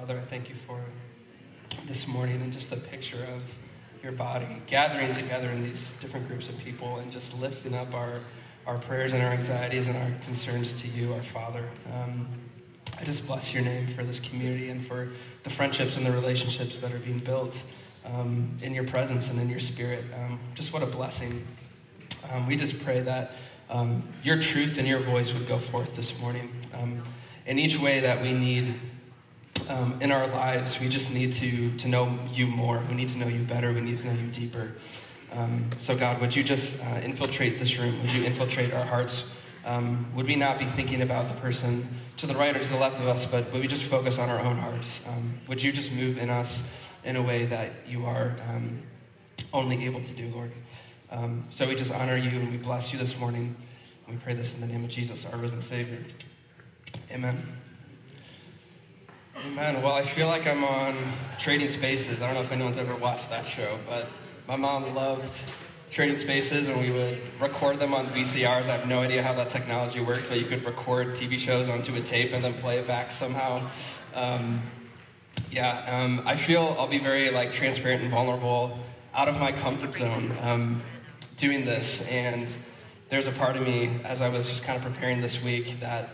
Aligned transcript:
Father, 0.00 0.20
I 0.20 0.28
thank 0.28 0.50
you 0.50 0.54
for 0.54 0.78
this 1.88 2.06
morning 2.06 2.42
and 2.42 2.52
just 2.52 2.68
the 2.68 2.76
picture 2.76 3.24
of 3.34 3.40
your 4.02 4.12
body 4.12 4.46
gathering 4.66 5.14
together 5.14 5.48
in 5.48 5.62
these 5.62 5.94
different 6.02 6.28
groups 6.28 6.50
of 6.50 6.58
people 6.58 6.98
and 6.98 7.10
just 7.10 7.32
lifting 7.38 7.74
up 7.74 7.94
our, 7.94 8.20
our 8.66 8.76
prayers 8.76 9.14
and 9.14 9.22
our 9.22 9.32
anxieties 9.32 9.88
and 9.88 9.96
our 9.96 10.10
concerns 10.26 10.78
to 10.82 10.88
you, 10.88 11.14
our 11.14 11.22
Father. 11.22 11.64
Um, 11.94 12.28
I 13.00 13.04
just 13.04 13.26
bless 13.26 13.54
your 13.54 13.62
name 13.62 13.88
for 13.94 14.04
this 14.04 14.20
community 14.20 14.68
and 14.68 14.86
for 14.86 15.08
the 15.44 15.50
friendships 15.50 15.96
and 15.96 16.04
the 16.04 16.12
relationships 16.12 16.76
that 16.78 16.92
are 16.92 16.98
being 16.98 17.18
built 17.18 17.62
um, 18.04 18.58
in 18.60 18.74
your 18.74 18.84
presence 18.84 19.30
and 19.30 19.40
in 19.40 19.48
your 19.48 19.60
spirit. 19.60 20.04
Um, 20.14 20.38
just 20.54 20.74
what 20.74 20.82
a 20.82 20.86
blessing. 20.86 21.46
Um, 22.30 22.46
we 22.46 22.56
just 22.56 22.78
pray 22.84 23.00
that 23.00 23.32
um, 23.70 24.06
your 24.22 24.38
truth 24.38 24.76
and 24.76 24.86
your 24.86 25.00
voice 25.00 25.32
would 25.32 25.48
go 25.48 25.58
forth 25.58 25.96
this 25.96 26.18
morning. 26.20 26.52
Um, 26.74 27.02
in 27.46 27.58
each 27.58 27.78
way 27.78 28.00
that 28.00 28.20
we 28.20 28.34
need 28.34 28.78
um, 29.68 29.98
in 30.00 30.12
our 30.12 30.26
lives, 30.28 30.78
we 30.80 30.88
just 30.88 31.10
need 31.10 31.32
to, 31.34 31.76
to 31.78 31.88
know 31.88 32.18
you 32.32 32.46
more. 32.46 32.82
We 32.88 32.94
need 32.94 33.08
to 33.10 33.18
know 33.18 33.28
you 33.28 33.42
better. 33.42 33.72
We 33.72 33.80
need 33.80 33.98
to 33.98 34.06
know 34.06 34.20
you 34.20 34.28
deeper. 34.28 34.72
Um, 35.32 35.70
so, 35.80 35.96
God, 35.96 36.20
would 36.20 36.34
you 36.34 36.44
just 36.44 36.82
uh, 36.82 37.00
infiltrate 37.02 37.58
this 37.58 37.78
room? 37.78 38.00
Would 38.02 38.12
you 38.12 38.24
infiltrate 38.24 38.72
our 38.72 38.84
hearts? 38.84 39.24
Um, 39.64 40.06
would 40.14 40.26
we 40.26 40.36
not 40.36 40.58
be 40.58 40.66
thinking 40.66 41.02
about 41.02 41.28
the 41.28 41.34
person 41.34 41.88
to 42.18 42.26
the 42.26 42.34
right 42.34 42.56
or 42.56 42.62
to 42.62 42.68
the 42.68 42.76
left 42.76 43.00
of 43.00 43.08
us, 43.08 43.26
but 43.26 43.52
would 43.52 43.60
we 43.60 43.66
just 43.66 43.84
focus 43.84 44.18
on 44.18 44.30
our 44.30 44.38
own 44.38 44.56
hearts? 44.56 45.00
Um, 45.08 45.38
would 45.48 45.62
you 45.62 45.72
just 45.72 45.90
move 45.92 46.18
in 46.18 46.30
us 46.30 46.62
in 47.04 47.16
a 47.16 47.22
way 47.22 47.46
that 47.46 47.72
you 47.86 48.06
are 48.06 48.36
um, 48.48 48.80
only 49.52 49.84
able 49.84 50.02
to 50.02 50.12
do, 50.12 50.28
Lord? 50.28 50.52
Um, 51.10 51.46
so 51.50 51.68
we 51.68 51.74
just 51.74 51.92
honor 51.92 52.16
you 52.16 52.30
and 52.30 52.50
we 52.50 52.56
bless 52.56 52.92
you 52.92 52.98
this 52.98 53.18
morning. 53.18 53.56
We 54.08 54.16
pray 54.16 54.34
this 54.34 54.54
in 54.54 54.60
the 54.60 54.66
name 54.68 54.84
of 54.84 54.90
Jesus, 54.90 55.26
our 55.26 55.38
risen 55.38 55.62
Savior. 55.62 55.98
Amen. 57.10 57.65
Amen. 59.46 59.80
Well, 59.80 59.94
I 59.94 60.04
feel 60.04 60.26
like 60.26 60.44
I'm 60.44 60.64
on 60.64 60.96
Trading 61.38 61.68
Spaces. 61.68 62.20
I 62.20 62.26
don't 62.26 62.34
know 62.34 62.42
if 62.42 62.50
anyone's 62.50 62.78
ever 62.78 62.96
watched 62.96 63.30
that 63.30 63.46
show, 63.46 63.78
but 63.88 64.08
my 64.48 64.56
mom 64.56 64.92
loved 64.92 65.40
Trading 65.88 66.18
Spaces, 66.18 66.66
and 66.66 66.80
we 66.80 66.90
would 66.90 67.20
record 67.40 67.78
them 67.78 67.94
on 67.94 68.08
VCRs. 68.08 68.64
I 68.64 68.76
have 68.76 68.88
no 68.88 69.00
idea 69.00 69.22
how 69.22 69.32
that 69.34 69.48
technology 69.48 70.00
worked, 70.00 70.28
but 70.28 70.40
you 70.40 70.46
could 70.46 70.64
record 70.64 71.14
TV 71.14 71.38
shows 71.38 71.68
onto 71.68 71.94
a 71.94 72.00
tape 72.00 72.32
and 72.32 72.44
then 72.44 72.54
play 72.54 72.78
it 72.78 72.88
back 72.88 73.12
somehow. 73.12 73.70
Um, 74.14 74.62
yeah, 75.52 76.02
um, 76.02 76.22
I 76.26 76.36
feel 76.36 76.74
I'll 76.76 76.88
be 76.88 76.98
very 76.98 77.30
like 77.30 77.52
transparent 77.52 78.02
and 78.02 78.10
vulnerable, 78.10 78.76
out 79.14 79.28
of 79.28 79.38
my 79.38 79.52
comfort 79.52 79.94
zone, 79.94 80.36
um, 80.42 80.82
doing 81.36 81.64
this. 81.64 82.02
And 82.08 82.48
there's 83.10 83.28
a 83.28 83.32
part 83.32 83.56
of 83.56 83.62
me, 83.62 84.00
as 84.04 84.20
I 84.20 84.28
was 84.28 84.48
just 84.48 84.64
kind 84.64 84.76
of 84.76 84.92
preparing 84.92 85.20
this 85.20 85.40
week, 85.40 85.78
that 85.80 86.10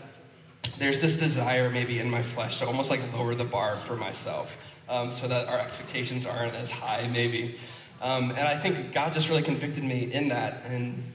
there's 0.77 0.99
this 0.99 1.17
desire 1.17 1.69
maybe 1.69 1.99
in 1.99 2.09
my 2.09 2.21
flesh 2.21 2.59
to 2.59 2.65
almost 2.65 2.89
like 2.89 3.01
lower 3.13 3.35
the 3.35 3.43
bar 3.43 3.75
for 3.77 3.95
myself 3.95 4.57
um, 4.89 5.13
so 5.13 5.27
that 5.27 5.47
our 5.47 5.59
expectations 5.59 6.25
aren't 6.25 6.55
as 6.55 6.71
high 6.71 7.07
maybe. 7.07 7.57
Um, 8.01 8.31
and 8.31 8.41
i 8.41 8.57
think 8.57 8.93
god 8.93 9.13
just 9.13 9.29
really 9.29 9.43
convicted 9.43 9.83
me 9.83 10.11
in 10.11 10.29
that 10.29 10.63
and 10.67 11.11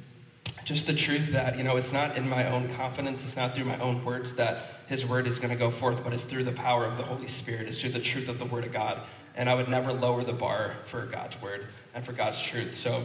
just 0.65 0.87
the 0.87 0.95
truth 0.95 1.33
that 1.33 1.56
you 1.59 1.65
know 1.65 1.77
it's 1.77 1.92
not 1.92 2.17
in 2.17 2.28
my 2.28 2.50
own 2.50 2.73
confidence 2.75 3.25
it's 3.25 3.37
not 3.37 3.55
through 3.55 3.65
my 3.65 3.78
own 3.78 4.05
words 4.05 4.33
that 4.34 4.78
his 4.89 5.05
word 5.05 5.27
is 5.27 5.39
going 5.39 5.50
to 5.50 5.56
go 5.56 5.70
forth 5.70 6.03
but 6.03 6.12
it's 6.12 6.25
through 6.25 6.45
the 6.45 6.53
power 6.53 6.84
of 6.84 6.97
the 6.97 7.03
holy 7.03 7.28
spirit. 7.28 7.69
It's 7.69 7.81
through 7.81 7.93
the 7.93 8.00
truth 8.00 8.28
of 8.28 8.39
the 8.39 8.47
word 8.47 8.65
of 8.65 8.72
god. 8.72 9.03
And 9.37 9.48
i 9.48 9.55
would 9.55 9.69
never 9.69 9.93
lower 9.93 10.25
the 10.25 10.33
bar 10.33 10.75
for 10.87 11.06
god's 11.06 11.41
word 11.41 11.67
and 11.95 12.05
for 12.05 12.12
god's 12.12 12.41
truth. 12.41 12.77
So 12.77 13.05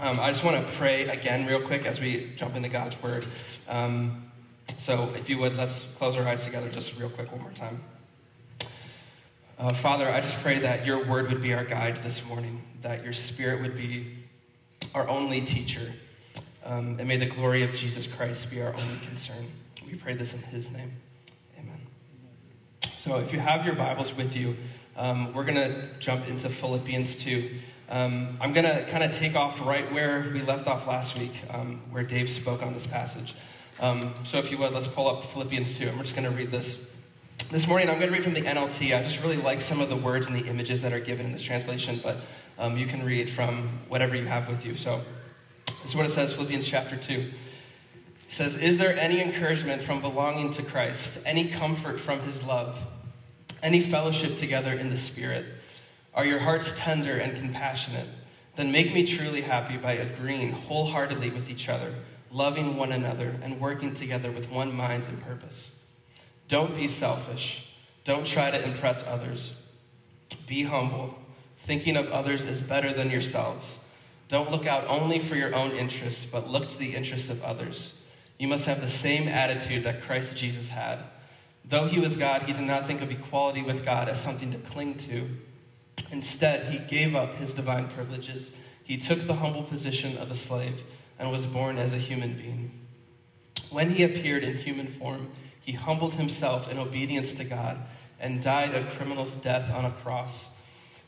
um, 0.00 0.18
i 0.20 0.30
just 0.30 0.44
want 0.44 0.66
to 0.66 0.72
pray 0.74 1.08
again 1.08 1.46
real 1.46 1.62
quick 1.62 1.86
as 1.86 2.00
we 2.00 2.32
jump 2.36 2.56
into 2.56 2.68
god's 2.68 3.00
word. 3.02 3.24
Um, 3.68 4.30
so, 4.78 5.12
if 5.14 5.28
you 5.28 5.38
would, 5.38 5.56
let's 5.56 5.86
close 5.98 6.16
our 6.16 6.26
eyes 6.28 6.44
together 6.44 6.68
just 6.68 6.96
real 6.98 7.10
quick 7.10 7.30
one 7.32 7.40
more 7.40 7.50
time. 7.52 7.80
Uh, 9.58 9.72
Father, 9.72 10.08
I 10.08 10.20
just 10.20 10.36
pray 10.42 10.58
that 10.58 10.84
your 10.84 11.04
word 11.04 11.28
would 11.28 11.42
be 11.42 11.54
our 11.54 11.64
guide 11.64 12.02
this 12.02 12.24
morning, 12.24 12.62
that 12.82 13.02
your 13.02 13.12
spirit 13.12 13.62
would 13.62 13.76
be 13.76 14.14
our 14.94 15.08
only 15.08 15.40
teacher, 15.40 15.92
um, 16.64 16.96
and 16.98 17.08
may 17.08 17.16
the 17.16 17.26
glory 17.26 17.62
of 17.62 17.74
Jesus 17.74 18.06
Christ 18.06 18.50
be 18.50 18.60
our 18.60 18.74
only 18.74 18.98
concern. 19.06 19.50
We 19.86 19.94
pray 19.94 20.14
this 20.14 20.34
in 20.34 20.42
his 20.42 20.70
name. 20.70 20.92
Amen. 21.58 21.80
So, 22.98 23.18
if 23.18 23.32
you 23.32 23.40
have 23.40 23.64
your 23.64 23.74
Bibles 23.74 24.14
with 24.14 24.36
you, 24.36 24.56
um, 24.96 25.32
we're 25.32 25.44
going 25.44 25.56
to 25.56 25.88
jump 25.98 26.28
into 26.28 26.48
Philippians 26.48 27.16
2. 27.16 27.50
Um, 27.88 28.36
I'm 28.40 28.52
going 28.52 28.64
to 28.64 28.84
kind 28.90 29.04
of 29.04 29.12
take 29.12 29.36
off 29.36 29.60
right 29.60 29.90
where 29.92 30.28
we 30.32 30.42
left 30.42 30.66
off 30.66 30.86
last 30.86 31.18
week, 31.18 31.32
um, 31.50 31.80
where 31.90 32.02
Dave 32.02 32.28
spoke 32.28 32.62
on 32.62 32.74
this 32.74 32.86
passage. 32.86 33.34
Um, 33.78 34.14
so 34.24 34.38
if 34.38 34.50
you 34.50 34.56
would, 34.58 34.72
let's 34.72 34.86
pull 34.86 35.06
up 35.06 35.26
Philippians 35.26 35.76
2. 35.76 35.90
I'm 35.90 35.98
just 36.00 36.16
going 36.16 36.28
to 36.28 36.34
read 36.34 36.50
this. 36.50 36.78
This 37.50 37.66
morning, 37.66 37.90
I'm 37.90 37.98
going 37.98 38.10
to 38.10 38.14
read 38.16 38.24
from 38.24 38.32
the 38.32 38.40
NLT. 38.40 38.98
I 38.98 39.02
just 39.02 39.20
really 39.20 39.36
like 39.36 39.60
some 39.60 39.82
of 39.82 39.90
the 39.90 39.96
words 39.96 40.26
and 40.26 40.34
the 40.34 40.46
images 40.46 40.80
that 40.80 40.94
are 40.94 41.00
given 41.00 41.26
in 41.26 41.32
this 41.32 41.42
translation, 41.42 42.00
but 42.02 42.16
um, 42.58 42.78
you 42.78 42.86
can 42.86 43.04
read 43.04 43.28
from 43.28 43.68
whatever 43.88 44.16
you 44.16 44.24
have 44.24 44.48
with 44.48 44.64
you. 44.64 44.76
So 44.76 45.02
this 45.82 45.90
is 45.90 45.94
what 45.94 46.06
it 46.06 46.12
says, 46.12 46.32
Philippians 46.32 46.66
chapter 46.66 46.96
2. 46.96 47.12
It 47.12 47.32
says, 48.30 48.56
Is 48.56 48.78
there 48.78 48.98
any 48.98 49.20
encouragement 49.20 49.82
from 49.82 50.00
belonging 50.00 50.52
to 50.54 50.62
Christ, 50.62 51.18
any 51.26 51.48
comfort 51.48 52.00
from 52.00 52.20
his 52.20 52.42
love, 52.42 52.82
any 53.62 53.82
fellowship 53.82 54.38
together 54.38 54.72
in 54.72 54.88
the 54.88 54.96
Spirit? 54.96 55.44
Are 56.14 56.24
your 56.24 56.38
hearts 56.38 56.72
tender 56.76 57.18
and 57.18 57.36
compassionate? 57.36 58.08
Then 58.56 58.72
make 58.72 58.94
me 58.94 59.06
truly 59.06 59.42
happy 59.42 59.76
by 59.76 59.92
agreeing 59.92 60.52
wholeheartedly 60.52 61.28
with 61.28 61.50
each 61.50 61.68
other 61.68 61.92
loving 62.30 62.76
one 62.76 62.92
another, 62.92 63.36
and 63.42 63.60
working 63.60 63.94
together 63.94 64.30
with 64.30 64.50
one 64.50 64.74
mind 64.74 65.06
and 65.06 65.22
purpose. 65.22 65.70
Don't 66.48 66.76
be 66.76 66.88
selfish. 66.88 67.68
Don't 68.04 68.26
try 68.26 68.50
to 68.50 68.62
impress 68.62 69.02
others. 69.04 69.52
Be 70.46 70.62
humble, 70.62 71.18
thinking 71.66 71.96
of 71.96 72.10
others 72.10 72.44
as 72.44 72.60
better 72.60 72.92
than 72.92 73.10
yourselves. 73.10 73.78
Don't 74.28 74.50
look 74.50 74.66
out 74.66 74.86
only 74.88 75.18
for 75.20 75.36
your 75.36 75.54
own 75.54 75.72
interests, 75.72 76.24
but 76.24 76.50
look 76.50 76.68
to 76.68 76.78
the 76.78 76.94
interests 76.94 77.30
of 77.30 77.42
others. 77.42 77.94
You 78.38 78.48
must 78.48 78.66
have 78.66 78.80
the 78.80 78.88
same 78.88 79.28
attitude 79.28 79.84
that 79.84 80.02
Christ 80.02 80.36
Jesus 80.36 80.70
had. 80.70 80.98
Though 81.64 81.88
he 81.88 81.98
was 81.98 82.16
God, 82.16 82.42
he 82.42 82.52
did 82.52 82.62
not 82.62 82.86
think 82.86 83.02
of 83.02 83.10
equality 83.10 83.62
with 83.62 83.84
God 83.84 84.08
as 84.08 84.20
something 84.20 84.52
to 84.52 84.58
cling 84.58 84.98
to. 84.98 85.28
Instead, 86.12 86.72
he 86.72 86.78
gave 86.78 87.14
up 87.14 87.34
his 87.34 87.52
divine 87.52 87.88
privileges. 87.88 88.50
He 88.84 88.96
took 88.98 89.26
the 89.26 89.34
humble 89.34 89.64
position 89.64 90.16
of 90.18 90.30
a 90.30 90.36
slave 90.36 90.80
and 91.18 91.30
was 91.30 91.46
born 91.46 91.78
as 91.78 91.92
a 91.92 91.98
human 91.98 92.34
being. 92.36 92.86
When 93.70 93.90
he 93.90 94.04
appeared 94.04 94.44
in 94.44 94.56
human 94.56 94.88
form, 94.88 95.30
he 95.60 95.72
humbled 95.72 96.14
himself 96.14 96.68
in 96.68 96.78
obedience 96.78 97.32
to 97.34 97.44
God 97.44 97.78
and 98.20 98.42
died 98.42 98.74
a 98.74 98.84
criminal's 98.96 99.34
death 99.34 99.70
on 99.70 99.84
a 99.84 99.90
cross. 99.90 100.48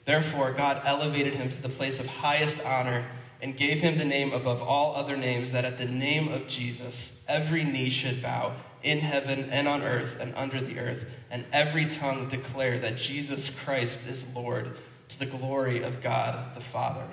Therefore, 0.05 0.53
God 0.53 0.83
elevated 0.85 1.35
him 1.35 1.51
to 1.51 1.63
the 1.63 1.69
place 1.69 1.99
of 1.99 2.07
highest 2.07 2.61
honor 2.65 3.07
and 3.41 3.57
gave 3.57 3.79
him 3.79 3.99
the 3.99 4.05
name 4.05 4.33
above 4.33 4.63
all 4.63 4.97
other 4.97 5.17
names, 5.17 5.53
that 5.53 5.65
at 5.65 5.79
the 5.79 5.87
name 5.87 6.29
of 6.29 6.49
Jesus 6.49 7.13
every 7.29 7.63
knee 7.63 7.91
should 7.91 8.21
bow 8.21 8.55
in 8.83 8.99
heaven 8.99 9.49
and 9.51 9.69
on 9.69 9.83
earth 9.83 10.17
and 10.21 10.35
under 10.35 10.61
the 10.61 10.79
earth, 10.79 11.05
and 11.31 11.45
every 11.53 11.87
tongue 11.87 12.29
declare 12.29 12.79
that 12.79 12.97
Jesus 12.97 13.51
Christ 13.51 14.01
is 14.09 14.25
Lord 14.35 14.77
to 15.09 15.19
the 15.19 15.27
glory 15.27 15.83
of 15.83 16.03
God 16.03 16.55
the 16.55 16.61
Father. 16.61 17.05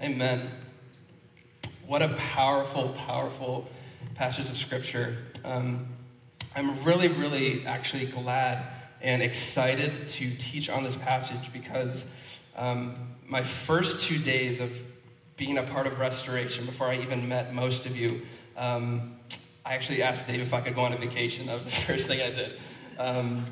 Amen. 0.00 0.50
What 1.86 2.00
a 2.00 2.08
powerful, 2.08 2.94
powerful 3.06 3.68
passage 4.14 4.48
of 4.48 4.56
Scripture. 4.56 5.18
Um, 5.44 5.86
I'm 6.56 6.82
really, 6.82 7.08
really 7.08 7.66
actually 7.66 8.06
glad 8.06 8.64
and 9.02 9.20
excited 9.20 10.08
to 10.08 10.34
teach 10.36 10.70
on 10.70 10.82
this 10.82 10.96
passage 10.96 11.52
because 11.52 12.06
um, 12.56 12.94
my 13.26 13.44
first 13.44 14.00
two 14.00 14.18
days 14.18 14.60
of 14.60 14.72
being 15.36 15.58
a 15.58 15.62
part 15.62 15.86
of 15.86 15.98
restoration, 15.98 16.64
before 16.64 16.86
I 16.86 16.96
even 16.96 17.28
met 17.28 17.52
most 17.52 17.84
of 17.84 17.94
you, 17.94 18.22
um, 18.56 19.16
I 19.66 19.74
actually 19.74 20.02
asked 20.02 20.26
Dave 20.26 20.40
if 20.40 20.54
I 20.54 20.62
could 20.62 20.74
go 20.74 20.80
on 20.80 20.94
a 20.94 20.96
vacation. 20.96 21.46
That 21.48 21.56
was 21.56 21.64
the 21.66 21.70
first 21.86 22.06
thing 22.06 22.22
I 22.22 22.30
did. 22.30 22.58
Um, 22.98 23.44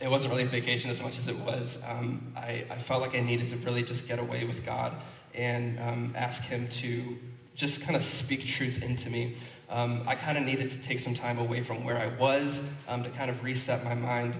it 0.00 0.08
wasn't 0.08 0.32
really 0.32 0.44
a 0.44 0.48
vacation 0.48 0.90
as 0.90 1.02
much 1.02 1.18
as 1.18 1.28
it 1.28 1.36
was. 1.36 1.78
Um, 1.86 2.32
I, 2.34 2.64
I, 2.70 2.78
felt 2.78 3.02
like 3.02 3.14
I 3.14 3.20
needed 3.20 3.50
to 3.50 3.56
really 3.58 3.82
just 3.82 4.08
get 4.08 4.18
away 4.18 4.44
with 4.44 4.64
God 4.64 4.94
and 5.34 5.78
um, 5.78 6.14
ask 6.16 6.42
Him 6.42 6.68
to 6.68 7.18
just 7.54 7.80
kind 7.80 7.96
of 7.96 8.02
speak 8.02 8.46
truth 8.46 8.82
into 8.82 9.10
me. 9.10 9.36
Um, 9.70 10.02
I 10.06 10.14
kind 10.14 10.36
of 10.36 10.44
needed 10.44 10.70
to 10.70 10.78
take 10.78 11.00
some 11.00 11.14
time 11.14 11.38
away 11.38 11.62
from 11.62 11.84
where 11.84 11.98
I 11.98 12.08
was 12.18 12.60
um, 12.86 13.02
to 13.02 13.10
kind 13.10 13.30
of 13.30 13.42
reset 13.42 13.84
my 13.84 13.94
mind. 13.94 14.34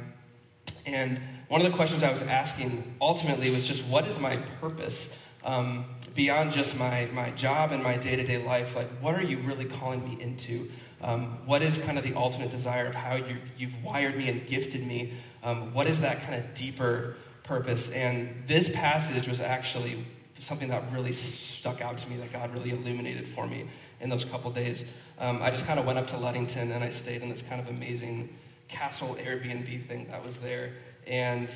And 0.86 1.20
one 1.48 1.64
of 1.64 1.70
the 1.70 1.76
questions 1.76 2.02
I 2.02 2.12
was 2.12 2.22
asking 2.22 2.96
ultimately 3.00 3.50
was 3.50 3.66
just 3.66 3.84
what 3.84 4.06
is 4.06 4.18
my 4.18 4.36
purpose 4.60 5.08
um, 5.44 5.86
beyond 6.14 6.52
just 6.52 6.74
my, 6.76 7.06
my 7.12 7.30
job 7.30 7.72
and 7.72 7.82
my 7.82 7.96
day 7.96 8.16
to 8.16 8.24
day 8.24 8.44
life? 8.44 8.74
Like, 8.74 8.90
what 9.00 9.14
are 9.14 9.22
you 9.22 9.38
really 9.38 9.64
calling 9.64 10.04
me 10.04 10.20
into? 10.20 10.70
Um, 11.02 11.38
what 11.44 11.62
is 11.62 11.76
kind 11.78 11.98
of 11.98 12.04
the 12.04 12.14
ultimate 12.14 12.50
desire 12.50 12.86
of 12.86 12.94
how 12.94 13.16
you, 13.16 13.36
you've 13.58 13.82
wired 13.82 14.16
me 14.16 14.28
and 14.28 14.46
gifted 14.46 14.86
me? 14.86 15.14
Um, 15.42 15.74
what 15.74 15.86
is 15.86 16.00
that 16.00 16.22
kind 16.22 16.34
of 16.34 16.54
deeper 16.54 17.16
purpose? 17.42 17.90
And 17.90 18.44
this 18.46 18.70
passage 18.70 19.28
was 19.28 19.40
actually 19.40 20.06
something 20.40 20.68
that 20.68 20.82
really 20.92 21.12
stuck 21.12 21.80
out 21.80 21.98
to 21.98 22.08
me 22.08 22.16
that 22.16 22.32
God 22.32 22.52
really 22.52 22.70
illuminated 22.70 23.28
for 23.28 23.46
me 23.46 23.68
in 24.00 24.10
those 24.10 24.24
couple 24.24 24.50
days. 24.50 24.84
Um, 25.18 25.40
I 25.42 25.50
just 25.50 25.64
kind 25.64 25.78
of 25.78 25.86
went 25.86 25.98
up 25.98 26.08
to 26.08 26.16
Ludington 26.16 26.72
and 26.72 26.82
I 26.82 26.90
stayed 26.90 27.22
in 27.22 27.28
this 27.28 27.42
kind 27.42 27.60
of 27.60 27.68
amazing 27.68 28.36
castle 28.68 29.16
Airbnb 29.20 29.86
thing 29.86 30.08
that 30.10 30.24
was 30.24 30.38
there. 30.38 30.72
And 31.06 31.48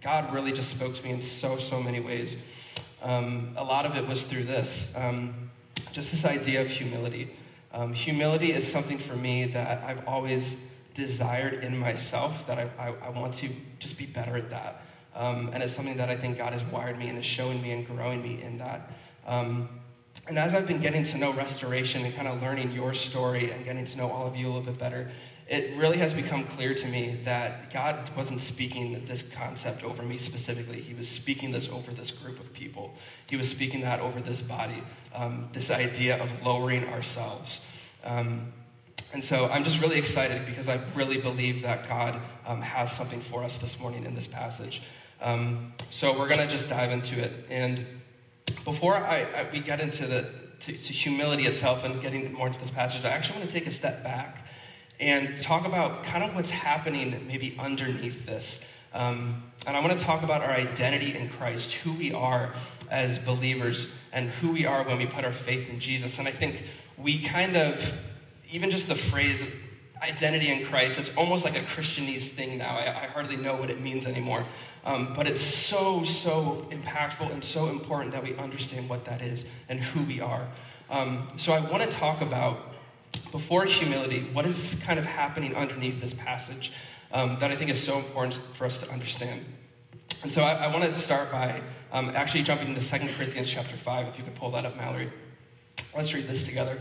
God 0.00 0.32
really 0.32 0.52
just 0.52 0.70
spoke 0.70 0.94
to 0.94 1.02
me 1.02 1.10
in 1.10 1.22
so, 1.22 1.58
so 1.58 1.82
many 1.82 2.00
ways. 2.00 2.36
Um, 3.02 3.54
a 3.56 3.64
lot 3.64 3.86
of 3.86 3.96
it 3.96 4.06
was 4.06 4.22
through 4.22 4.44
this 4.44 4.90
um, 4.94 5.50
just 5.92 6.10
this 6.10 6.24
idea 6.24 6.60
of 6.60 6.68
humility. 6.68 7.36
Um, 7.72 7.92
humility 7.92 8.52
is 8.52 8.70
something 8.70 8.98
for 8.98 9.16
me 9.16 9.46
that 9.46 9.82
I've 9.84 10.06
always 10.06 10.56
desired 10.94 11.64
in 11.64 11.76
myself, 11.76 12.46
that 12.46 12.58
I, 12.58 12.70
I, 12.78 12.94
I 13.06 13.08
want 13.10 13.34
to 13.36 13.48
just 13.78 13.96
be 13.96 14.06
better 14.06 14.36
at 14.36 14.50
that. 14.50 14.82
Um, 15.14 15.50
and 15.52 15.62
it's 15.62 15.74
something 15.74 15.96
that 15.96 16.08
I 16.08 16.16
think 16.16 16.38
God 16.38 16.52
has 16.52 16.62
wired 16.64 16.98
me 16.98 17.08
and 17.08 17.18
is 17.18 17.24
showing 17.24 17.60
me 17.60 17.72
and 17.72 17.86
growing 17.86 18.22
me 18.22 18.42
in 18.42 18.58
that. 18.58 18.92
Um, 19.26 19.68
and 20.26 20.38
as 20.38 20.54
I've 20.54 20.66
been 20.66 20.80
getting 20.80 21.04
to 21.04 21.18
know 21.18 21.32
restoration 21.32 22.04
and 22.04 22.14
kind 22.14 22.28
of 22.28 22.40
learning 22.40 22.72
your 22.72 22.94
story 22.94 23.50
and 23.50 23.64
getting 23.64 23.84
to 23.84 23.96
know 23.96 24.10
all 24.10 24.26
of 24.26 24.36
you 24.36 24.46
a 24.46 24.48
little 24.48 24.62
bit 24.62 24.78
better, 24.78 25.10
it 25.48 25.76
really 25.76 25.98
has 25.98 26.14
become 26.14 26.44
clear 26.44 26.74
to 26.74 26.86
me 26.86 27.18
that 27.24 27.72
God 27.72 28.08
wasn't 28.16 28.40
speaking 28.40 29.04
this 29.06 29.24
concept 29.34 29.82
over 29.82 30.04
me 30.04 30.16
specifically. 30.16 30.80
He 30.80 30.94
was 30.94 31.08
speaking 31.08 31.50
this 31.50 31.68
over 31.68 31.90
this 31.90 32.12
group 32.12 32.38
of 32.38 32.52
people. 32.52 32.94
He 33.28 33.34
was 33.34 33.48
speaking 33.48 33.80
that 33.80 33.98
over 33.98 34.20
this 34.20 34.40
body, 34.40 34.80
um, 35.12 35.48
this 35.52 35.72
idea 35.72 36.22
of 36.22 36.30
lowering 36.44 36.84
ourselves. 36.84 37.62
Um, 38.04 38.52
and 39.12 39.24
so 39.24 39.48
I'm 39.48 39.64
just 39.64 39.80
really 39.80 39.98
excited 39.98 40.46
because 40.46 40.68
I 40.68 40.80
really 40.94 41.18
believe 41.18 41.62
that 41.62 41.88
God 41.88 42.20
um, 42.46 42.60
has 42.60 42.92
something 42.92 43.20
for 43.20 43.42
us 43.42 43.58
this 43.58 43.80
morning 43.80 44.04
in 44.04 44.14
this 44.14 44.28
passage. 44.28 44.82
Um, 45.20 45.72
so 45.90 46.16
we're 46.18 46.28
going 46.28 46.40
to 46.40 46.46
just 46.46 46.68
dive 46.68 46.92
into 46.92 47.20
it. 47.20 47.32
And 47.50 47.84
before 48.64 48.96
I, 48.96 49.26
I, 49.36 49.46
we 49.52 49.60
get 49.60 49.80
into 49.80 50.06
the 50.06 50.28
to, 50.60 50.72
to 50.72 50.92
humility 50.92 51.46
itself 51.46 51.84
and 51.84 52.00
getting 52.02 52.32
more 52.32 52.46
into 52.46 52.60
this 52.60 52.70
passage, 52.70 53.04
I 53.04 53.10
actually 53.10 53.38
want 53.38 53.50
to 53.50 53.54
take 53.54 53.66
a 53.66 53.70
step 53.72 54.04
back 54.04 54.46
and 54.98 55.40
talk 55.40 55.66
about 55.66 56.04
kind 56.04 56.22
of 56.22 56.34
what's 56.34 56.50
happening 56.50 57.26
maybe 57.26 57.56
underneath 57.58 58.26
this. 58.26 58.60
Um, 58.92 59.42
and 59.66 59.76
I 59.76 59.80
want 59.80 59.98
to 59.98 60.04
talk 60.04 60.22
about 60.22 60.42
our 60.42 60.50
identity 60.50 61.16
in 61.16 61.28
Christ, 61.30 61.72
who 61.72 61.92
we 61.92 62.12
are 62.12 62.54
as 62.90 63.18
believers, 63.18 63.86
and 64.12 64.28
who 64.28 64.50
we 64.50 64.66
are 64.66 64.82
when 64.84 64.98
we 64.98 65.06
put 65.06 65.24
our 65.24 65.32
faith 65.32 65.70
in 65.70 65.80
Jesus. 65.80 66.18
And 66.18 66.28
I 66.28 66.32
think 66.32 66.62
we 66.98 67.22
kind 67.22 67.56
of, 67.56 67.92
even 68.50 68.70
just 68.70 68.88
the 68.88 68.96
phrase 68.96 69.46
identity 70.02 70.50
in 70.50 70.66
Christ, 70.66 70.98
it's 70.98 71.10
almost 71.16 71.44
like 71.44 71.56
a 71.56 71.62
Christianese 71.62 72.28
thing 72.28 72.58
now. 72.58 72.76
I, 72.76 73.04
I 73.04 73.06
hardly 73.06 73.36
know 73.36 73.54
what 73.54 73.70
it 73.70 73.80
means 73.80 74.06
anymore. 74.06 74.44
Um, 74.84 75.12
but 75.14 75.26
it's 75.26 75.42
so, 75.42 76.04
so 76.04 76.66
impactful 76.70 77.30
and 77.32 77.44
so 77.44 77.68
important 77.68 78.12
that 78.12 78.22
we 78.22 78.34
understand 78.36 78.88
what 78.88 79.04
that 79.04 79.20
is 79.20 79.44
and 79.68 79.80
who 79.80 80.02
we 80.04 80.20
are. 80.20 80.48
Um, 80.88 81.28
so 81.36 81.52
I 81.52 81.60
want 81.60 81.82
to 81.82 81.90
talk 81.90 82.22
about 82.22 82.72
before 83.30 83.64
humility, 83.64 84.28
what 84.32 84.46
is 84.46 84.76
kind 84.82 84.98
of 84.98 85.04
happening 85.04 85.54
underneath 85.54 86.00
this 86.00 86.14
passage 86.14 86.72
um, 87.12 87.36
that 87.40 87.50
I 87.50 87.56
think 87.56 87.70
is 87.70 87.82
so 87.82 87.98
important 87.98 88.40
for 88.54 88.64
us 88.64 88.78
to 88.78 88.90
understand. 88.90 89.44
And 90.22 90.32
so 90.32 90.42
I, 90.42 90.52
I 90.52 90.66
want 90.68 90.94
to 90.94 91.00
start 91.00 91.30
by 91.30 91.60
um, 91.92 92.10
actually 92.14 92.42
jumping 92.42 92.68
into 92.68 92.80
2 92.80 92.98
Corinthians 93.14 93.50
chapter 93.50 93.76
5, 93.76 94.08
if 94.08 94.18
you 94.18 94.24
could 94.24 94.34
pull 94.34 94.50
that 94.52 94.64
up, 94.64 94.76
Mallory. 94.76 95.10
Let's 95.96 96.12
read 96.12 96.28
this 96.28 96.44
together. 96.44 96.78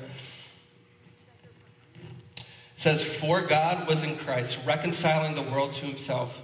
It 2.38 2.44
says, 2.76 3.04
For 3.04 3.42
God 3.42 3.88
was 3.88 4.04
in 4.04 4.18
Christ, 4.18 4.58
reconciling 4.66 5.36
the 5.36 5.44
world 5.44 5.74
to 5.74 5.86
himself, 5.86 6.44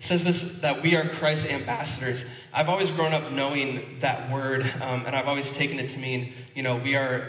Says 0.00 0.24
this 0.24 0.54
that 0.60 0.82
we 0.82 0.96
are 0.96 1.08
Christ's 1.08 1.46
ambassadors. 1.46 2.24
I've 2.52 2.68
always 2.68 2.90
grown 2.90 3.12
up 3.12 3.32
knowing 3.32 3.98
that 4.00 4.30
word, 4.30 4.62
um, 4.80 5.04
and 5.06 5.14
I've 5.14 5.28
always 5.28 5.50
taken 5.52 5.78
it 5.78 5.90
to 5.90 5.98
mean, 5.98 6.32
you 6.54 6.62
know, 6.62 6.76
we 6.76 6.96
are 6.96 7.28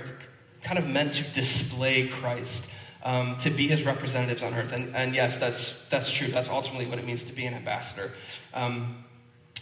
kind 0.64 0.80
of 0.80 0.88
meant 0.88 1.14
to 1.16 1.24
display 1.24 2.08
Christ 2.08 2.64
um, 3.04 3.38
to 3.40 3.50
be 3.50 3.68
his 3.68 3.84
representatives 3.84 4.44
on 4.44 4.54
earth. 4.54 4.72
And, 4.72 4.96
and 4.96 5.16
yes, 5.16 5.38
that's, 5.38 5.82
that's 5.90 6.12
true. 6.12 6.28
That's 6.28 6.50
ultimately 6.50 6.86
what 6.88 7.00
it 7.00 7.06
means 7.06 7.24
to 7.24 7.34
be 7.34 7.46
an 7.46 7.54
ambassador. 7.54 8.12
Um, 8.54 9.04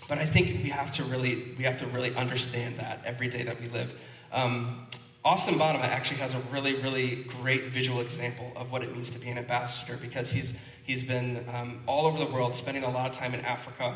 but 0.08 0.18
I 0.18 0.26
think 0.26 0.64
we 0.64 0.70
have 0.70 0.92
to 0.94 1.04
really, 1.04 1.56
we 1.58 1.64
have 1.64 1.80
to 1.80 1.88
really 1.88 2.16
understand 2.16 2.80
that 2.80 3.02
every 3.06 3.28
day 3.28 3.44
that 3.44 3.62
we 3.62 3.70
live. 3.70 3.94
Um, 4.32 4.88
Austin 5.24 5.58
Bonham 5.58 5.82
actually 5.82 6.18
has 6.18 6.34
a 6.34 6.40
really, 6.52 6.76
really 6.76 7.24
great 7.24 7.66
visual 7.66 8.02
example 8.02 8.52
of 8.56 8.72
what 8.72 8.84
it 8.84 8.94
means 8.94 9.10
to 9.12 9.20
be 9.20 9.30
an 9.30 9.38
ambassador 9.38 9.98
because 9.98 10.32
he's, 10.32 10.54
he's 10.90 11.04
been 11.04 11.46
um, 11.54 11.80
all 11.86 12.08
over 12.08 12.18
the 12.18 12.26
world, 12.26 12.56
spending 12.56 12.84
a 12.84 12.90
lot 12.90 13.12
of 13.12 13.16
time 13.16 13.36
in 13.36 13.42
Africa. 13.42 13.96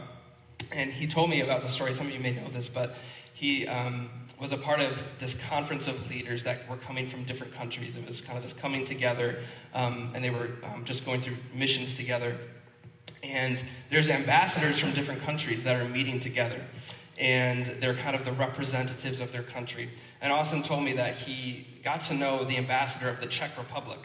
And 0.72 0.94
he 0.94 1.08
told 1.08 1.28
me 1.28 1.42
about 1.42 1.64
the 1.64 1.68
story. 1.68 1.96
Some 1.96 2.06
of 2.06 2.14
you 2.14 2.20
may 2.20 2.34
know 2.34 2.48
this, 2.50 2.68
but 2.68 2.94
he, 3.34 3.66
um, 3.68 4.12
was 4.40 4.52
a 4.52 4.58
part 4.58 4.80
of 4.80 5.02
this 5.20 5.34
conference 5.50 5.88
of 5.88 6.08
leaders 6.08 6.44
that 6.44 6.70
were 6.70 6.76
coming 6.76 7.08
from 7.08 7.24
different 7.24 7.52
countries. 7.56 7.98
It 7.98 8.08
was 8.08 8.22
kind 8.22 8.38
of 8.38 8.44
this 8.44 8.54
coming 8.54 8.86
together, 8.86 9.40
um, 9.74 10.12
and 10.14 10.24
they 10.24 10.30
were 10.30 10.50
um, 10.64 10.86
just 10.86 11.04
going 11.04 11.22
through 11.22 11.38
missions 11.52 11.96
together. 11.96 12.38
And 13.24 13.64
there's 13.90 14.10
ambassadors 14.10 14.78
from 14.78 14.92
different 14.92 15.24
countries 15.24 15.64
that 15.64 15.76
are 15.76 15.90
meeting 15.90 16.20
together, 16.20 16.62
and 17.18 17.66
they're 17.80 17.96
kind 17.96 18.16
of 18.16 18.24
the 18.24 18.34
representatives 18.34 19.20
of 19.20 19.32
their 19.32 19.44
country. 19.44 19.90
And 20.22 20.32
Austin 20.32 20.62
told 20.62 20.84
me 20.84 20.94
that 20.94 21.16
he 21.16 21.66
got 21.84 22.02
to 22.02 22.14
know 22.14 22.44
the 22.44 22.58
ambassador 22.58 23.10
of 23.10 23.20
the 23.20 23.28
Czech 23.28 23.58
Republic, 23.58 24.00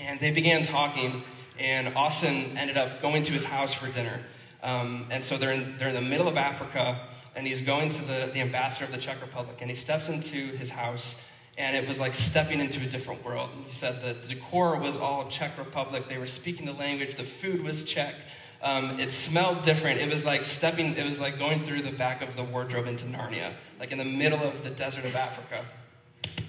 and 0.00 0.18
they 0.18 0.32
began 0.32 0.64
talking. 0.64 1.22
And 1.58 1.94
Austin 1.96 2.56
ended 2.56 2.76
up 2.76 3.00
going 3.00 3.22
to 3.24 3.32
his 3.32 3.44
house 3.44 3.72
for 3.74 3.88
dinner. 3.88 4.20
Um, 4.62 5.06
and 5.10 5.24
so 5.24 5.36
they're 5.36 5.52
in, 5.52 5.76
they're 5.78 5.88
in 5.88 5.94
the 5.94 6.00
middle 6.00 6.26
of 6.26 6.36
Africa, 6.36 7.06
and 7.36 7.46
he's 7.46 7.60
going 7.60 7.90
to 7.90 8.00
the, 8.02 8.30
the 8.32 8.40
ambassador 8.40 8.86
of 8.86 8.92
the 8.92 8.98
Czech 8.98 9.20
Republic, 9.20 9.58
and 9.60 9.68
he 9.68 9.76
steps 9.76 10.08
into 10.08 10.56
his 10.56 10.70
house, 10.70 11.16
and 11.58 11.76
it 11.76 11.86
was 11.86 11.98
like 11.98 12.14
stepping 12.14 12.60
into 12.60 12.80
a 12.80 12.86
different 12.86 13.24
world. 13.24 13.50
And 13.54 13.64
he 13.66 13.74
said 13.74 14.02
the 14.02 14.14
decor 14.26 14.78
was 14.78 14.96
all 14.96 15.28
Czech 15.28 15.58
Republic. 15.58 16.08
They 16.08 16.18
were 16.18 16.26
speaking 16.26 16.64
the 16.66 16.72
language. 16.72 17.14
The 17.14 17.24
food 17.24 17.62
was 17.62 17.84
Czech. 17.84 18.14
Um, 18.62 18.98
it 18.98 19.10
smelled 19.10 19.62
different. 19.62 20.00
It 20.00 20.10
was 20.10 20.24
like 20.24 20.46
stepping. 20.46 20.96
It 20.96 21.04
was 21.04 21.20
like 21.20 21.38
going 21.38 21.62
through 21.64 21.82
the 21.82 21.92
back 21.92 22.22
of 22.22 22.34
the 22.34 22.42
wardrobe 22.42 22.86
into 22.86 23.04
Narnia, 23.04 23.52
like 23.78 23.92
in 23.92 23.98
the 23.98 24.04
middle 24.04 24.42
of 24.42 24.64
the 24.64 24.70
desert 24.70 25.04
of 25.04 25.14
Africa. 25.14 25.64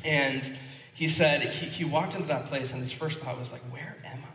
And 0.06 0.58
he 0.94 1.10
said 1.10 1.42
he, 1.42 1.66
he 1.66 1.84
walked 1.84 2.16
into 2.16 2.28
that 2.28 2.46
place, 2.46 2.72
and 2.72 2.82
his 2.82 2.94
first 2.94 3.20
thought 3.20 3.38
was 3.38 3.52
like, 3.52 3.62
"Where 3.70 3.98
am 4.06 4.20
I? 4.24 4.35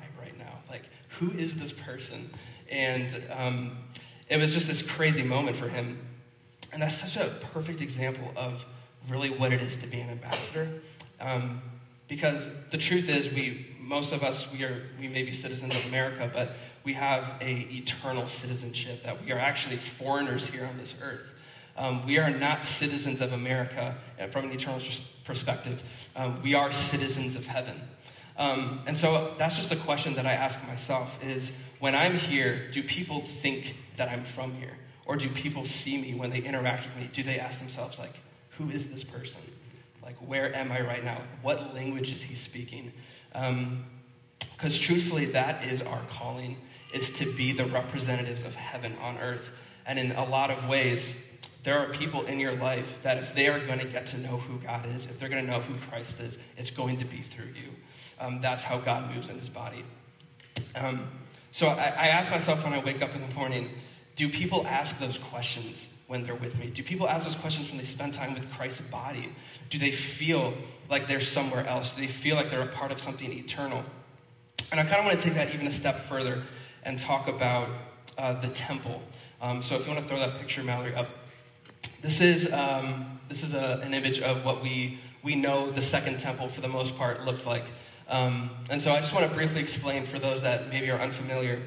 Like, 0.70 0.84
who 1.18 1.30
is 1.32 1.54
this 1.54 1.72
person?" 1.72 2.30
And 2.70 3.22
um, 3.36 3.76
it 4.28 4.38
was 4.38 4.54
just 4.54 4.68
this 4.68 4.80
crazy 4.80 5.22
moment 5.22 5.56
for 5.56 5.68
him. 5.68 5.98
And 6.72 6.80
that's 6.80 6.98
such 6.98 7.16
a 7.16 7.30
perfect 7.52 7.80
example 7.80 8.32
of 8.36 8.64
really 9.08 9.28
what 9.28 9.52
it 9.52 9.60
is 9.60 9.76
to 9.76 9.86
be 9.88 10.00
an 10.00 10.08
ambassador. 10.08 10.68
Um, 11.20 11.60
because 12.06 12.48
the 12.70 12.78
truth 12.78 13.08
is, 13.08 13.28
we, 13.28 13.66
most 13.78 14.12
of 14.12 14.22
us, 14.22 14.50
we, 14.52 14.62
are, 14.62 14.82
we 14.98 15.08
may 15.08 15.22
be 15.22 15.32
citizens 15.32 15.74
of 15.74 15.84
America, 15.86 16.30
but 16.32 16.52
we 16.84 16.92
have 16.94 17.40
a 17.40 17.66
eternal 17.72 18.28
citizenship, 18.28 19.02
that 19.04 19.24
we 19.24 19.32
are 19.32 19.38
actually 19.38 19.76
foreigners 19.76 20.46
here 20.46 20.64
on 20.64 20.78
this 20.78 20.94
earth. 21.02 21.26
Um, 21.76 22.04
we 22.06 22.18
are 22.18 22.30
not 22.30 22.64
citizens 22.64 23.20
of 23.20 23.32
America 23.32 23.96
from 24.30 24.46
an 24.46 24.52
eternal 24.52 24.80
perspective. 25.24 25.82
Um, 26.16 26.42
we 26.42 26.54
are 26.54 26.72
citizens 26.72 27.36
of 27.36 27.46
heaven. 27.46 27.80
Um, 28.37 28.80
and 28.87 28.96
so 28.96 29.34
that's 29.38 29.56
just 29.56 29.70
a 29.70 29.76
question 29.76 30.14
that 30.14 30.26
I 30.26 30.32
ask 30.32 30.58
myself 30.66 31.22
is 31.22 31.52
when 31.78 31.94
I'm 31.94 32.16
here, 32.16 32.70
do 32.70 32.82
people 32.82 33.22
think 33.22 33.76
that 33.96 34.08
I'm 34.08 34.25
from 34.25 34.54
here? 34.54 34.76
Or 35.06 35.16
do 35.16 35.28
people 35.28 35.66
see 35.66 36.00
me 36.00 36.14
when 36.14 36.30
they 36.30 36.38
interact 36.38 36.84
with 36.84 36.96
me? 36.96 37.10
Do 37.12 37.22
they 37.22 37.38
ask 37.38 37.58
themselves, 37.58 37.99
like, 37.99 38.14
who 38.50 38.70
is 38.70 38.87
this 38.87 39.02
person? 39.02 39.40
Like, 40.02 40.16
where 40.18 40.54
am 40.54 40.70
I 40.70 40.80
right 40.82 41.04
now? 41.04 41.20
What 41.42 41.75
language 41.75 42.12
is 42.12 42.22
he 42.22 42.34
speaking? 42.34 42.92
Because 43.32 43.50
um, 43.50 43.84
truthfully, 44.72 45.26
that 45.26 45.64
is 45.64 45.82
our 45.82 46.02
calling, 46.10 46.56
is 46.94 47.10
to 47.10 47.32
be 47.34 47.52
the 47.52 47.66
representatives 47.66 48.44
of 48.44 48.54
heaven 48.54 48.96
on 49.00 49.18
earth. 49.18 49.50
And 49.87 49.99
in 49.99 50.12
a 50.12 50.25
lot 50.25 50.50
of 50.50 50.68
ways, 50.68 51.12
there 51.62 51.78
are 51.78 51.92
people 51.92 52.25
in 52.26 52.38
your 52.38 52.54
life 52.54 52.87
that 53.02 53.18
if 53.18 53.34
they 53.34 53.49
are 53.49 53.58
going 53.58 53.80
to 53.80 53.87
get 53.87 54.06
to 54.08 54.18
know 54.18 54.38
who 54.38 54.58
God 54.58 54.87
is, 54.94 55.06
if 55.06 55.18
they're 55.18 55.28
going 55.28 55.44
to 55.44 55.50
know 55.50 55.60
who 55.60 55.75
Christ 55.90 56.20
is, 56.20 56.38
it's 56.56 56.70
going 56.70 56.99
to 56.99 57.04
be 57.04 57.22
through 57.22 57.46
you. 57.56 57.70
Um, 58.20 58.40
that's 58.40 58.62
how 58.62 58.78
God 58.78 59.12
moves 59.14 59.28
in 59.28 59.38
his 59.38 59.48
body. 59.48 59.84
Um, 60.76 61.08
so 61.52 61.68
I, 61.68 61.86
I 61.86 62.06
ask 62.08 62.30
myself 62.30 62.62
when 62.62 62.74
I 62.74 62.84
wake 62.84 63.02
up 63.02 63.14
in 63.14 63.26
the 63.26 63.34
morning, 63.34 63.70
do 64.14 64.28
people 64.28 64.66
ask 64.66 64.98
those 64.98 65.18
questions 65.18 65.88
when 66.06 66.24
they're 66.24 66.34
with 66.34 66.58
me? 66.58 66.66
Do 66.66 66.82
people 66.82 67.08
ask 67.08 67.24
those 67.24 67.34
questions 67.34 67.68
when 67.68 67.78
they 67.78 67.84
spend 67.84 68.12
time 68.12 68.34
with 68.34 68.50
Christ's 68.52 68.82
body? 68.82 69.30
Do 69.70 69.78
they 69.78 69.90
feel 69.90 70.52
like 70.90 71.08
they're 71.08 71.20
somewhere 71.20 71.66
else? 71.66 71.94
Do 71.94 72.02
they 72.02 72.08
feel 72.08 72.36
like 72.36 72.50
they're 72.50 72.62
a 72.62 72.66
part 72.66 72.92
of 72.92 73.00
something 73.00 73.32
eternal? 73.32 73.82
And 74.70 74.78
I 74.78 74.84
kind 74.84 74.96
of 74.96 75.06
want 75.06 75.18
to 75.18 75.24
take 75.24 75.34
that 75.34 75.54
even 75.54 75.66
a 75.66 75.72
step 75.72 76.04
further 76.04 76.42
and 76.84 76.98
talk 76.98 77.28
about 77.28 77.68
uh, 78.18 78.38
the 78.40 78.48
temple. 78.48 79.02
Um, 79.40 79.62
so 79.62 79.76
if 79.76 79.86
you 79.86 79.92
want 79.92 80.02
to 80.02 80.08
throw 80.08 80.18
that 80.18 80.38
picture, 80.38 80.62
Mallory, 80.62 80.94
up. 80.94 81.08
this 82.02 82.20
is, 82.20 82.52
um, 82.52 83.18
this 83.28 83.42
is 83.42 83.54
a, 83.54 83.80
an 83.82 83.94
image 83.94 84.20
of 84.20 84.44
what 84.44 84.62
we, 84.62 84.98
we 85.22 85.34
know 85.34 85.70
the 85.70 85.82
second 85.82 86.20
temple, 86.20 86.48
for 86.48 86.60
the 86.60 86.68
most 86.68 86.96
part, 86.96 87.24
looked 87.24 87.46
like. 87.46 87.64
Um, 88.10 88.50
and 88.68 88.82
so 88.82 88.92
I 88.92 89.00
just 89.00 89.14
want 89.14 89.28
to 89.28 89.34
briefly 89.34 89.60
explain 89.60 90.04
for 90.04 90.18
those 90.18 90.42
that 90.42 90.68
maybe 90.68 90.90
are 90.90 90.98
unfamiliar. 90.98 91.62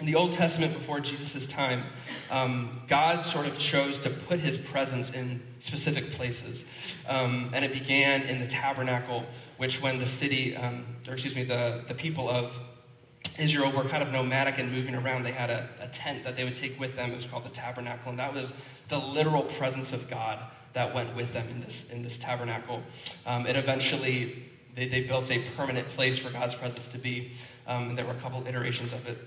In 0.00 0.06
the 0.06 0.16
Old 0.16 0.32
Testament, 0.32 0.74
before 0.74 0.98
Jesus' 0.98 1.46
time, 1.46 1.84
um, 2.30 2.82
God 2.88 3.24
sort 3.24 3.46
of 3.46 3.58
chose 3.58 3.98
to 4.00 4.10
put 4.10 4.40
his 4.40 4.58
presence 4.58 5.10
in 5.10 5.40
specific 5.60 6.10
places. 6.10 6.64
Um, 7.06 7.50
and 7.52 7.64
it 7.64 7.72
began 7.72 8.22
in 8.22 8.40
the 8.40 8.46
tabernacle, 8.46 9.24
which, 9.58 9.80
when 9.80 9.98
the 9.98 10.06
city, 10.06 10.56
um, 10.56 10.84
or 11.06 11.14
excuse 11.14 11.36
me, 11.36 11.44
the, 11.44 11.84
the 11.86 11.94
people 11.94 12.28
of 12.28 12.58
Israel 13.38 13.70
were 13.70 13.84
kind 13.84 14.02
of 14.02 14.10
nomadic 14.10 14.58
and 14.58 14.72
moving 14.72 14.94
around, 14.94 15.22
they 15.22 15.32
had 15.32 15.50
a, 15.50 15.68
a 15.80 15.88
tent 15.88 16.24
that 16.24 16.36
they 16.36 16.44
would 16.44 16.56
take 16.56 16.80
with 16.80 16.96
them. 16.96 17.12
It 17.12 17.16
was 17.16 17.26
called 17.26 17.44
the 17.44 17.50
tabernacle. 17.50 18.10
And 18.10 18.18
that 18.18 18.34
was 18.34 18.52
the 18.88 18.98
literal 18.98 19.42
presence 19.42 19.92
of 19.92 20.08
God 20.08 20.40
that 20.72 20.94
went 20.94 21.14
with 21.14 21.32
them 21.32 21.48
in 21.48 21.60
this, 21.60 21.90
in 21.90 22.02
this 22.02 22.16
tabernacle. 22.16 22.82
Um, 23.26 23.46
it 23.46 23.56
eventually, 23.56 24.44
they, 24.80 24.88
they 24.88 25.02
built 25.02 25.30
a 25.30 25.42
permanent 25.56 25.86
place 25.90 26.16
for 26.16 26.30
God's 26.30 26.54
presence 26.54 26.88
to 26.88 26.98
be. 26.98 27.32
Um, 27.66 27.90
and 27.90 27.98
there 27.98 28.06
were 28.06 28.12
a 28.12 28.20
couple 28.20 28.46
iterations 28.46 28.94
of 28.94 29.06
it. 29.06 29.18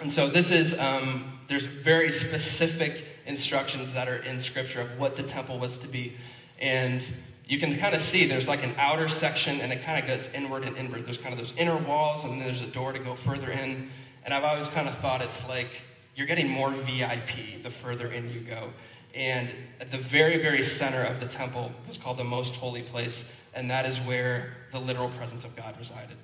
And 0.00 0.12
so 0.12 0.28
this 0.28 0.50
is, 0.50 0.76
um, 0.78 1.38
there's 1.46 1.66
very 1.66 2.10
specific 2.10 3.04
instructions 3.24 3.94
that 3.94 4.08
are 4.08 4.16
in 4.16 4.40
Scripture 4.40 4.80
of 4.80 4.98
what 4.98 5.16
the 5.16 5.22
temple 5.22 5.60
was 5.60 5.78
to 5.78 5.86
be. 5.86 6.16
And 6.60 7.08
you 7.46 7.60
can 7.60 7.76
kind 7.78 7.94
of 7.94 8.00
see 8.00 8.26
there's 8.26 8.48
like 8.48 8.64
an 8.64 8.74
outer 8.78 9.08
section 9.08 9.60
and 9.60 9.72
it 9.72 9.84
kind 9.84 10.02
of 10.02 10.08
goes 10.08 10.28
inward 10.34 10.64
and 10.64 10.76
inward. 10.76 11.06
There's 11.06 11.18
kind 11.18 11.32
of 11.32 11.38
those 11.38 11.54
inner 11.56 11.76
walls 11.76 12.24
and 12.24 12.32
then 12.32 12.40
there's 12.40 12.62
a 12.62 12.66
door 12.66 12.92
to 12.92 12.98
go 12.98 13.14
further 13.14 13.50
in. 13.50 13.90
And 14.24 14.34
I've 14.34 14.44
always 14.44 14.68
kind 14.68 14.88
of 14.88 14.98
thought 14.98 15.22
it's 15.22 15.48
like 15.48 15.82
you're 16.16 16.26
getting 16.26 16.48
more 16.48 16.70
VIP 16.70 17.62
the 17.62 17.70
further 17.70 18.08
in 18.08 18.28
you 18.30 18.40
go. 18.40 18.70
And 19.14 19.50
at 19.80 19.90
the 19.90 19.98
very, 19.98 20.38
very 20.40 20.64
center 20.64 21.02
of 21.02 21.20
the 21.20 21.26
temple 21.26 21.72
was 21.86 21.96
called 21.96 22.18
the 22.18 22.24
most 22.24 22.54
holy 22.56 22.82
place, 22.82 23.24
and 23.54 23.70
that 23.70 23.86
is 23.86 23.98
where 23.98 24.54
the 24.72 24.78
literal 24.78 25.10
presence 25.10 25.44
of 25.44 25.54
God 25.56 25.76
resided. 25.78 26.16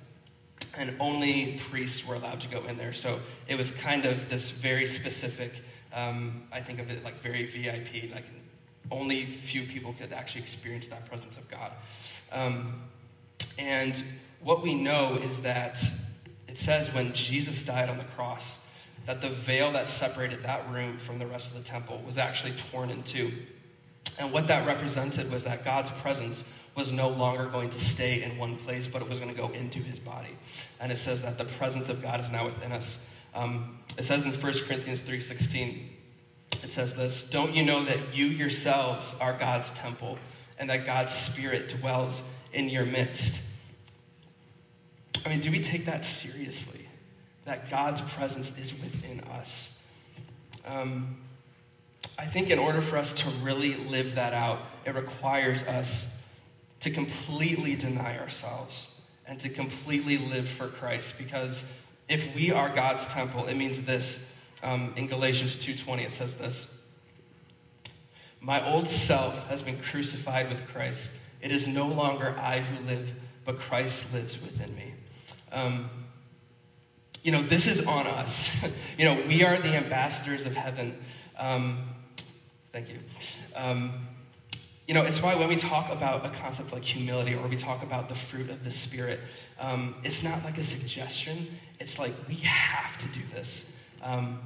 And 0.77 0.95
only 0.99 1.59
priests 1.69 2.05
were 2.05 2.15
allowed 2.15 2.41
to 2.41 2.47
go 2.47 2.63
in 2.65 2.77
there. 2.77 2.93
So 2.93 3.19
it 3.47 3.55
was 3.55 3.71
kind 3.71 4.05
of 4.05 4.29
this 4.29 4.49
very 4.49 4.85
specific, 4.85 5.53
um, 5.93 6.43
I 6.51 6.61
think 6.61 6.79
of 6.79 6.89
it 6.89 7.03
like 7.03 7.21
very 7.21 7.45
VIP, 7.45 8.13
like 8.13 8.25
only 8.91 9.25
few 9.25 9.63
people 9.63 9.93
could 9.93 10.13
actually 10.13 10.41
experience 10.41 10.87
that 10.87 11.05
presence 11.09 11.37
of 11.37 11.49
God. 11.49 11.71
Um, 12.31 12.81
and 13.57 14.03
what 14.41 14.61
we 14.61 14.75
know 14.75 15.15
is 15.15 15.41
that 15.41 15.83
it 16.47 16.57
says 16.57 16.93
when 16.93 17.13
Jesus 17.13 17.63
died 17.63 17.89
on 17.89 17.97
the 17.97 18.03
cross, 18.03 18.59
that 19.05 19.21
the 19.21 19.29
veil 19.29 19.71
that 19.71 19.87
separated 19.87 20.43
that 20.43 20.69
room 20.71 20.97
from 20.97 21.17
the 21.19 21.25
rest 21.25 21.47
of 21.47 21.53
the 21.53 21.63
temple 21.63 22.01
was 22.05 22.17
actually 22.17 22.53
torn 22.71 22.89
in 22.89 23.03
two. 23.03 23.31
And 24.19 24.31
what 24.31 24.47
that 24.47 24.65
represented 24.65 25.31
was 25.31 25.43
that 25.43 25.63
God's 25.63 25.91
presence 26.01 26.43
was 26.77 26.91
no 26.91 27.09
longer 27.09 27.47
going 27.47 27.69
to 27.71 27.79
stay 27.79 28.23
in 28.23 28.37
one 28.37 28.55
place, 28.57 28.87
but 28.87 29.01
it 29.01 29.09
was 29.09 29.19
going 29.19 29.31
to 29.33 29.37
go 29.37 29.49
into 29.49 29.79
his 29.79 29.99
body. 29.99 30.37
And 30.79 30.91
it 30.91 30.97
says 30.97 31.21
that 31.23 31.37
the 31.37 31.45
presence 31.45 31.89
of 31.89 32.01
God 32.01 32.21
is 32.21 32.29
now 32.29 32.45
within 32.45 32.71
us. 32.71 32.97
Um, 33.35 33.79
it 33.97 34.05
says 34.05 34.23
in 34.23 34.31
1 34.31 34.39
Corinthians 34.65 35.01
3.16, 35.01 35.87
it 36.63 36.69
says 36.69 36.93
this, 36.93 37.23
Don't 37.23 37.53
you 37.53 37.65
know 37.65 37.83
that 37.83 38.15
you 38.15 38.27
yourselves 38.27 39.05
are 39.19 39.33
God's 39.33 39.69
temple 39.71 40.17
and 40.57 40.69
that 40.69 40.85
God's 40.85 41.13
Spirit 41.13 41.69
dwells 41.81 42.21
in 42.53 42.69
your 42.69 42.85
midst? 42.85 43.41
I 45.25 45.29
mean, 45.29 45.41
do 45.41 45.51
we 45.51 45.59
take 45.59 45.85
that 45.85 46.05
seriously? 46.05 46.87
that 47.47 47.69
God's 47.69 48.01
presence 48.01 48.51
is 48.57 48.73
within 48.73 49.21
us. 49.21 49.71
Um, 50.65 51.17
I 52.19 52.25
think 52.25 52.49
in 52.49 52.59
order 52.59 52.81
for 52.81 52.97
us 52.97 53.13
to 53.13 53.29
really 53.41 53.75
live 53.75 54.15
that 54.15 54.33
out, 54.33 54.59
it 54.85 54.93
requires 54.93 55.63
us 55.63 56.05
to 56.81 56.91
completely 56.91 57.75
deny 57.75 58.17
ourselves 58.17 58.93
and 59.25 59.39
to 59.41 59.49
completely 59.49 60.17
live 60.17 60.47
for 60.47 60.67
Christ. 60.67 61.13
Because 61.17 61.63
if 62.07 62.33
we 62.35 62.51
are 62.51 62.69
God's 62.69 63.05
temple, 63.07 63.47
it 63.47 63.55
means 63.55 63.81
this. 63.81 64.19
Um, 64.63 64.93
in 64.95 65.07
Galatians 65.07 65.55
2:20, 65.57 66.03
it 66.03 66.13
says 66.13 66.33
this: 66.35 66.67
"My 68.39 68.65
old 68.65 68.89
self 68.89 69.47
has 69.49 69.61
been 69.61 69.79
crucified 69.81 70.49
with 70.49 70.67
Christ. 70.67 71.09
It 71.41 71.51
is 71.51 71.67
no 71.67 71.85
longer 71.85 72.35
I 72.39 72.61
who 72.61 72.85
live, 72.85 73.13
but 73.45 73.59
Christ 73.59 74.05
lives 74.13 74.41
within 74.41 74.75
me." 74.75 74.93
Um, 75.51 75.89
you 77.23 77.31
know, 77.31 77.41
this 77.41 77.67
is 77.67 77.85
on 77.85 78.07
us. 78.07 78.49
you 78.97 79.05
know, 79.05 79.21
we 79.27 79.43
are 79.43 79.61
the 79.61 79.75
ambassadors 79.75 80.45
of 80.45 80.55
heaven. 80.55 80.97
Um, 81.37 81.89
thank 82.71 82.89
you. 82.89 82.99
Um, 83.55 84.07
you 84.87 84.93
know, 84.93 85.03
it's 85.03 85.21
why 85.21 85.35
when 85.35 85.49
we 85.49 85.57
talk 85.57 85.91
about 85.91 86.25
a 86.25 86.29
concept 86.29 86.71
like 86.71 86.83
humility 86.83 87.35
or 87.35 87.45
we 87.47 87.57
talk 87.57 87.83
about 87.83 88.07
the 88.07 88.15
fruit 88.15 88.49
of 88.49 88.63
the 88.63 88.71
Spirit, 88.71 89.19
um, 89.59 89.95
it's 90.03 90.23
not 90.23 90.43
like 90.45 90.57
a 90.57 90.63
suggestion. 90.63 91.59
It's 91.79 91.99
like 91.99 92.13
we 92.29 92.35
have 92.35 92.97
to 92.99 93.07
do 93.07 93.19
this 93.33 93.65
um, 94.01 94.39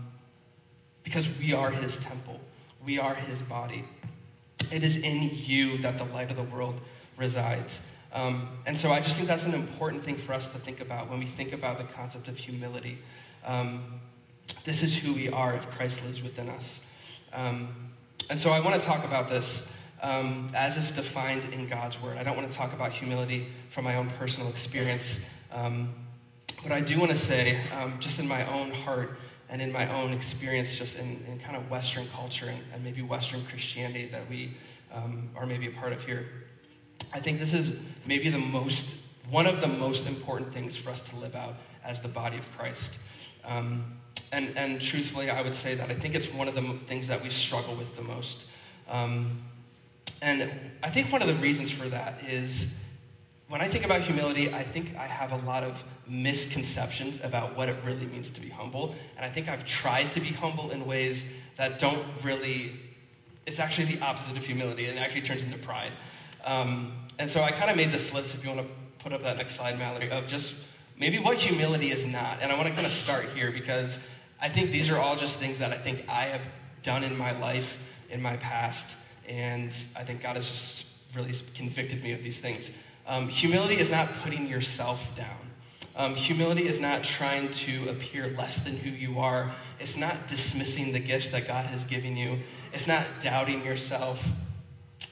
because 1.04 1.30
we 1.38 1.54
are 1.54 1.70
His 1.70 1.98
temple, 1.98 2.40
we 2.84 2.98
are 2.98 3.14
His 3.14 3.42
body. 3.44 3.86
It 4.72 4.84
is 4.84 4.98
in 4.98 5.30
you 5.32 5.78
that 5.80 6.00
the 6.00 6.06
light 6.06 6.32
of 6.32 6.38
the 6.38 6.44
world 6.44 6.80
resides. 7.18 7.80
Um, 8.12 8.50
and 8.66 8.78
so 8.78 8.92
I 8.92 9.00
just 9.00 9.16
think 9.16 9.28
that's 9.28 9.46
an 9.46 9.54
important 9.54 10.04
thing 10.04 10.18
for 10.18 10.34
us 10.34 10.52
to 10.52 10.58
think 10.58 10.82
about 10.82 11.10
when 11.10 11.20
we 11.20 11.28
think 11.28 11.54
about 11.54 11.78
the 11.78 11.86
concept 11.94 12.28
of 12.28 12.38
humility. 12.38 12.98
Um, 13.46 14.02
this 14.66 14.82
is 14.82 14.96
who 14.96 15.14
we 15.14 15.30
are 15.30 15.54
if 15.54 15.70
Christ 15.70 16.04
lives 16.04 16.22
within 16.24 16.50
us. 16.50 16.82
Um, 17.32 17.70
and 18.30 18.40
so 18.40 18.50
I 18.50 18.60
want 18.60 18.82
to 18.82 18.86
talk 18.86 19.06
about 19.06 19.30
this 19.30 19.68
um, 20.02 20.50
as 20.54 20.78
it's 20.78 20.92
defined 20.92 21.46
in 21.54 21.68
God's 21.68 22.02
Word. 22.02 22.18
I 22.18 22.24
don't 22.24 22.36
want 22.36 22.50
to 22.50 22.56
talk 22.56 22.74
about 22.74 22.92
humility 22.92 23.48
from 23.70 23.84
my 23.86 23.96
own 23.96 24.10
personal 24.12 24.50
experience. 24.50 25.20
Um, 25.52 25.94
but 26.64 26.72
I 26.72 26.82
do 26.82 27.00
want 27.00 27.12
to 27.12 27.18
say, 27.18 27.60
um, 27.72 28.00
just 28.00 28.20
in 28.20 28.28
my 28.28 28.46
own 28.52 28.72
heart 28.72 29.18
and 29.50 29.62
in 29.62 29.72
my 29.72 29.92
own 29.94 30.14
experience, 30.14 30.78
just 30.78 30.96
in, 30.96 31.24
in 31.28 31.40
kind 31.40 31.56
of 31.56 31.70
Western 31.70 32.08
culture 32.16 32.48
and, 32.48 32.60
and, 32.74 32.84
maybe 32.84 33.02
Western 33.02 33.46
Christianity 33.46 34.08
that 34.08 34.30
we 34.30 34.56
are 35.36 35.46
maybe 35.46 35.68
a 35.68 35.72
part 35.72 35.94
of 35.94 36.02
here. 36.04 36.26
I 37.14 37.20
think 37.20 37.40
this 37.40 37.54
is 37.54 37.76
maybe 38.06 38.30
the 38.30 38.38
most, 38.38 38.94
one 39.30 39.46
of 39.46 39.62
the 39.62 39.68
most 39.68 40.08
important 40.08 40.54
things 40.54 40.76
for 40.78 40.90
us 40.90 41.02
to 41.02 41.16
live 41.18 41.36
out 41.36 41.56
as 41.84 42.02
the 42.02 42.08
body 42.08 42.38
of 42.38 42.50
Christ. 42.58 42.92
Um, 43.44 43.98
and, 44.32 44.56
and 44.58 44.82
truthfully, 44.82 45.30
I 45.30 45.42
would 45.42 45.56
say 45.56 45.76
that 45.76 45.90
I 45.90 45.96
think 45.96 46.16
it's 46.16 46.32
one 46.32 46.48
of 46.48 46.56
the 46.56 46.78
things 46.88 47.08
that 47.08 47.22
we 47.22 47.30
struggle 47.30 47.76
with 47.76 47.96
the 47.96 48.02
most. 48.02 48.46
Um, 48.90 49.42
and 50.22 50.52
I 50.84 50.90
think 50.90 51.12
one 51.12 51.22
of 51.22 51.28
the 51.28 51.36
reasons 51.36 51.72
for 51.72 51.88
that 51.90 52.24
is 52.28 52.68
when 53.52 53.60
I 53.60 53.68
think 53.68 53.84
about 53.84 54.02
humility, 54.02 54.54
I 54.54 54.64
think 54.64 54.96
I 54.96 55.06
have 55.06 55.34
a 55.34 55.46
lot 55.46 55.64
of 55.64 55.84
misconceptions 56.08 57.20
about 57.22 57.58
what 57.58 57.68
it 57.68 57.76
really 57.86 58.06
means 58.06 58.30
to 58.30 58.40
be 58.40 58.48
humble. 58.48 58.96
And 59.18 59.26
I 59.26 59.30
think 59.30 59.50
I've 59.50 59.66
tried 59.66 60.14
to 60.14 60.22
be 60.22 60.30
humble 60.30 60.72
in 60.72 60.86
ways 60.86 61.26
that 61.58 61.78
don't 61.78 62.06
really, 62.24 62.80
it's 63.46 63.60
actually 63.60 63.94
the 63.94 64.02
opposite 64.02 64.38
of 64.38 64.46
humility 64.46 64.86
and 64.86 64.98
it 64.98 65.02
actually 65.02 65.24
turns 65.24 65.44
into 65.44 65.58
pride. 65.58 65.92
Um, 66.46 66.94
and 67.20 67.30
so 67.30 67.44
I 67.44 67.52
kind 67.52 67.70
of 67.70 67.76
made 67.76 67.92
this 67.92 68.14
list, 68.14 68.34
if 68.34 68.42
you 68.44 68.52
want 68.52 68.66
to 68.68 68.74
put 69.00 69.12
up 69.12 69.22
that 69.24 69.36
next 69.36 69.56
slide, 69.56 69.78
Mallory, 69.78 70.10
of 70.10 70.28
just 70.28 70.54
maybe 70.98 71.20
what 71.20 71.38
humility 71.38 71.92
is 71.92 72.06
not. 72.06 72.38
And 72.42 72.54
I 72.54 72.56
want 72.56 72.70
to 72.70 72.74
kind 72.74 72.88
of 72.88 72.94
start 72.94 73.26
here 73.36 73.52
because 73.52 74.00
I 74.40 74.48
think 74.48 74.72
these 74.72 74.90
are 74.90 74.98
all 74.98 75.18
just 75.18 75.36
things 75.36 75.60
that 75.60 75.74
I 75.74 75.78
think 75.78 76.06
I 76.08 76.28
have 76.28 76.42
done 76.84 77.04
in 77.04 77.18
my 77.18 77.38
life, 77.38 77.78
in 78.10 78.22
my 78.22 78.38
past, 78.38 78.96
and 79.28 79.74
I 79.96 80.04
think 80.04 80.22
God 80.22 80.36
has 80.36 80.50
just 80.50 80.86
really 81.16 81.34
convicted 81.56 82.04
me 82.04 82.14
of 82.14 82.24
these 82.24 82.40
things. 82.40 82.72
Um, 83.08 83.28
humility 83.28 83.80
is 83.80 83.90
not 83.90 84.14
putting 84.24 84.48
yourself 84.48 85.16
down. 85.16 85.52
Um, 85.96 86.16
humility 86.16 86.68
is 86.68 86.80
not 86.80 87.04
trying 87.04 87.52
to 87.52 87.90
appear 87.90 88.30
less 88.38 88.60
than 88.60 88.78
who 88.78 88.90
you 88.90 89.20
are. 89.20 89.54
It's 89.80 89.98
not 89.98 90.28
dismissing 90.28 90.94
the 90.94 91.00
gifts 91.00 91.30
that 91.30 91.48
God 91.48 91.66
has 91.66 91.84
given 91.84 92.16
you. 92.16 92.40
It's 92.72 92.88
not 92.88 93.06
doubting 93.22 93.66
yourself. 93.66 94.26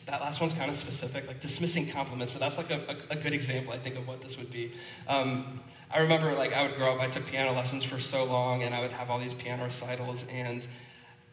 That 0.05 0.21
last 0.21 0.39
one's 0.39 0.53
kind 0.53 0.71
of 0.71 0.77
specific, 0.77 1.27
like 1.27 1.41
dismissing 1.41 1.89
compliments, 1.89 2.31
but 2.31 2.39
that's 2.39 2.57
like 2.57 2.71
a, 2.71 2.97
a, 3.09 3.13
a 3.13 3.15
good 3.15 3.33
example, 3.33 3.73
I 3.73 3.77
think, 3.77 3.97
of 3.97 4.07
what 4.07 4.21
this 4.21 4.37
would 4.37 4.51
be. 4.51 4.71
Um, 5.07 5.59
I 5.91 5.99
remember, 5.99 6.33
like, 6.33 6.53
I 6.53 6.63
would 6.63 6.75
grow 6.75 6.93
up, 6.93 7.01
I 7.01 7.07
took 7.07 7.25
piano 7.25 7.51
lessons 7.51 7.83
for 7.83 7.99
so 7.99 8.23
long, 8.23 8.63
and 8.63 8.73
I 8.73 8.81
would 8.81 8.91
have 8.91 9.09
all 9.09 9.19
these 9.19 9.33
piano 9.33 9.65
recitals, 9.65 10.25
and 10.31 10.65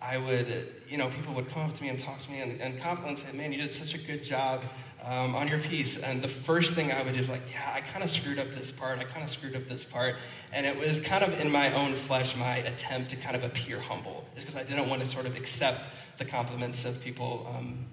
I 0.01 0.19
would, 0.19 0.73
you 0.89 0.99
know, 0.99 1.09
people 1.09 1.35
would 1.35 1.49
come 1.51 1.63
up 1.63 1.75
to 1.75 1.83
me 1.83 1.89
and 1.89 1.99
talk 1.99 2.21
to 2.23 2.31
me 2.31 2.41
and, 2.41 2.61
and 2.61 2.81
compliment 2.81 3.19
and 3.19 3.31
say, 3.31 3.37
man, 3.37 3.53
you 3.53 3.59
did 3.59 3.75
such 3.75 3.95
a 3.95 3.99
good 3.99 4.23
job 4.23 4.63
um, 5.03 5.35
on 5.35 5.49
your 5.49 5.59
piece. 5.59 5.97
And 5.99 6.23
the 6.23 6.29
first 6.29 6.75
thing 6.75 6.93
I 6.93 7.03
would 7.03 7.15
do 7.15 7.21
is 7.21 7.29
like, 7.29 7.43
yeah, 7.51 7.73
I 7.75 7.81
kind 7.81 8.05
of 8.05 8.11
screwed 8.11 8.39
up 8.39 8.51
this 8.53 8.71
part. 8.71 8.99
I 8.99 9.05
kind 9.05 9.25
of 9.25 9.31
screwed 9.31 9.57
up 9.57 9.67
this 9.69 9.85
part. 9.85 10.17
And 10.53 10.67
it 10.67 10.77
was 10.77 11.01
kind 11.01 11.25
of 11.25 11.41
in 11.41 11.51
my 11.51 11.73
own 11.73 11.95
flesh, 11.95 12.37
my 12.37 12.57
attempt 12.59 13.11
to 13.11 13.17
kind 13.17 13.37
of 13.37 13.45
appear 13.45 13.81
humble. 13.81 14.25
Is 14.37 14.43
because 14.45 14.57
I 14.57 14.65
didn't 14.65 14.89
want 14.89 15.03
to 15.03 15.09
sort 15.09 15.27
of 15.27 15.37
accept 15.37 15.89
the 16.19 16.25
compliments 16.25 16.85
of 16.85 17.01
people 17.03 17.51
um, 17.57 17.87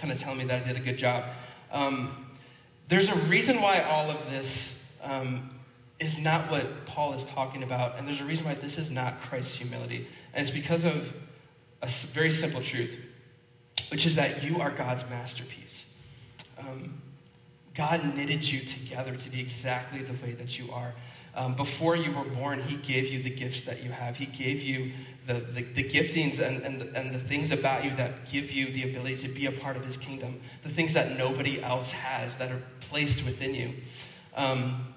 kind 0.00 0.12
of 0.12 0.18
telling 0.18 0.38
me 0.38 0.44
that 0.44 0.62
I 0.62 0.66
did 0.66 0.76
a 0.76 0.80
good 0.80 0.98
job. 0.98 1.24
Um, 1.72 2.26
there's 2.88 3.08
a 3.08 3.16
reason 3.16 3.60
why 3.60 3.80
all 3.80 4.10
of 4.10 4.30
this 4.30 4.76
um, 5.02 5.50
is 5.98 6.18
not 6.18 6.50
what 6.50 6.86
Paul 6.86 7.14
is 7.14 7.24
talking 7.24 7.62
about, 7.62 7.96
and 7.96 8.06
there's 8.06 8.20
a 8.20 8.24
reason 8.24 8.44
why 8.44 8.54
this 8.54 8.76
is 8.76 8.90
not 8.90 9.20
Christ's 9.22 9.54
humility. 9.54 10.06
And 10.34 10.46
it's 10.46 10.54
because 10.54 10.84
of 10.84 11.12
a 11.82 11.88
very 11.88 12.32
simple 12.32 12.62
truth. 12.62 12.96
which 13.90 14.06
is 14.06 14.14
that 14.16 14.42
you 14.42 14.60
are 14.60 14.70
God's 14.70 15.04
masterpiece. 15.10 15.84
Um, 16.58 17.00
God 17.74 18.16
knitted 18.16 18.48
you 18.48 18.60
together 18.60 19.16
to 19.16 19.30
be 19.30 19.40
exactly 19.40 20.02
the 20.02 20.12
way 20.24 20.32
that 20.32 20.58
you 20.58 20.70
are. 20.72 20.94
Um, 21.34 21.54
before 21.54 21.96
you 21.96 22.12
were 22.12 22.24
born, 22.24 22.62
He 22.62 22.76
gave 22.76 23.10
you 23.10 23.22
the 23.22 23.30
gifts 23.30 23.62
that 23.62 23.82
you 23.82 23.90
have. 23.90 24.16
He 24.16 24.26
gave 24.26 24.60
you 24.60 24.92
the, 25.26 25.34
the, 25.34 25.62
the 25.62 25.84
giftings 25.84 26.40
and, 26.40 26.62
and, 26.62 26.80
the, 26.80 26.98
and 26.98 27.14
the 27.14 27.18
things 27.18 27.50
about 27.50 27.84
you 27.84 27.96
that 27.96 28.30
give 28.30 28.50
you 28.50 28.70
the 28.72 28.90
ability 28.90 29.16
to 29.18 29.28
be 29.28 29.46
a 29.46 29.52
part 29.52 29.76
of 29.76 29.84
His 29.84 29.96
kingdom, 29.96 30.40
the 30.62 30.68
things 30.68 30.92
that 30.92 31.16
nobody 31.16 31.62
else 31.62 31.90
has 31.92 32.36
that 32.36 32.52
are 32.52 32.62
placed 32.80 33.24
within 33.24 33.54
you. 33.54 33.74
Um, 34.36 34.94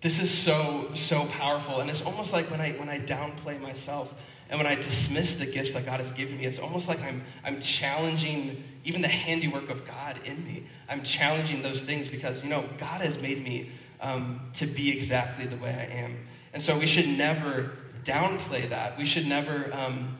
this 0.00 0.18
is 0.18 0.30
so, 0.30 0.90
so 0.94 1.26
powerful. 1.26 1.80
And 1.80 1.90
it's 1.90 2.00
almost 2.00 2.32
like 2.32 2.50
when 2.50 2.60
I, 2.60 2.72
when 2.72 2.88
I 2.88 2.98
downplay 2.98 3.60
myself 3.60 4.14
and 4.50 4.58
when 4.58 4.66
I 4.66 4.74
dismiss 4.74 5.34
the 5.34 5.46
gifts 5.46 5.72
that 5.72 5.86
God 5.86 6.00
has 6.00 6.10
given 6.10 6.36
me, 6.36 6.44
it's 6.44 6.58
almost 6.58 6.88
like 6.88 7.00
I'm, 7.02 7.22
I'm 7.44 7.60
challenging 7.60 8.64
even 8.84 9.00
the 9.00 9.08
handiwork 9.08 9.70
of 9.70 9.86
God 9.86 10.18
in 10.24 10.44
me. 10.44 10.64
I'm 10.88 11.04
challenging 11.04 11.62
those 11.62 11.80
things 11.80 12.10
because, 12.10 12.42
you 12.42 12.48
know, 12.48 12.68
God 12.76 13.00
has 13.00 13.16
made 13.18 13.44
me 13.44 13.70
um, 14.00 14.50
to 14.54 14.66
be 14.66 14.90
exactly 14.90 15.46
the 15.46 15.56
way 15.56 15.70
I 15.70 15.94
am. 15.98 16.26
And 16.52 16.60
so 16.60 16.76
we 16.76 16.88
should 16.88 17.06
never 17.06 17.70
downplay 18.04 18.68
that. 18.70 18.98
We 18.98 19.04
should 19.04 19.24
never, 19.24 19.72
um, 19.72 20.18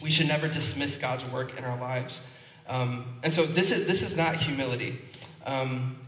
we 0.00 0.10
should 0.10 0.28
never 0.28 0.48
dismiss 0.48 0.96
God's 0.96 1.26
work 1.26 1.58
in 1.58 1.64
our 1.64 1.78
lives. 1.78 2.22
Um, 2.66 3.20
and 3.22 3.30
so 3.30 3.44
this 3.44 3.70
is, 3.70 3.86
this 3.86 4.00
is 4.00 4.16
not 4.16 4.36
humility. 4.36 5.02
Um, 5.44 5.98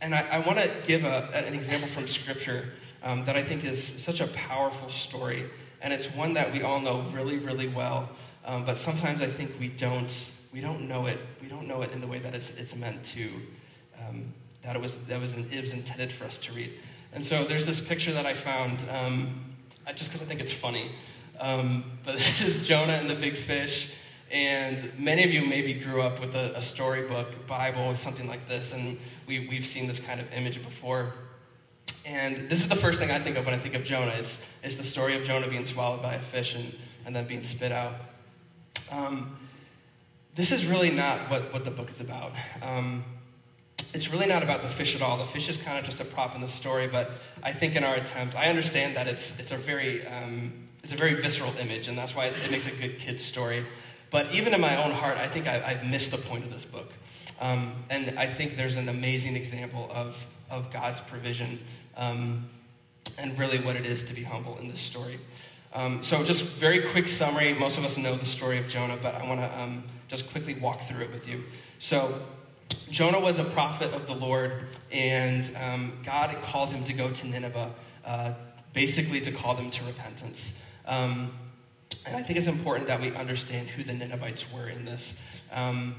and 0.00 0.14
I, 0.14 0.20
I 0.20 0.38
want 0.46 0.58
to 0.58 0.70
give 0.86 1.04
a, 1.04 1.28
an 1.34 1.52
example 1.52 1.90
from 1.90 2.08
Scripture 2.08 2.72
um, 3.02 3.26
that 3.26 3.36
I 3.36 3.44
think 3.44 3.64
is 3.64 3.84
such 3.84 4.20
a 4.20 4.28
powerful 4.28 4.90
story. 4.90 5.50
And 5.80 5.92
it's 5.92 6.06
one 6.06 6.34
that 6.34 6.52
we 6.52 6.62
all 6.62 6.80
know 6.80 7.02
really, 7.12 7.38
really 7.38 7.68
well. 7.68 8.08
Um, 8.44 8.64
but 8.64 8.78
sometimes 8.78 9.22
I 9.22 9.26
think 9.26 9.52
we 9.58 9.68
don't, 9.68 10.10
we 10.52 10.60
don't 10.60 10.88
know 10.88 11.06
it. 11.06 11.18
We 11.40 11.48
don't 11.48 11.66
know 11.66 11.82
it 11.82 11.92
in 11.92 12.00
the 12.00 12.06
way 12.06 12.18
that 12.18 12.34
it's, 12.34 12.50
it's 12.50 12.74
meant 12.74 13.04
to 13.06 13.30
that 14.62 14.76
it 14.76 14.82
was, 14.82 14.96
that 15.08 15.20
was, 15.20 15.32
it 15.32 15.60
was 15.60 15.72
intended 15.72 16.12
for 16.12 16.24
us 16.24 16.38
to 16.38 16.52
read. 16.52 16.72
And 17.12 17.24
so 17.24 17.44
there's 17.44 17.64
this 17.64 17.80
picture 17.80 18.12
that 18.12 18.26
I 18.26 18.34
found, 18.34 18.84
um, 18.90 19.54
just 19.94 20.10
because 20.10 20.22
I 20.22 20.26
think 20.26 20.40
it's 20.40 20.52
funny. 20.52 20.92
Um, 21.38 21.84
but 22.04 22.16
this 22.16 22.42
is 22.42 22.66
Jonah 22.66 22.94
and 22.94 23.08
the 23.08 23.14
big 23.14 23.36
fish. 23.36 23.92
And 24.30 24.92
many 24.98 25.24
of 25.24 25.32
you 25.32 25.44
maybe 25.44 25.74
grew 25.74 26.02
up 26.02 26.20
with 26.20 26.36
a, 26.36 26.56
a 26.56 26.62
storybook, 26.62 27.46
Bible, 27.48 27.82
or 27.82 27.96
something 27.96 28.28
like 28.28 28.48
this, 28.48 28.72
and 28.72 28.96
we, 29.26 29.48
we've 29.48 29.66
seen 29.66 29.88
this 29.88 29.98
kind 29.98 30.20
of 30.20 30.32
image 30.32 30.62
before. 30.62 31.14
And 32.04 32.48
this 32.48 32.60
is 32.60 32.68
the 32.68 32.76
first 32.76 32.98
thing 32.98 33.10
I 33.10 33.20
think 33.20 33.36
of 33.36 33.44
when 33.44 33.54
I 33.54 33.58
think 33.58 33.74
of 33.74 33.84
Jonah. 33.84 34.12
It's, 34.12 34.38
it's 34.62 34.76
the 34.76 34.84
story 34.84 35.16
of 35.16 35.24
Jonah 35.24 35.48
being 35.48 35.66
swallowed 35.66 36.02
by 36.02 36.14
a 36.14 36.20
fish 36.20 36.54
and, 36.54 36.74
and 37.04 37.14
then 37.14 37.26
being 37.26 37.44
spit 37.44 37.72
out. 37.72 37.94
Um, 38.90 39.36
this 40.34 40.52
is 40.52 40.66
really 40.66 40.90
not 40.90 41.30
what, 41.30 41.52
what 41.52 41.64
the 41.64 41.70
book 41.70 41.90
is 41.90 42.00
about. 42.00 42.32
Um, 42.62 43.04
it's 43.92 44.10
really 44.10 44.26
not 44.26 44.42
about 44.42 44.62
the 44.62 44.68
fish 44.68 44.94
at 44.94 45.02
all. 45.02 45.18
The 45.18 45.24
fish 45.24 45.48
is 45.48 45.56
kind 45.56 45.78
of 45.78 45.84
just 45.84 46.00
a 46.00 46.04
prop 46.04 46.34
in 46.34 46.40
the 46.40 46.48
story, 46.48 46.86
but 46.86 47.10
I 47.42 47.52
think 47.52 47.74
in 47.74 47.84
our 47.84 47.96
attempt, 47.96 48.36
I 48.36 48.46
understand 48.46 48.96
that 48.96 49.08
it's, 49.08 49.38
it's, 49.38 49.50
a, 49.50 49.56
very, 49.56 50.06
um, 50.06 50.52
it's 50.82 50.92
a 50.92 50.96
very 50.96 51.14
visceral 51.14 51.52
image, 51.58 51.88
and 51.88 51.98
that's 51.98 52.14
why 52.14 52.26
it 52.26 52.50
makes 52.50 52.66
a 52.66 52.70
good 52.70 52.98
kid's 52.98 53.24
story. 53.24 53.66
But 54.10 54.32
even 54.32 54.54
in 54.54 54.60
my 54.60 54.82
own 54.82 54.92
heart, 54.92 55.18
I 55.18 55.28
think 55.28 55.46
I, 55.46 55.58
have 55.58 55.84
missed 55.84 56.10
the 56.10 56.18
point 56.18 56.44
of 56.44 56.52
this 56.52 56.64
book. 56.64 56.90
Um, 57.40 57.72
and 57.88 58.18
I 58.18 58.26
think 58.26 58.56
there's 58.56 58.76
an 58.76 58.88
amazing 58.88 59.34
example 59.34 59.90
of, 59.92 60.16
of 60.50 60.72
God's 60.72 61.00
provision 61.00 61.58
um, 62.00 62.48
and 63.18 63.38
really 63.38 63.60
what 63.60 63.76
it 63.76 63.86
is 63.86 64.02
to 64.04 64.14
be 64.14 64.24
humble 64.24 64.58
in 64.58 64.68
this 64.68 64.80
story. 64.80 65.20
Um, 65.72 66.02
so, 66.02 66.24
just 66.24 66.42
very 66.42 66.90
quick 66.90 67.06
summary. 67.06 67.54
Most 67.54 67.78
of 67.78 67.84
us 67.84 67.96
know 67.96 68.16
the 68.16 68.26
story 68.26 68.58
of 68.58 68.66
Jonah, 68.66 68.98
but 69.00 69.14
I 69.14 69.24
want 69.24 69.40
to 69.40 69.60
um, 69.60 69.84
just 70.08 70.28
quickly 70.30 70.54
walk 70.54 70.82
through 70.82 71.04
it 71.04 71.12
with 71.12 71.28
you. 71.28 71.44
So, 71.78 72.20
Jonah 72.90 73.20
was 73.20 73.38
a 73.38 73.44
prophet 73.44 73.92
of 73.92 74.08
the 74.08 74.14
Lord, 74.14 74.64
and 74.90 75.48
um, 75.56 75.92
God 76.04 76.36
called 76.42 76.70
him 76.70 76.82
to 76.84 76.92
go 76.92 77.12
to 77.12 77.26
Nineveh, 77.26 77.72
uh, 78.04 78.32
basically 78.72 79.20
to 79.20 79.30
call 79.30 79.54
them 79.54 79.70
to 79.70 79.84
repentance. 79.84 80.52
Um, 80.86 81.32
and 82.06 82.16
I 82.16 82.22
think 82.22 82.38
it's 82.38 82.48
important 82.48 82.88
that 82.88 83.00
we 83.00 83.14
understand 83.14 83.68
who 83.68 83.84
the 83.84 83.92
Ninevites 83.92 84.50
were 84.52 84.68
in 84.68 84.84
this. 84.84 85.14
Um, 85.52 85.94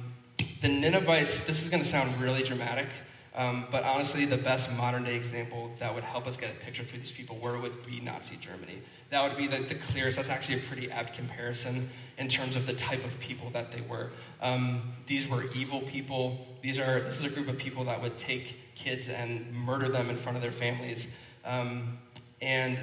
the 0.62 0.68
Ninevites, 0.68 1.42
this 1.42 1.64
is 1.64 1.70
going 1.70 1.84
to 1.84 1.88
sound 1.88 2.20
really 2.20 2.44
dramatic, 2.44 2.88
um, 3.34 3.65
but 3.72 3.84
honestly, 3.84 4.26
the 4.26 4.38
best 4.38 4.70
modern 4.74 5.06
day 5.06 5.15
example 5.15 5.72
that 5.80 5.94
would 5.96 6.04
help 6.04 6.28
us 6.28 6.36
get 6.36 6.52
a 6.52 6.65
picture 6.65 6.84
for 6.84 6.98
these 6.98 7.13
people 7.13 7.38
where 7.38 7.58
would 7.58 7.86
be 7.86 8.02
Nazi 8.02 8.36
Germany. 8.36 8.82
That 9.10 9.24
would 9.24 9.38
be 9.38 9.48
the, 9.48 9.63
the, 9.63 9.76
clearest. 9.76 10.17
That's 10.17 10.30
actually 10.30 10.56
a 10.56 10.63
pretty 10.63 10.91
apt 10.91 11.15
comparison 11.15 11.89
in 12.17 12.28
terms 12.28 12.58
of 12.58 12.65
the 12.67 12.74
type 12.74 13.06
of 13.06 13.17
people 13.20 13.50
that 13.52 13.72
they 13.72 13.82
were. 13.82 14.10
Um, 14.41 14.94
these 15.08 15.30
were 15.30 15.46
evil 15.54 15.82
people. 15.82 16.46
These 16.62 16.78
are 16.78 17.02
this 17.02 17.20
is 17.20 17.26
a 17.26 17.30
group 17.30 17.48
of 17.48 17.58
people 17.58 17.86
that 17.86 18.02
would 18.02 18.17
take 18.17 18.58
kids 18.76 19.08
and 19.08 19.54
murder 19.54 19.88
them 19.88 20.10
in 20.10 20.17
front 20.17 20.36
of 20.36 20.41
their 20.41 20.52
families. 20.52 21.08
Um, 21.46 22.00
and 22.41 22.80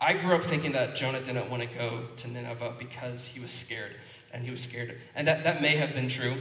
I 0.00 0.14
grew 0.14 0.34
up 0.34 0.44
thinking 0.44 0.72
that 0.72 0.96
Jonah 0.96 1.20
didn't 1.20 1.50
want 1.50 1.62
to 1.62 1.68
go 1.68 2.04
to 2.16 2.28
Nineveh 2.28 2.74
because 2.78 3.26
he 3.26 3.40
was 3.40 3.50
scared, 3.50 3.94
and 4.32 4.42
he 4.42 4.50
was 4.50 4.62
scared, 4.62 4.98
and 5.14 5.28
that 5.28 5.44
that 5.44 5.60
may 5.60 5.76
have 5.76 5.94
been 5.94 6.08
true. 6.08 6.36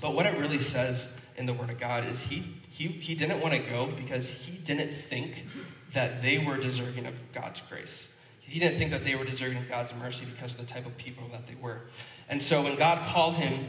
But 0.00 0.14
what 0.14 0.24
it 0.24 0.38
really 0.38 0.62
says 0.62 1.06
in 1.36 1.44
the 1.44 1.52
Word 1.52 1.70
of 1.70 1.78
God 1.78 2.06
is 2.06 2.20
he 2.20 2.61
he, 2.72 2.88
he 2.88 3.14
didn't 3.14 3.40
want 3.40 3.52
to 3.52 3.60
go 3.60 3.86
because 3.86 4.28
he 4.28 4.52
didn't 4.52 4.94
think 4.94 5.44
that 5.92 6.22
they 6.22 6.38
were 6.38 6.56
deserving 6.56 7.06
of 7.06 7.14
God's 7.34 7.60
grace. 7.68 8.08
He 8.40 8.58
didn't 8.58 8.78
think 8.78 8.90
that 8.92 9.04
they 9.04 9.14
were 9.14 9.24
deserving 9.24 9.58
of 9.58 9.68
God's 9.68 9.92
mercy 9.94 10.24
because 10.24 10.52
of 10.52 10.56
the 10.56 10.64
type 10.64 10.86
of 10.86 10.96
people 10.96 11.28
that 11.32 11.46
they 11.46 11.54
were. 11.54 11.82
And 12.30 12.42
so 12.42 12.62
when 12.62 12.76
God 12.76 13.06
called 13.08 13.34
him 13.34 13.66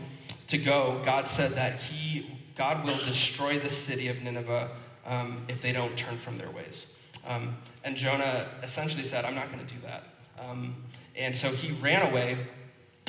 to 0.47 0.57
go, 0.57 1.01
God 1.03 1.27
said 1.27 1.53
that 1.55 1.79
he, 1.79 2.39
God 2.55 2.85
will 2.85 2.97
destroy 3.03 3.59
the 3.59 3.69
city 3.69 4.07
of 4.07 4.21
Nineveh 4.21 4.71
um, 5.05 5.43
if 5.49 5.61
they 5.61 5.73
don't 5.73 5.97
turn 5.97 6.17
from 6.17 6.37
their 6.37 6.49
ways. 6.51 6.85
Um, 7.27 7.57
and 7.83 7.97
Jonah 7.97 8.47
essentially 8.61 9.03
said, 9.03 9.25
I'm 9.25 9.35
not 9.35 9.51
going 9.51 9.65
to 9.65 9.73
do 9.73 9.79
that. 9.81 10.03
Um, 10.39 10.75
and 11.15 11.35
so 11.35 11.49
he 11.49 11.73
ran 11.73 12.09
away 12.09 12.37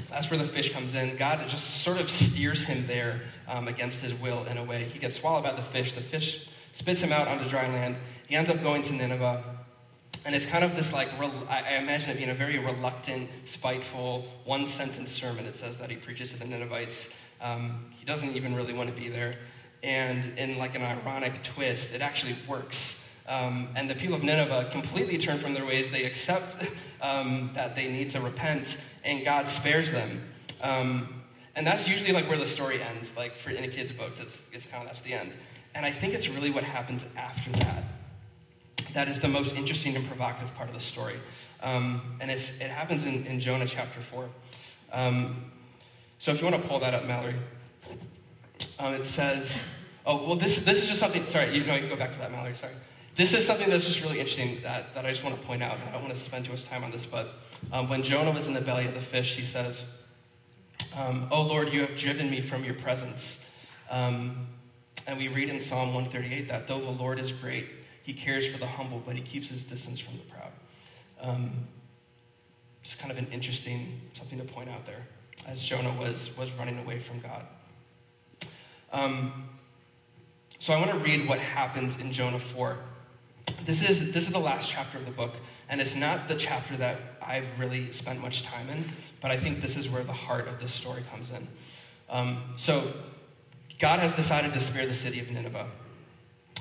that's 0.08 0.30
where 0.30 0.38
the 0.38 0.46
fish 0.46 0.72
comes 0.72 0.94
in. 0.94 1.16
God 1.16 1.46
just 1.48 1.82
sort 1.82 2.00
of 2.00 2.10
steers 2.10 2.64
him 2.64 2.86
there 2.86 3.22
um, 3.48 3.68
against 3.68 4.00
his 4.00 4.14
will 4.14 4.44
in 4.44 4.58
a 4.58 4.64
way. 4.64 4.84
He 4.84 4.98
gets 4.98 5.16
swallowed 5.16 5.44
by 5.44 5.52
the 5.52 5.62
fish. 5.62 5.92
The 5.92 6.00
fish 6.00 6.48
spits 6.72 7.00
him 7.00 7.12
out 7.12 7.28
onto 7.28 7.48
dry 7.48 7.66
land. 7.68 7.96
He 8.26 8.36
ends 8.36 8.50
up 8.50 8.62
going 8.62 8.82
to 8.82 8.92
Nineveh. 8.92 9.44
And 10.24 10.34
it's 10.34 10.46
kind 10.46 10.64
of 10.64 10.74
this, 10.74 10.92
like, 10.92 11.08
I 11.50 11.76
imagine 11.76 12.10
it 12.10 12.16
being 12.16 12.30
a 12.30 12.34
very 12.34 12.58
reluctant, 12.58 13.28
spiteful, 13.44 14.24
one 14.44 14.66
sentence 14.66 15.10
sermon. 15.10 15.44
It 15.44 15.54
says 15.54 15.76
that 15.78 15.90
he 15.90 15.96
preaches 15.96 16.30
to 16.30 16.38
the 16.38 16.46
Ninevites. 16.46 17.14
Um, 17.42 17.86
he 17.90 18.06
doesn't 18.06 18.34
even 18.34 18.54
really 18.54 18.72
want 18.72 18.94
to 18.94 18.98
be 18.98 19.08
there. 19.10 19.36
And 19.82 20.38
in, 20.38 20.56
like, 20.56 20.74
an 20.76 20.82
ironic 20.82 21.42
twist, 21.42 21.94
it 21.94 22.00
actually 22.00 22.36
works. 22.48 23.03
Um, 23.26 23.68
and 23.74 23.88
the 23.88 23.94
people 23.94 24.16
of 24.16 24.22
Nineveh 24.22 24.68
completely 24.70 25.16
turn 25.16 25.38
from 25.38 25.54
their 25.54 25.64
ways. 25.64 25.90
They 25.90 26.04
accept 26.04 26.66
um, 27.00 27.50
that 27.54 27.74
they 27.74 27.88
need 27.88 28.10
to 28.10 28.20
repent, 28.20 28.78
and 29.04 29.24
God 29.24 29.48
spares 29.48 29.90
them. 29.90 30.22
Um, 30.60 31.22
and 31.56 31.66
that's 31.66 31.88
usually 31.88 32.12
like 32.12 32.28
where 32.28 32.38
the 32.38 32.46
story 32.46 32.82
ends. 32.82 33.16
Like 33.16 33.36
for 33.36 33.50
in 33.50 33.64
a 33.64 33.68
kid's 33.68 33.92
books, 33.92 34.20
it's, 34.20 34.42
it's 34.52 34.66
kind 34.66 34.82
of 34.82 34.88
that's 34.88 35.00
the 35.00 35.14
end. 35.14 35.36
And 35.74 35.84
I 35.84 35.90
think 35.90 36.14
it's 36.14 36.28
really 36.28 36.50
what 36.50 36.64
happens 36.64 37.06
after 37.16 37.50
that. 37.52 37.84
That 38.92 39.08
is 39.08 39.18
the 39.18 39.28
most 39.28 39.54
interesting 39.54 39.96
and 39.96 40.06
provocative 40.06 40.54
part 40.54 40.68
of 40.68 40.74
the 40.74 40.80
story. 40.80 41.16
Um, 41.62 42.16
and 42.20 42.30
it 42.30 42.40
happens 42.60 43.06
in, 43.06 43.26
in, 43.26 43.40
Jonah 43.40 43.66
chapter 43.66 44.00
4. 44.00 44.28
Um, 44.92 45.50
so 46.18 46.30
if 46.30 46.40
you 46.40 46.46
want 46.46 46.62
to 46.62 46.68
pull 46.68 46.78
that 46.80 46.94
up, 46.94 47.06
Mallory, 47.06 47.34
um, 48.78 48.94
it 48.94 49.06
says, 49.06 49.64
oh, 50.06 50.26
well, 50.26 50.36
this, 50.36 50.58
this 50.58 50.82
is 50.82 50.88
just 50.88 51.00
something, 51.00 51.26
sorry, 51.26 51.56
you 51.56 51.64
know, 51.64 51.74
you 51.74 51.80
can 51.80 51.88
go 51.88 51.96
back 51.96 52.12
to 52.12 52.18
that, 52.18 52.30
Mallory, 52.30 52.54
sorry. 52.54 52.74
This 53.16 53.32
is 53.32 53.46
something 53.46 53.70
that's 53.70 53.84
just 53.84 54.02
really 54.02 54.18
interesting 54.18 54.58
that, 54.62 54.92
that 54.94 55.06
I 55.06 55.10
just 55.10 55.22
want 55.22 55.40
to 55.40 55.46
point 55.46 55.62
out. 55.62 55.78
I 55.86 55.92
don't 55.92 56.02
want 56.02 56.14
to 56.14 56.20
spend 56.20 56.46
too 56.46 56.50
much 56.50 56.64
time 56.64 56.82
on 56.82 56.90
this, 56.90 57.06
but 57.06 57.34
um, 57.72 57.88
when 57.88 58.02
Jonah 58.02 58.32
was 58.32 58.48
in 58.48 58.54
the 58.54 58.60
belly 58.60 58.86
of 58.86 58.94
the 58.94 59.00
fish, 59.00 59.36
he 59.36 59.44
says, 59.44 59.84
um, 60.96 61.28
Oh 61.30 61.42
Lord, 61.42 61.72
you 61.72 61.80
have 61.82 61.96
driven 61.96 62.28
me 62.28 62.40
from 62.40 62.64
your 62.64 62.74
presence. 62.74 63.38
Um, 63.88 64.48
and 65.06 65.16
we 65.16 65.28
read 65.28 65.48
in 65.48 65.60
Psalm 65.60 65.94
138 65.94 66.48
that 66.48 66.66
though 66.66 66.80
the 66.80 66.90
Lord 66.90 67.20
is 67.20 67.30
great, 67.30 67.66
he 68.02 68.12
cares 68.12 68.48
for 68.48 68.58
the 68.58 68.66
humble, 68.66 69.00
but 69.06 69.14
he 69.14 69.22
keeps 69.22 69.48
his 69.48 69.62
distance 69.62 70.00
from 70.00 70.16
the 70.16 70.24
proud. 70.24 70.50
Um, 71.20 71.68
just 72.82 72.98
kind 72.98 73.12
of 73.12 73.18
an 73.18 73.28
interesting 73.32 74.00
something 74.14 74.38
to 74.38 74.44
point 74.44 74.68
out 74.68 74.86
there 74.86 75.06
as 75.46 75.62
Jonah 75.62 75.92
was, 76.00 76.36
was 76.36 76.50
running 76.52 76.78
away 76.80 76.98
from 76.98 77.20
God. 77.20 77.46
Um, 78.92 79.48
so 80.58 80.72
I 80.72 80.78
want 80.78 80.90
to 80.90 80.98
read 80.98 81.28
what 81.28 81.38
happens 81.38 81.96
in 81.96 82.10
Jonah 82.10 82.40
4. 82.40 82.76
This 83.64 83.88
is, 83.88 84.12
this 84.12 84.26
is 84.26 84.32
the 84.32 84.38
last 84.38 84.68
chapter 84.68 84.98
of 84.98 85.06
the 85.06 85.10
book, 85.10 85.32
and 85.68 85.80
it's 85.80 85.94
not 85.94 86.28
the 86.28 86.34
chapter 86.34 86.76
that 86.76 86.98
I've 87.22 87.46
really 87.58 87.92
spent 87.92 88.20
much 88.20 88.42
time 88.42 88.68
in, 88.68 88.84
but 89.20 89.30
I 89.30 89.38
think 89.38 89.60
this 89.60 89.76
is 89.76 89.88
where 89.88 90.04
the 90.04 90.12
heart 90.12 90.48
of 90.48 90.60
this 90.60 90.72
story 90.72 91.02
comes 91.10 91.30
in. 91.30 91.48
Um, 92.10 92.42
so, 92.56 92.92
God 93.78 94.00
has 94.00 94.14
decided 94.14 94.54
to 94.54 94.60
spare 94.60 94.86
the 94.86 94.94
city 94.94 95.20
of 95.20 95.30
Nineveh. 95.30 95.66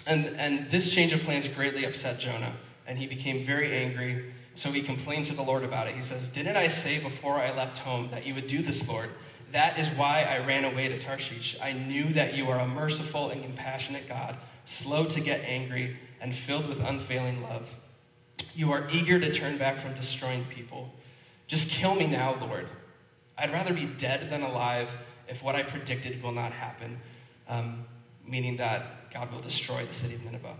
And, 0.05 0.27
and 0.37 0.69
this 0.69 0.93
change 0.93 1.13
of 1.13 1.21
plans 1.21 1.47
greatly 1.47 1.85
upset 1.85 2.19
Jonah, 2.19 2.53
and 2.87 2.97
he 2.97 3.07
became 3.07 3.45
very 3.45 3.75
angry. 3.75 4.33
So 4.55 4.71
he 4.71 4.81
complained 4.81 5.25
to 5.27 5.33
the 5.33 5.41
Lord 5.41 5.63
about 5.63 5.87
it. 5.87 5.95
He 5.95 6.03
says, 6.03 6.27
Didn't 6.27 6.57
I 6.57 6.67
say 6.67 6.99
before 6.99 7.39
I 7.39 7.55
left 7.55 7.77
home 7.77 8.09
that 8.11 8.25
you 8.25 8.35
would 8.35 8.47
do 8.47 8.61
this, 8.61 8.87
Lord? 8.87 9.09
That 9.51 9.77
is 9.77 9.87
why 9.89 10.23
I 10.23 10.45
ran 10.45 10.65
away 10.65 10.87
to 10.89 10.99
Tarshish. 10.99 11.55
I 11.61 11.73
knew 11.73 12.11
that 12.13 12.33
you 12.33 12.49
are 12.49 12.59
a 12.59 12.67
merciful 12.67 13.29
and 13.29 13.43
compassionate 13.43 14.09
God, 14.09 14.35
slow 14.65 15.05
to 15.05 15.19
get 15.19 15.41
angry, 15.41 15.97
and 16.23 16.33
filled 16.35 16.67
with 16.67 16.79
unfailing 16.79 17.43
love. 17.43 17.69
You 18.55 18.71
are 18.71 18.87
eager 18.91 19.19
to 19.19 19.31
turn 19.31 19.57
back 19.57 19.79
from 19.79 19.93
destroying 19.93 20.45
people. 20.45 20.89
Just 21.47 21.69
kill 21.69 21.93
me 21.93 22.07
now, 22.07 22.37
Lord. 22.39 22.67
I'd 23.37 23.51
rather 23.51 23.73
be 23.73 23.85
dead 23.85 24.29
than 24.29 24.41
alive 24.41 24.89
if 25.27 25.43
what 25.43 25.55
I 25.55 25.63
predicted 25.63 26.23
will 26.23 26.31
not 26.31 26.53
happen, 26.53 26.97
um, 27.49 27.83
meaning 28.25 28.57
that 28.57 29.11
God 29.13 29.31
will 29.31 29.41
destroy 29.41 29.85
the 29.85 29.93
city 29.93 30.15
of 30.15 30.23
Nineveh. 30.23 30.55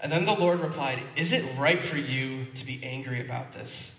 And 0.00 0.12
then 0.12 0.24
the 0.24 0.34
Lord 0.34 0.60
replied, 0.60 1.02
Is 1.16 1.32
it 1.32 1.44
right 1.58 1.82
for 1.82 1.96
you 1.96 2.46
to 2.54 2.64
be 2.64 2.82
angry 2.84 3.20
about 3.20 3.52
this? 3.52 3.90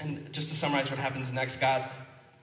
And 0.00 0.30
just 0.32 0.48
to 0.50 0.54
summarize 0.54 0.90
what 0.90 0.98
happens 0.98 1.32
next, 1.32 1.60
God 1.60 1.88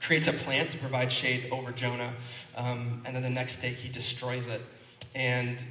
creates 0.02 0.28
a 0.28 0.34
plant 0.34 0.71
to 0.71 0.78
provide 0.80 1.12
shade 1.12 1.47
over 1.52 1.71
Jonah. 1.71 2.13
Um, 2.56 3.04
and 3.06 3.15
then 3.15 3.21
the 3.21 3.30
next 3.30 3.62
day 3.62 3.69
he 3.69 3.88
destroys 3.88 4.47
it. 4.47 4.62
And 5.13 5.63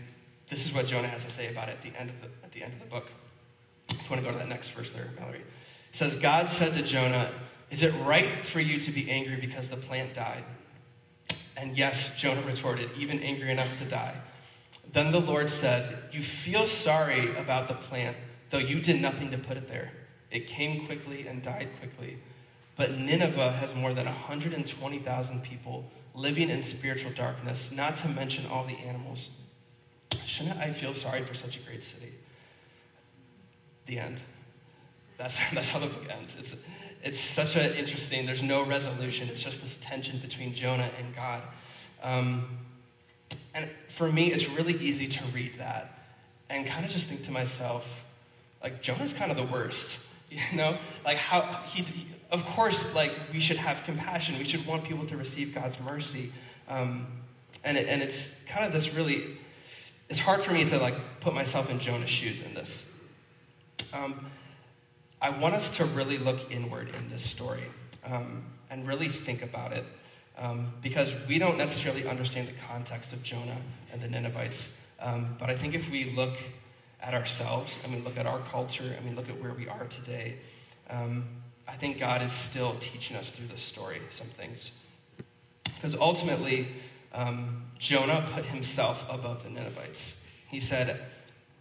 this 0.51 0.67
is 0.67 0.75
what 0.75 0.87
Jonah 0.87 1.09
has 1.09 1.25
to 1.25 1.31
say 1.31 1.49
about 1.49 1.69
it 1.69 1.73
at 1.73 1.83
the 1.83 1.99
end 1.99 2.11
of 2.11 2.21
the, 2.21 2.27
at 2.45 2.53
the, 2.53 2.63
end 2.63 2.73
of 2.75 2.81
the 2.81 2.87
book. 2.87 3.07
If 3.89 4.03
you 4.03 4.11
want 4.11 4.23
to 4.23 4.29
go 4.29 4.33
to 4.33 4.39
that 4.39 4.49
next 4.49 4.71
verse 4.71 4.91
there, 4.91 5.09
Mallory. 5.19 5.39
It 5.39 5.45
says, 5.97 6.17
God 6.17 6.51
said 6.51 6.75
to 6.75 6.83
Jonah, 6.83 7.31
Is 7.71 7.83
it 7.83 7.93
right 8.05 8.45
for 8.45 8.61
you 8.61 8.81
to 8.81 8.91
be 8.91 9.09
angry 9.11 9.37
because 9.37 9.69
the 9.69 9.77
plant 9.77 10.13
died? 10.13 10.45
And 11.57 11.79
yes, 11.79 12.17
Jonah 12.19 12.43
retorted, 12.43 12.91
even 12.99 13.21
angry 13.21 13.51
enough 13.51 13.79
to 13.79 13.85
die. 13.85 14.17
Then 14.93 15.13
the 15.13 15.21
Lord 15.21 15.51
said, 15.51 15.99
You 16.11 16.23
feel 16.23 16.67
sorry 16.67 17.37
about 17.37 17.69
the 17.69 17.75
plant, 17.75 18.17
though 18.51 18.59
you 18.59 18.81
did 18.81 19.01
nothing 19.01 19.31
to 19.31 19.39
put 19.39 19.57
it 19.57 19.69
there. 19.69 19.93
It 20.33 20.49
came 20.49 20.87
quickly 20.87 21.29
and 21.29 21.43
died 21.43 21.69
quickly. 21.79 22.19
But 22.77 22.93
Nineveh 22.99 23.53
has 23.53 23.75
more 23.75 23.93
than 23.93 24.07
120,000 24.07 25.43
people 25.43 25.85
living 26.15 26.51
in 26.51 26.63
spiritual 26.63 27.13
darkness, 27.13 27.71
not 27.73 27.97
to 27.99 28.09
mention 28.09 28.47
all 28.47 28.65
the 28.65 28.77
animals. 28.79 29.31
Shouldn't 30.27 30.59
I 30.59 30.73
feel 30.73 30.95
sorry 30.95 31.25
for 31.25 31.35
such 31.35 31.57
a 31.57 31.61
great 31.61 31.85
city? 31.85 32.13
The 33.87 33.99
end. 33.99 34.21
That's, 35.19 35.39
that's 35.53 35.69
how 35.69 35.79
the 35.79 35.87
book 35.87 36.07
ends. 36.11 36.37
It's, 36.39 36.57
it's 37.03 37.19
such 37.19 37.57
an 37.57 37.73
interesting, 37.75 38.27
there's 38.27 38.43
no 38.43 38.63
resolution. 38.63 39.29
It's 39.29 39.43
just 39.43 39.61
this 39.61 39.79
tension 39.79 40.19
between 40.19 40.55
Jonah 40.55 40.91
and 40.99 41.15
God. 41.15 41.43
Um, 42.03 42.59
and 43.55 43.69
for 43.89 44.11
me, 44.11 44.33
it's 44.33 44.49
really 44.49 44.75
easy 44.75 45.07
to 45.09 45.25
read 45.35 45.57
that 45.57 45.99
and 46.49 46.67
kind 46.67 46.85
of 46.85 46.91
just 46.91 47.09
think 47.09 47.25
to 47.25 47.31
myself, 47.31 48.05
like, 48.63 48.83
Jonah's 48.83 49.13
kind 49.13 49.31
of 49.31 49.37
the 49.37 49.45
worst. 49.45 49.99
You 50.53 50.57
know, 50.57 50.79
like 51.05 51.17
how 51.17 51.61
he, 51.67 51.83
he, 51.83 52.07
of 52.31 52.47
course, 52.47 52.85
like 52.95 53.13
we 53.33 53.41
should 53.41 53.57
have 53.57 53.83
compassion. 53.83 54.39
We 54.39 54.45
should 54.45 54.65
want 54.65 54.85
people 54.85 55.05
to 55.07 55.17
receive 55.17 55.53
God's 55.53 55.77
mercy. 55.81 56.33
Um, 56.69 57.09
and 57.65 57.77
it, 57.77 57.89
and 57.89 58.01
it's 58.01 58.29
kind 58.47 58.65
of 58.65 58.73
this 58.73 58.95
really, 58.95 59.37
it's 60.11 60.19
hard 60.19 60.43
for 60.43 60.53
me 60.53 60.65
to 60.65 60.79
like 60.79 60.95
put 61.21 61.33
myself 61.33 61.71
in 61.71 61.79
Jonah's 61.79 62.11
shoes 62.11 62.43
in 62.43 62.53
this. 62.53 62.85
Um, 63.95 64.27
I 65.23 65.31
want 65.31 65.55
us 65.55 65.71
to 65.77 65.85
really 65.85 66.19
look 66.19 66.51
inward 66.51 66.93
in 66.95 67.09
this 67.09 67.23
story 67.23 67.65
um, 68.05 68.45
and 68.71 68.87
really 68.87 69.09
think 69.09 69.43
about 69.43 69.73
it. 69.73 69.85
Um, 70.37 70.73
because 70.83 71.13
we 71.29 71.39
don't 71.39 71.59
necessarily 71.59 72.09
understand 72.09 72.49
the 72.49 72.55
context 72.67 73.13
of 73.13 73.23
Jonah 73.23 73.59
and 73.93 74.01
the 74.01 74.09
Ninevites. 74.09 74.75
Um, 74.99 75.37
but 75.39 75.51
I 75.51 75.57
think 75.57 75.75
if 75.75 75.89
we 75.91 76.13
look 76.13 76.35
at 77.03 77.15
ourselves 77.15 77.79
and 77.85 77.95
we 77.95 78.01
look 78.01 78.17
at 78.17 78.27
our 78.27 78.41
culture 78.51 78.95
and 78.97 79.09
we 79.09 79.15
look 79.15 79.29
at 79.29 79.41
where 79.41 79.53
we 79.53 79.69
are 79.69 79.85
today, 79.85 80.37
um, 80.89 81.25
I 81.69 81.73
think 81.75 81.99
God 82.01 82.23
is 82.23 82.33
still 82.33 82.75
teaching 82.81 83.17
us 83.17 83.31
through 83.31 83.49
this 83.49 83.63
story 83.63 84.01
some 84.11 84.29
things. 84.29 84.73
Because 85.65 85.95
ultimately, 85.95 86.69
um, 87.13 87.65
Jonah 87.79 88.29
put 88.33 88.45
himself 88.45 89.05
above 89.09 89.43
the 89.43 89.51
Ninevites. 89.51 90.17
He 90.49 90.61
said, 90.61 91.05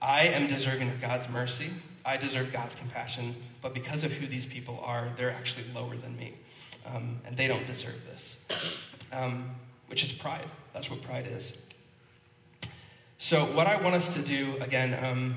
I 0.02 0.24
am 0.26 0.48
deserving 0.48 0.90
of 0.90 1.02
God's 1.02 1.28
mercy. 1.30 1.72
I 2.06 2.18
deserve 2.18 2.52
God's 2.52 2.76
compassion. 2.76 3.36
But 3.62 3.74
because 3.74 4.04
of 4.04 4.12
who 4.12 4.28
these 4.28 4.46
people 4.46 4.82
are, 4.84 5.10
they're 5.18 5.32
actually 5.32 5.66
lower 5.74 5.96
than 5.96 6.16
me. 6.18 6.34
Um, 6.86 7.20
and 7.26 7.36
they 7.36 7.48
don't 7.48 7.68
deserve 7.68 7.96
this, 8.06 8.38
um, 9.12 9.52
which 9.88 10.04
is 10.04 10.12
pride. 10.12 10.48
That's 10.74 10.90
what 10.90 11.02
pride 11.04 11.28
is. 11.28 11.54
So, 13.18 13.46
what 13.46 13.68
I 13.68 13.76
want 13.82 13.96
us 13.96 14.08
to 14.16 14.22
do, 14.22 14.56
again, 14.62 14.98
um, 15.04 15.36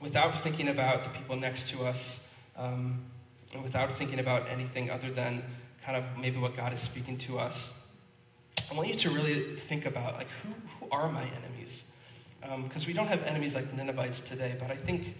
without 0.00 0.40
thinking 0.42 0.68
about 0.68 1.02
the 1.02 1.10
people 1.10 1.36
next 1.36 1.68
to 1.70 1.84
us, 1.84 2.24
um, 2.56 3.00
and 3.52 3.62
without 3.62 3.98
thinking 3.98 4.20
about 4.20 4.48
anything 4.48 4.88
other 4.88 5.10
than 5.10 5.42
kind 5.84 5.96
of 5.96 6.04
maybe 6.16 6.38
what 6.38 6.56
God 6.56 6.72
is 6.72 6.78
speaking 6.78 7.18
to 7.18 7.38
us, 7.38 7.74
I 8.70 8.74
want 8.74 8.88
you 8.88 8.94
to 8.94 9.10
really 9.10 9.56
think 9.56 9.86
about, 9.86 10.14
like, 10.14 10.28
who, 10.42 10.48
who 10.80 10.90
are 10.90 11.10
my 11.10 11.24
enemies? 11.24 11.84
Because 12.40 12.84
um, 12.84 12.86
we 12.86 12.92
don't 12.92 13.08
have 13.08 13.22
enemies 13.24 13.54
like 13.54 13.70
the 13.70 13.76
Ninevites 13.76 14.20
today, 14.20 14.56
but 14.58 14.70
I 14.70 14.76
think, 14.76 15.14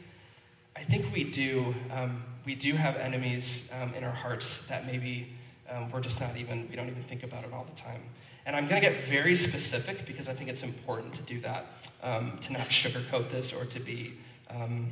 I 0.77 0.83
think 0.83 1.13
we 1.13 1.25
do. 1.25 1.75
Um, 1.91 2.25
we 2.45 2.55
do 2.55 2.73
have 2.75 2.97
enemies 2.97 3.69
um, 3.81 3.95
in 3.95 4.05
our 4.05 4.13
hearts 4.13 4.67
that 4.67 4.87
maybe 4.87 5.29
um, 5.71 5.91
we're 5.91 6.01
just 6.01 6.21
not 6.21 6.37
even, 6.37 6.69
we 6.69 6.77
don't 6.77 6.89
even 6.89 7.03
think 7.05 7.23
about 7.23 7.45
it 7.45 7.53
all 7.53 7.65
the 7.73 7.81
time. 7.81 8.03
And 8.45 8.57
I'm 8.57 8.67
going 8.67 8.83
to 8.83 8.89
get 8.89 8.99
very 9.01 9.37
specific 9.37 10.05
because 10.07 10.29
I 10.29 10.35
think 10.35 10.51
it's 10.51 10.65
important 10.65 11.15
to 11.15 11.23
do 11.23 11.41
that, 11.41 11.67
um, 12.03 12.39
to 12.43 12.53
not 12.53 12.69
sugarcoat 12.69 13.31
this 13.31 13.53
or 13.53 13.65
to 13.67 13.79
be, 13.79 14.15
um, 14.51 14.91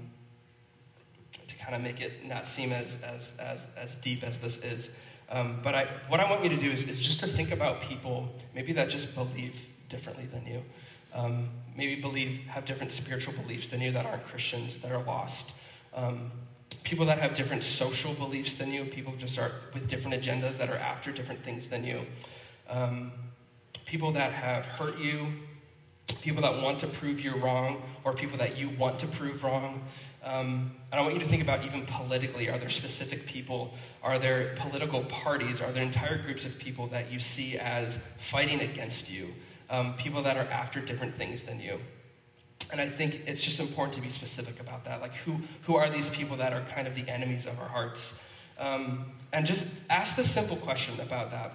to 1.48 1.56
kind 1.56 1.74
of 1.74 1.82
make 1.82 2.00
it 2.00 2.24
not 2.24 2.46
seem 2.46 2.72
as, 2.72 3.02
as, 3.02 3.36
as, 3.40 3.66
as 3.76 3.96
deep 3.96 4.22
as 4.22 4.38
this 4.38 4.58
is. 4.58 4.90
Um, 5.30 5.60
but 5.62 5.74
I, 5.74 5.86
what 6.08 6.20
I 6.20 6.28
want 6.28 6.42
you 6.42 6.50
to 6.50 6.56
do 6.56 6.70
is, 6.70 6.84
is 6.84 7.00
just 7.00 7.20
to 7.20 7.26
think 7.26 7.52
about 7.52 7.80
people 7.80 8.28
maybe 8.54 8.72
that 8.72 8.88
just 8.88 9.14
believe 9.14 9.56
differently 9.88 10.26
than 10.26 10.46
you. 10.46 10.62
Um, 11.14 11.48
maybe 11.76 12.00
believe, 12.00 12.40
have 12.46 12.64
different 12.64 12.92
spiritual 12.92 13.34
beliefs 13.34 13.68
than 13.68 13.80
you 13.80 13.92
that 13.92 14.06
aren't 14.06 14.24
Christians, 14.26 14.78
that 14.78 14.92
are 14.92 15.02
lost. 15.02 15.52
Um, 15.94 16.30
people 16.84 17.06
that 17.06 17.18
have 17.18 17.34
different 17.34 17.64
social 17.64 18.14
beliefs 18.14 18.54
than 18.54 18.72
you, 18.72 18.84
people 18.84 19.12
just 19.18 19.38
are 19.38 19.52
with 19.74 19.88
different 19.88 20.22
agendas 20.22 20.56
that 20.58 20.70
are 20.70 20.76
after 20.76 21.10
different 21.12 21.42
things 21.44 21.68
than 21.68 21.84
you, 21.84 22.02
um, 22.68 23.12
people 23.86 24.12
that 24.12 24.32
have 24.32 24.64
hurt 24.66 24.98
you, 24.98 25.26
people 26.22 26.42
that 26.42 26.62
want 26.62 26.78
to 26.80 26.86
prove 26.86 27.20
you 27.20 27.36
wrong, 27.36 27.82
or 28.04 28.12
people 28.12 28.38
that 28.38 28.56
you 28.56 28.70
want 28.70 28.98
to 28.98 29.06
prove 29.06 29.42
wrong. 29.42 29.82
Um, 30.22 30.72
and 30.92 31.00
I 31.00 31.02
want 31.02 31.14
you 31.14 31.20
to 31.20 31.26
think 31.26 31.42
about 31.42 31.64
even 31.64 31.86
politically 31.86 32.50
are 32.50 32.58
there 32.58 32.68
specific 32.68 33.26
people, 33.26 33.74
are 34.02 34.18
there 34.18 34.54
political 34.56 35.02
parties, 35.04 35.60
are 35.60 35.72
there 35.72 35.82
entire 35.82 36.18
groups 36.18 36.44
of 36.44 36.58
people 36.58 36.86
that 36.88 37.10
you 37.10 37.20
see 37.20 37.56
as 37.56 37.98
fighting 38.18 38.60
against 38.60 39.10
you, 39.10 39.32
um, 39.70 39.94
people 39.94 40.22
that 40.22 40.36
are 40.36 40.46
after 40.50 40.80
different 40.80 41.16
things 41.16 41.42
than 41.42 41.58
you? 41.58 41.80
And 42.70 42.80
I 42.80 42.88
think 42.88 43.22
it's 43.26 43.42
just 43.42 43.60
important 43.60 43.94
to 43.94 44.00
be 44.00 44.10
specific 44.10 44.60
about 44.60 44.84
that. 44.84 45.00
Like, 45.00 45.14
who, 45.14 45.36
who 45.62 45.76
are 45.76 45.88
these 45.88 46.08
people 46.10 46.36
that 46.36 46.52
are 46.52 46.62
kind 46.62 46.86
of 46.86 46.94
the 46.94 47.08
enemies 47.08 47.46
of 47.46 47.58
our 47.58 47.68
hearts? 47.68 48.14
Um, 48.58 49.06
and 49.32 49.46
just 49.46 49.66
ask 49.88 50.16
the 50.16 50.24
simple 50.24 50.56
question 50.56 51.00
about 51.00 51.30
that. 51.30 51.52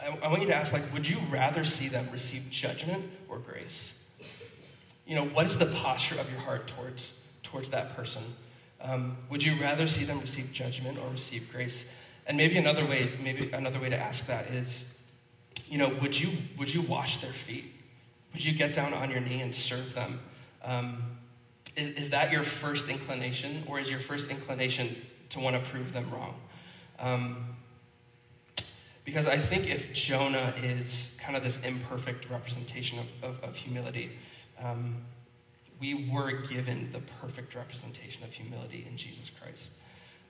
I, 0.00 0.16
I, 0.22 0.28
want 0.28 0.42
you 0.42 0.48
to 0.48 0.54
ask, 0.54 0.72
like, 0.72 0.82
would 0.92 1.08
you 1.08 1.18
rather 1.30 1.64
see 1.64 1.88
them 1.88 2.08
receive 2.12 2.48
judgment 2.50 3.04
or 3.28 3.38
grace? 3.38 3.98
You 5.06 5.16
know, 5.16 5.24
what 5.24 5.46
is 5.46 5.56
the 5.56 5.66
posture 5.66 6.18
of 6.20 6.30
your 6.30 6.40
heart 6.40 6.68
towards, 6.68 7.12
towards 7.52 7.68
that 7.68 7.94
person? 7.94 8.22
Um, 8.80 9.16
would 9.30 9.44
you 9.44 9.60
rather 9.60 9.86
see 9.86 10.04
them 10.04 10.20
receive 10.20 10.50
judgment 10.52 10.98
or 10.98 11.08
receive 11.10 11.48
grace? 11.52 11.84
And 12.26 12.36
maybe 12.36 12.56
another 12.56 12.84
way, 12.84 13.12
maybe 13.22 13.50
another 13.52 13.78
way 13.78 13.90
to 13.90 13.96
ask 13.96 14.26
that 14.26 14.46
is, 14.48 14.84
you 15.68 15.78
know, 15.78 15.88
would 16.00 16.18
you, 16.18 16.30
would 16.58 16.72
you 16.72 16.82
wash 16.82 17.20
their 17.20 17.32
feet? 17.32 17.72
Would 18.32 18.44
you 18.44 18.52
get 18.54 18.74
down 18.74 18.94
on 18.94 19.10
your 19.10 19.20
knee 19.20 19.40
and 19.40 19.54
serve 19.54 19.94
them? 19.94 20.18
Um, 20.64 21.02
is, 21.76 21.90
is 21.90 22.10
that 22.10 22.32
your 22.32 22.42
first 22.42 22.88
inclination, 22.88 23.64
or 23.66 23.78
is 23.78 23.90
your 23.90 24.00
first 24.00 24.30
inclination 24.30 24.96
to 25.30 25.40
want 25.40 25.56
to 25.56 25.70
prove 25.70 25.92
them 25.92 26.10
wrong? 26.10 26.34
Um, 26.98 27.56
because 29.04 29.26
I 29.26 29.38
think 29.38 29.66
if 29.66 29.92
Jonah 29.92 30.54
is 30.62 31.10
kind 31.18 31.36
of 31.36 31.42
this 31.42 31.58
imperfect 31.64 32.30
representation 32.30 32.98
of, 32.98 33.06
of, 33.22 33.44
of 33.44 33.56
humility, 33.56 34.12
um, 34.62 34.96
we 35.82 36.08
were 36.12 36.30
given 36.30 36.88
the 36.92 37.00
perfect 37.20 37.56
representation 37.56 38.22
of 38.22 38.32
humility 38.32 38.86
in 38.88 38.96
Jesus 38.96 39.32
Christ. 39.40 39.72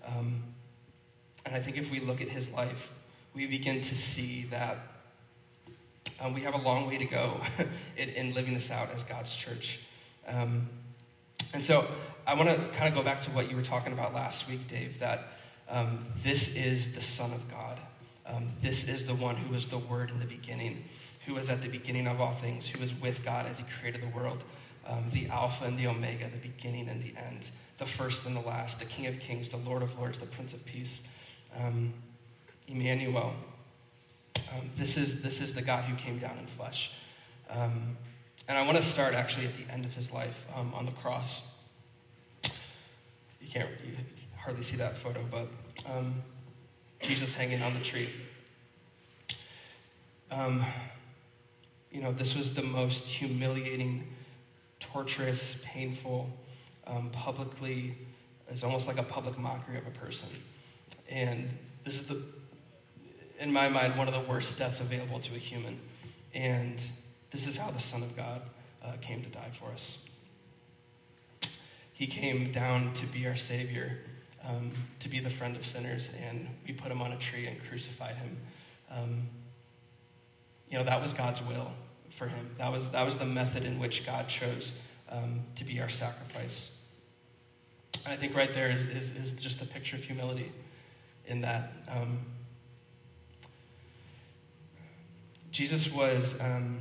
Um, 0.06 0.42
and 1.44 1.54
I 1.54 1.60
think 1.60 1.76
if 1.76 1.90
we 1.90 2.00
look 2.00 2.22
at 2.22 2.28
his 2.28 2.48
life, 2.48 2.90
we 3.34 3.46
begin 3.46 3.82
to 3.82 3.94
see 3.94 4.46
that 4.50 4.78
um, 6.20 6.32
we 6.32 6.40
have 6.40 6.54
a 6.54 6.58
long 6.58 6.86
way 6.86 6.96
to 6.96 7.04
go 7.04 7.38
in, 7.98 8.08
in, 8.08 8.32
living 8.32 8.54
this 8.54 8.70
out 8.70 8.88
as 8.94 9.04
God's 9.04 9.34
church. 9.34 9.80
Um, 10.26 10.70
and 11.52 11.62
so 11.62 11.86
I 12.26 12.32
want 12.32 12.48
to 12.48 12.56
kind 12.78 12.88
of 12.88 12.94
go 12.94 13.02
back 13.02 13.20
to 13.22 13.30
what 13.32 13.50
you 13.50 13.56
were 13.56 13.62
talking 13.62 13.92
about 13.92 14.14
last 14.14 14.48
week, 14.48 14.66
Dave, 14.68 14.98
that 15.00 15.34
um, 15.68 16.06
this 16.22 16.48
is 16.54 16.94
the 16.94 17.02
Son 17.02 17.30
of 17.30 17.50
God. 17.50 17.78
Um, 18.24 18.52
this 18.60 18.84
is 18.84 19.04
the 19.04 19.14
one 19.14 19.36
who 19.36 19.52
was 19.52 19.66
the 19.66 19.78
Word 19.78 20.10
in 20.10 20.18
the 20.18 20.24
beginning, 20.24 20.84
who 21.26 21.34
was 21.34 21.50
at 21.50 21.60
the 21.60 21.68
beginning 21.68 22.06
of 22.06 22.22
all 22.22 22.36
things, 22.36 22.66
who 22.66 22.80
was 22.80 22.94
with 22.94 23.22
God 23.22 23.44
as 23.44 23.58
He 23.58 23.64
created 23.78 24.00
the 24.00 24.16
world. 24.16 24.42
Um, 24.86 25.10
the 25.12 25.28
Alpha 25.28 25.64
and 25.64 25.78
the 25.78 25.86
Omega, 25.86 26.28
the 26.28 26.48
beginning 26.48 26.88
and 26.88 27.00
the 27.02 27.14
end, 27.16 27.50
the 27.78 27.86
first 27.86 28.26
and 28.26 28.34
the 28.34 28.40
last, 28.40 28.78
the 28.78 28.84
King 28.84 29.06
of 29.06 29.20
Kings, 29.20 29.48
the 29.48 29.56
Lord 29.58 29.82
of 29.82 29.96
Lords, 29.98 30.18
the 30.18 30.26
Prince 30.26 30.52
of 30.52 30.64
Peace, 30.64 31.00
um, 31.56 31.92
Emmanuel, 32.66 33.34
Um, 34.52 34.70
this, 34.76 34.96
is, 34.96 35.22
this 35.22 35.40
is 35.40 35.54
the 35.54 35.62
God 35.62 35.84
who 35.84 35.96
came 35.96 36.18
down 36.18 36.36
in 36.38 36.46
flesh. 36.46 36.92
Um, 37.48 37.96
and 38.48 38.58
I 38.58 38.62
want 38.62 38.76
to 38.76 38.82
start 38.82 39.14
actually 39.14 39.46
at 39.46 39.56
the 39.56 39.72
end 39.72 39.84
of 39.84 39.92
his 39.94 40.10
life 40.10 40.44
um, 40.54 40.74
on 40.74 40.84
the 40.84 40.92
cross. 40.92 41.42
You 43.40 43.48
can't 43.50 43.68
you 43.84 43.96
hardly 44.36 44.62
see 44.62 44.76
that 44.76 44.96
photo, 44.96 45.24
but 45.30 45.48
um, 45.86 46.22
Jesus 47.00 47.34
hanging 47.34 47.62
on 47.62 47.74
the 47.74 47.80
tree. 47.80 48.10
You 51.92 52.00
know, 52.00 52.12
this 52.12 52.34
was 52.34 52.54
the 52.54 52.62
most 52.62 53.04
humiliating, 53.04 54.04
torturous, 54.82 55.60
painful, 55.64 56.30
um, 56.86 57.10
publicly, 57.10 57.96
it's 58.48 58.64
almost 58.64 58.86
like 58.86 58.98
a 58.98 59.02
public 59.02 59.38
mockery 59.38 59.78
of 59.78 59.86
a 59.86 59.90
person. 59.90 60.28
And 61.08 61.48
this 61.84 61.94
is 61.94 62.06
the, 62.06 62.22
in 63.38 63.52
my 63.52 63.68
mind, 63.68 63.96
one 63.96 64.08
of 64.08 64.14
the 64.14 64.28
worst 64.30 64.58
deaths 64.58 64.80
available 64.80 65.20
to 65.20 65.34
a 65.34 65.38
human. 65.38 65.78
And 66.34 66.84
this 67.30 67.46
is 67.46 67.56
how 67.56 67.70
the 67.70 67.80
Son 67.80 68.02
of 68.02 68.14
God 68.16 68.42
uh, 68.84 68.92
came 69.00 69.22
to 69.22 69.28
die 69.28 69.50
for 69.58 69.70
us. 69.72 69.98
He 71.92 72.06
came 72.06 72.52
down 72.52 72.92
to 72.94 73.06
be 73.06 73.26
our 73.26 73.36
Savior, 73.36 73.98
um, 74.44 74.72
to 75.00 75.08
be 75.08 75.20
the 75.20 75.30
friend 75.30 75.56
of 75.56 75.64
sinners, 75.64 76.10
and 76.20 76.48
we 76.66 76.72
put 76.72 76.90
him 76.90 77.00
on 77.00 77.12
a 77.12 77.18
tree 77.18 77.46
and 77.46 77.56
crucified 77.68 78.16
him. 78.16 78.36
Um, 78.90 79.22
you 80.68 80.78
know, 80.78 80.84
that 80.84 81.00
was 81.00 81.12
God's 81.12 81.42
will 81.42 81.70
for 82.16 82.26
him. 82.28 82.50
That 82.58 82.70
was, 82.70 82.88
that 82.90 83.04
was 83.04 83.16
the 83.16 83.24
method 83.24 83.64
in 83.64 83.78
which 83.78 84.06
God 84.06 84.28
chose 84.28 84.72
um, 85.10 85.40
to 85.56 85.64
be 85.64 85.80
our 85.80 85.88
sacrifice. 85.88 86.70
And 88.04 88.12
I 88.12 88.16
think 88.16 88.34
right 88.34 88.52
there 88.54 88.70
is, 88.70 88.84
is, 88.86 89.10
is 89.12 89.32
just 89.32 89.60
a 89.62 89.66
picture 89.66 89.96
of 89.96 90.04
humility 90.04 90.50
in 91.26 91.40
that. 91.42 91.72
Um, 91.88 92.18
Jesus 95.50 95.92
was 95.92 96.34
um, 96.40 96.80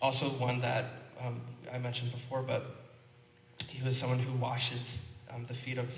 also 0.00 0.26
one 0.30 0.60
that 0.60 0.86
um, 1.20 1.40
I 1.72 1.78
mentioned 1.78 2.10
before, 2.10 2.42
but 2.42 2.64
he 3.68 3.82
was 3.84 3.98
someone 3.98 4.18
who 4.18 4.36
washes 4.38 4.98
um, 5.30 5.44
the 5.46 5.54
feet 5.54 5.78
of, 5.78 5.88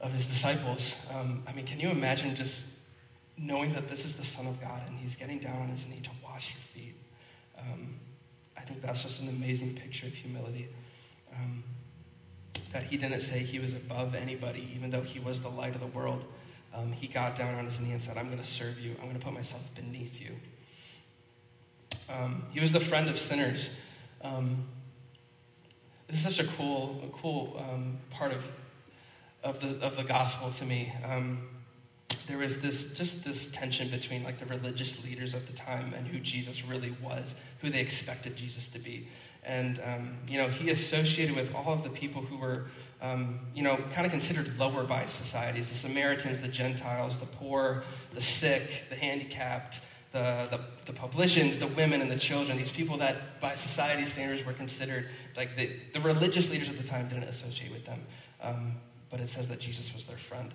of 0.00 0.12
his 0.12 0.26
disciples. 0.26 0.94
Um, 1.14 1.42
I 1.46 1.52
mean, 1.52 1.66
can 1.66 1.78
you 1.78 1.90
imagine 1.90 2.34
just 2.34 2.64
knowing 3.36 3.72
that 3.74 3.88
this 3.88 4.04
is 4.04 4.16
the 4.16 4.24
Son 4.24 4.46
of 4.46 4.60
God 4.60 4.80
and 4.86 4.98
he's 4.98 5.16
getting 5.16 5.38
down 5.38 5.60
on 5.60 5.68
his 5.68 5.86
knee 5.86 6.00
to 6.02 6.10
wash 6.24 6.54
your 6.54 6.60
feet? 6.74 6.94
Um, 7.58 7.94
I 8.56 8.60
think 8.62 8.82
that's 8.82 9.02
just 9.02 9.20
an 9.20 9.28
amazing 9.28 9.74
picture 9.74 10.06
of 10.06 10.14
humility. 10.14 10.68
Um, 11.34 11.62
that 12.72 12.84
he 12.84 12.96
didn't 12.96 13.20
say 13.22 13.38
he 13.38 13.58
was 13.58 13.74
above 13.74 14.14
anybody, 14.14 14.70
even 14.74 14.90
though 14.90 15.02
he 15.02 15.20
was 15.20 15.40
the 15.40 15.48
light 15.48 15.74
of 15.74 15.80
the 15.80 15.86
world. 15.86 16.24
Um, 16.74 16.92
he 16.92 17.06
got 17.06 17.34
down 17.34 17.54
on 17.54 17.66
his 17.66 17.80
knee 17.80 17.92
and 17.92 18.02
said, 18.02 18.18
I'm 18.18 18.26
going 18.26 18.38
to 18.38 18.44
serve 18.44 18.78
you. 18.78 18.92
I'm 18.98 19.04
going 19.04 19.18
to 19.18 19.24
put 19.24 19.32
myself 19.32 19.74
beneath 19.74 20.20
you. 20.20 20.32
Um, 22.10 22.44
he 22.50 22.60
was 22.60 22.72
the 22.72 22.80
friend 22.80 23.08
of 23.08 23.18
sinners. 23.18 23.70
Um, 24.22 24.64
this 26.08 26.24
is 26.24 26.36
such 26.36 26.46
a 26.46 26.50
cool, 26.52 27.02
a 27.04 27.18
cool 27.18 27.56
um, 27.58 27.98
part 28.10 28.32
of, 28.32 28.44
of, 29.42 29.60
the, 29.60 29.84
of 29.84 29.96
the 29.96 30.04
gospel 30.04 30.50
to 30.50 30.64
me. 30.64 30.92
There 32.28 32.38
was 32.38 32.58
this 32.58 32.84
just 32.92 33.24
this 33.24 33.48
tension 33.48 33.88
between 33.88 34.22
like 34.22 34.38
the 34.38 34.46
religious 34.46 35.02
leaders 35.04 35.34
of 35.34 35.46
the 35.46 35.52
time 35.54 35.94
and 35.94 36.06
who 36.06 36.18
Jesus 36.20 36.64
really 36.64 36.94
was, 37.02 37.34
who 37.60 37.70
they 37.70 37.80
expected 37.80 38.36
Jesus 38.36 38.68
to 38.68 38.78
be. 38.78 39.08
And 39.44 39.80
um, 39.84 40.16
you 40.28 40.38
know, 40.38 40.48
he 40.48 40.70
associated 40.70 41.34
with 41.34 41.54
all 41.54 41.72
of 41.72 41.82
the 41.82 41.90
people 41.90 42.22
who 42.22 42.36
were, 42.36 42.66
um, 43.00 43.40
you 43.54 43.62
know, 43.62 43.78
kind 43.92 44.04
of 44.04 44.12
considered 44.12 44.58
lower 44.58 44.84
by 44.84 45.06
societies: 45.06 45.68
the 45.68 45.74
Samaritans, 45.74 46.40
the 46.40 46.48
Gentiles, 46.48 47.16
the 47.16 47.26
poor, 47.26 47.84
the 48.14 48.20
sick, 48.20 48.84
the 48.90 48.96
handicapped 48.96 49.80
the, 50.12 50.48
the, 50.50 50.60
the, 50.86 50.92
publicans, 50.92 51.58
the 51.58 51.66
women, 51.66 52.00
and 52.00 52.10
the 52.10 52.18
children, 52.18 52.56
these 52.56 52.70
people 52.70 52.96
that 52.98 53.40
by 53.40 53.54
society 53.54 54.06
standards 54.06 54.44
were 54.44 54.54
considered, 54.54 55.08
like 55.36 55.54
the, 55.56 55.70
the 55.92 56.00
religious 56.00 56.48
leaders 56.48 56.68
at 56.68 56.78
the 56.78 56.84
time 56.84 57.08
didn't 57.08 57.24
associate 57.24 57.70
with 57.70 57.84
them. 57.84 58.00
Um, 58.42 58.74
but 59.10 59.20
it 59.20 59.28
says 59.28 59.48
that 59.48 59.60
Jesus 59.60 59.92
was 59.94 60.04
their 60.04 60.16
friend. 60.16 60.52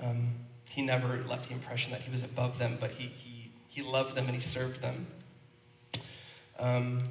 Um, 0.00 0.30
he 0.68 0.82
never 0.82 1.22
left 1.24 1.48
the 1.48 1.54
impression 1.54 1.92
that 1.92 2.00
he 2.00 2.10
was 2.10 2.22
above 2.22 2.58
them, 2.58 2.76
but 2.80 2.90
he, 2.90 3.06
he, 3.06 3.50
he 3.68 3.82
loved 3.82 4.14
them 4.14 4.26
and 4.26 4.34
he 4.34 4.42
served 4.42 4.80
them. 4.80 5.06
Um, 6.58 7.02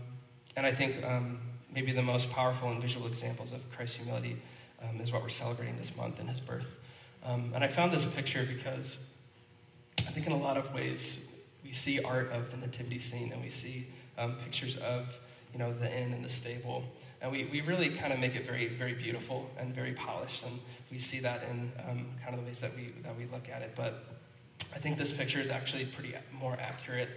and 0.55 0.65
I 0.65 0.71
think 0.71 1.03
um, 1.03 1.39
maybe 1.73 1.91
the 1.91 2.01
most 2.01 2.29
powerful 2.29 2.69
and 2.71 2.81
visual 2.81 3.07
examples 3.07 3.51
of 3.51 3.59
Christ's 3.71 3.97
humility 3.97 4.41
um, 4.81 5.01
is 5.01 5.11
what 5.11 5.21
we're 5.21 5.29
celebrating 5.29 5.77
this 5.77 5.95
month 5.95 6.19
in 6.19 6.27
his 6.27 6.39
birth. 6.39 6.67
Um, 7.23 7.51
and 7.55 7.63
I 7.63 7.67
found 7.67 7.91
this 7.91 8.05
picture 8.05 8.47
because 8.47 8.97
I 9.99 10.11
think 10.11 10.27
in 10.27 10.33
a 10.33 10.37
lot 10.37 10.57
of 10.57 10.73
ways 10.73 11.19
we 11.63 11.73
see 11.73 12.01
art 12.01 12.31
of 12.31 12.51
the 12.51 12.57
nativity 12.57 12.99
scene 12.99 13.31
and 13.33 13.41
we 13.41 13.49
see 13.49 13.87
um, 14.17 14.35
pictures 14.43 14.77
of 14.77 15.07
you 15.51 15.59
know 15.59 15.73
the 15.73 15.91
inn 15.91 16.13
and 16.13 16.23
the 16.23 16.29
stable 16.29 16.83
and 17.21 17.31
we, 17.31 17.45
we 17.45 17.61
really 17.61 17.89
kind 17.89 18.13
of 18.13 18.19
make 18.19 18.35
it 18.35 18.45
very 18.45 18.67
very 18.67 18.93
beautiful 18.93 19.49
and 19.57 19.73
very 19.73 19.93
polished. 19.93 20.43
And 20.43 20.59
we 20.91 20.99
see 20.99 21.19
that 21.19 21.43
in 21.49 21.71
um, 21.89 22.07
kind 22.23 22.35
of 22.35 22.41
the 22.41 22.47
ways 22.47 22.59
that 22.59 22.75
we 22.75 22.93
that 23.03 23.15
we 23.17 23.25
look 23.31 23.49
at 23.49 23.61
it. 23.61 23.73
But 23.75 24.05
i 24.73 24.79
think 24.79 24.97
this 24.97 25.11
picture 25.11 25.39
is 25.39 25.49
actually 25.49 25.85
pretty 25.85 26.15
more 26.31 26.57
accurate 26.59 27.09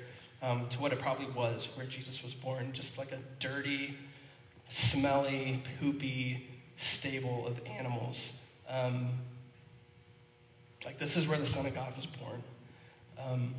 um, 0.42 0.68
to 0.68 0.80
what 0.80 0.92
it 0.92 0.98
probably 0.98 1.28
was 1.28 1.68
where 1.74 1.86
jesus 1.86 2.22
was 2.22 2.34
born. 2.34 2.72
Just 2.72 2.98
like 2.98 3.12
a 3.12 3.18
dirty 3.38 3.96
smelly 4.68 5.62
poopy 5.80 6.46
stable 6.76 7.46
of 7.46 7.60
animals. 7.66 8.40
Um, 8.68 9.10
like 10.84 10.98
this 10.98 11.16
is 11.16 11.26
where 11.26 11.38
the 11.38 11.46
son 11.46 11.66
of 11.66 11.74
god 11.74 11.96
was 11.96 12.06
born. 12.06 12.42
Um, 13.18 13.54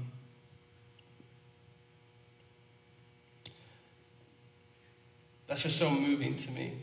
That's 5.50 5.64
just 5.64 5.78
so 5.78 5.90
moving 5.90 6.38
to 6.38 6.52
me. 6.52 6.74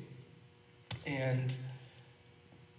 And 1.07 1.57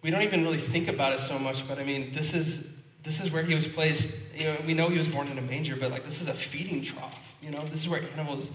we 0.03 0.11
don't 0.11 0.21
even 0.21 0.43
really 0.43 0.59
think 0.59 0.89
about 0.89 1.13
it 1.13 1.21
so 1.21 1.39
much, 1.39 1.65
but 1.65 1.79
I 1.79 1.83
mean, 1.83 2.11
this 2.13 2.33
is 2.33 2.69
this 3.03 3.21
is 3.21 3.31
where 3.31 3.41
he 3.41 3.55
was 3.55 3.69
placed. 3.69 4.13
You 4.35 4.45
know, 4.45 4.57
we 4.65 4.73
know 4.73 4.89
he 4.89 4.97
was 4.97 5.07
born 5.07 5.29
in 5.29 5.37
a 5.37 5.41
manger, 5.41 5.77
but 5.77 5.91
like 5.91 6.03
this 6.03 6.21
is 6.21 6.27
a 6.27 6.33
feeding 6.33 6.83
trough. 6.83 7.33
You 7.41 7.51
know, 7.51 7.63
this 7.67 7.79
is 7.79 7.89
where 7.89 8.01
animals 8.13 8.51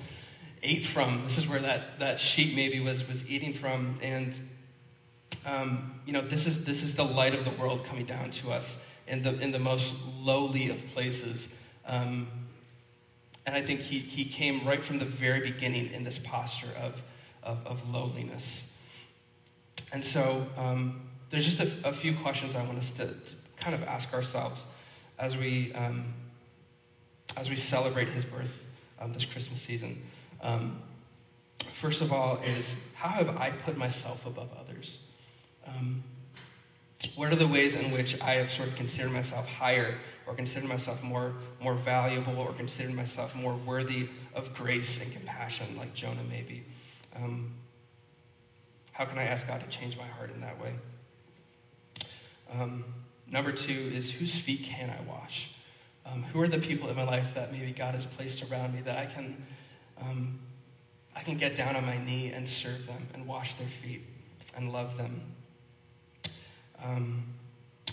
ate 0.62 0.84
from. 0.84 1.24
This 1.24 1.38
is 1.38 1.48
where 1.48 1.60
that 1.60 1.98
that 2.00 2.20
sheep 2.20 2.54
maybe 2.54 2.80
was 2.80 3.08
was 3.08 3.26
eating 3.26 3.54
from, 3.54 3.98
and 4.02 4.34
um, 5.46 6.00
you 6.04 6.12
know, 6.12 6.20
this 6.20 6.46
is 6.46 6.64
this 6.64 6.82
is 6.82 6.94
the 6.94 7.04
light 7.04 7.34
of 7.34 7.46
the 7.46 7.50
world 7.52 7.86
coming 7.86 8.04
down 8.04 8.30
to 8.32 8.52
us 8.52 8.76
in 9.08 9.22
the 9.22 9.38
in 9.40 9.52
the 9.52 9.58
most 9.58 9.94
lowly 10.20 10.68
of 10.68 10.86
places. 10.92 11.48
Um, 11.86 12.28
and 13.46 13.56
I 13.56 13.62
think 13.62 13.80
he, 13.80 13.98
he 13.98 14.24
came 14.24 14.66
right 14.66 14.84
from 14.84 14.98
the 15.00 15.04
very 15.04 15.40
beginning 15.40 15.92
in 15.92 16.04
this 16.04 16.18
posture 16.18 16.68
of 16.80 17.02
of, 17.42 17.66
of 17.66 17.88
lowliness. 17.90 18.62
And 19.92 20.04
so 20.04 20.46
um, 20.56 21.00
there's 21.30 21.44
just 21.44 21.60
a, 21.60 21.88
a, 21.88 21.92
few 21.92 22.14
questions 22.14 22.56
I 22.56 22.64
want 22.64 22.78
us 22.78 22.90
to, 22.92 23.06
to 23.06 23.14
kind 23.56 23.74
of 23.74 23.82
ask 23.82 24.12
ourselves 24.14 24.66
as 25.18 25.36
we, 25.36 25.72
um, 25.74 26.12
as 27.36 27.50
we 27.50 27.56
celebrate 27.56 28.08
his 28.08 28.24
birth 28.24 28.60
um, 29.00 29.12
this 29.12 29.24
Christmas 29.24 29.60
season. 29.60 30.02
Um, 30.42 30.80
first 31.74 32.00
of 32.00 32.12
all, 32.12 32.38
is 32.44 32.74
how 32.94 33.08
have 33.08 33.36
I 33.36 33.50
put 33.50 33.76
myself 33.76 34.26
above 34.26 34.48
others? 34.58 34.98
Um, 35.66 36.02
what 37.16 37.32
are 37.32 37.36
the 37.36 37.48
ways 37.48 37.74
in 37.74 37.90
which 37.90 38.20
I 38.20 38.34
have 38.34 38.50
sort 38.52 38.68
of 38.68 38.76
considered 38.76 39.10
myself 39.10 39.46
higher 39.48 39.98
or 40.26 40.34
considered 40.34 40.68
myself 40.68 41.02
more, 41.02 41.34
more 41.60 41.74
valuable 41.74 42.38
or 42.38 42.52
considered 42.52 42.94
myself 42.94 43.34
more 43.34 43.54
worthy 43.54 44.08
of 44.34 44.54
grace 44.54 45.00
and 45.00 45.12
compassion, 45.12 45.76
like 45.76 45.94
Jonah 45.94 46.22
maybe? 46.30 46.64
Um, 47.16 47.52
how 48.92 49.04
can 49.04 49.18
I 49.18 49.24
ask 49.24 49.46
God 49.46 49.60
to 49.60 49.66
change 49.66 49.96
my 49.96 50.06
heart 50.06 50.30
in 50.34 50.40
that 50.42 50.60
way? 50.60 50.74
Um, 52.52 52.84
number 53.30 53.52
two 53.52 53.90
is 53.94 54.10
whose 54.10 54.36
feet 54.36 54.64
can 54.64 54.90
I 54.90 55.00
wash? 55.08 55.54
Um, 56.04 56.22
who 56.24 56.40
are 56.40 56.48
the 56.48 56.58
people 56.58 56.88
in 56.88 56.96
my 56.96 57.04
life 57.04 57.34
that 57.34 57.52
maybe 57.52 57.72
God 57.72 57.94
has 57.94 58.06
placed 58.06 58.42
around 58.50 58.74
me 58.74 58.80
that 58.82 58.98
I 58.98 59.06
can, 59.06 59.44
um, 60.00 60.38
I 61.16 61.22
can 61.22 61.36
get 61.36 61.56
down 61.56 61.76
on 61.76 61.86
my 61.86 61.96
knee 62.04 62.32
and 62.32 62.48
serve 62.48 62.86
them 62.86 63.06
and 63.14 63.26
wash 63.26 63.54
their 63.54 63.68
feet 63.68 64.02
and 64.56 64.72
love 64.72 64.96
them? 64.96 65.22
Um, 66.82 67.24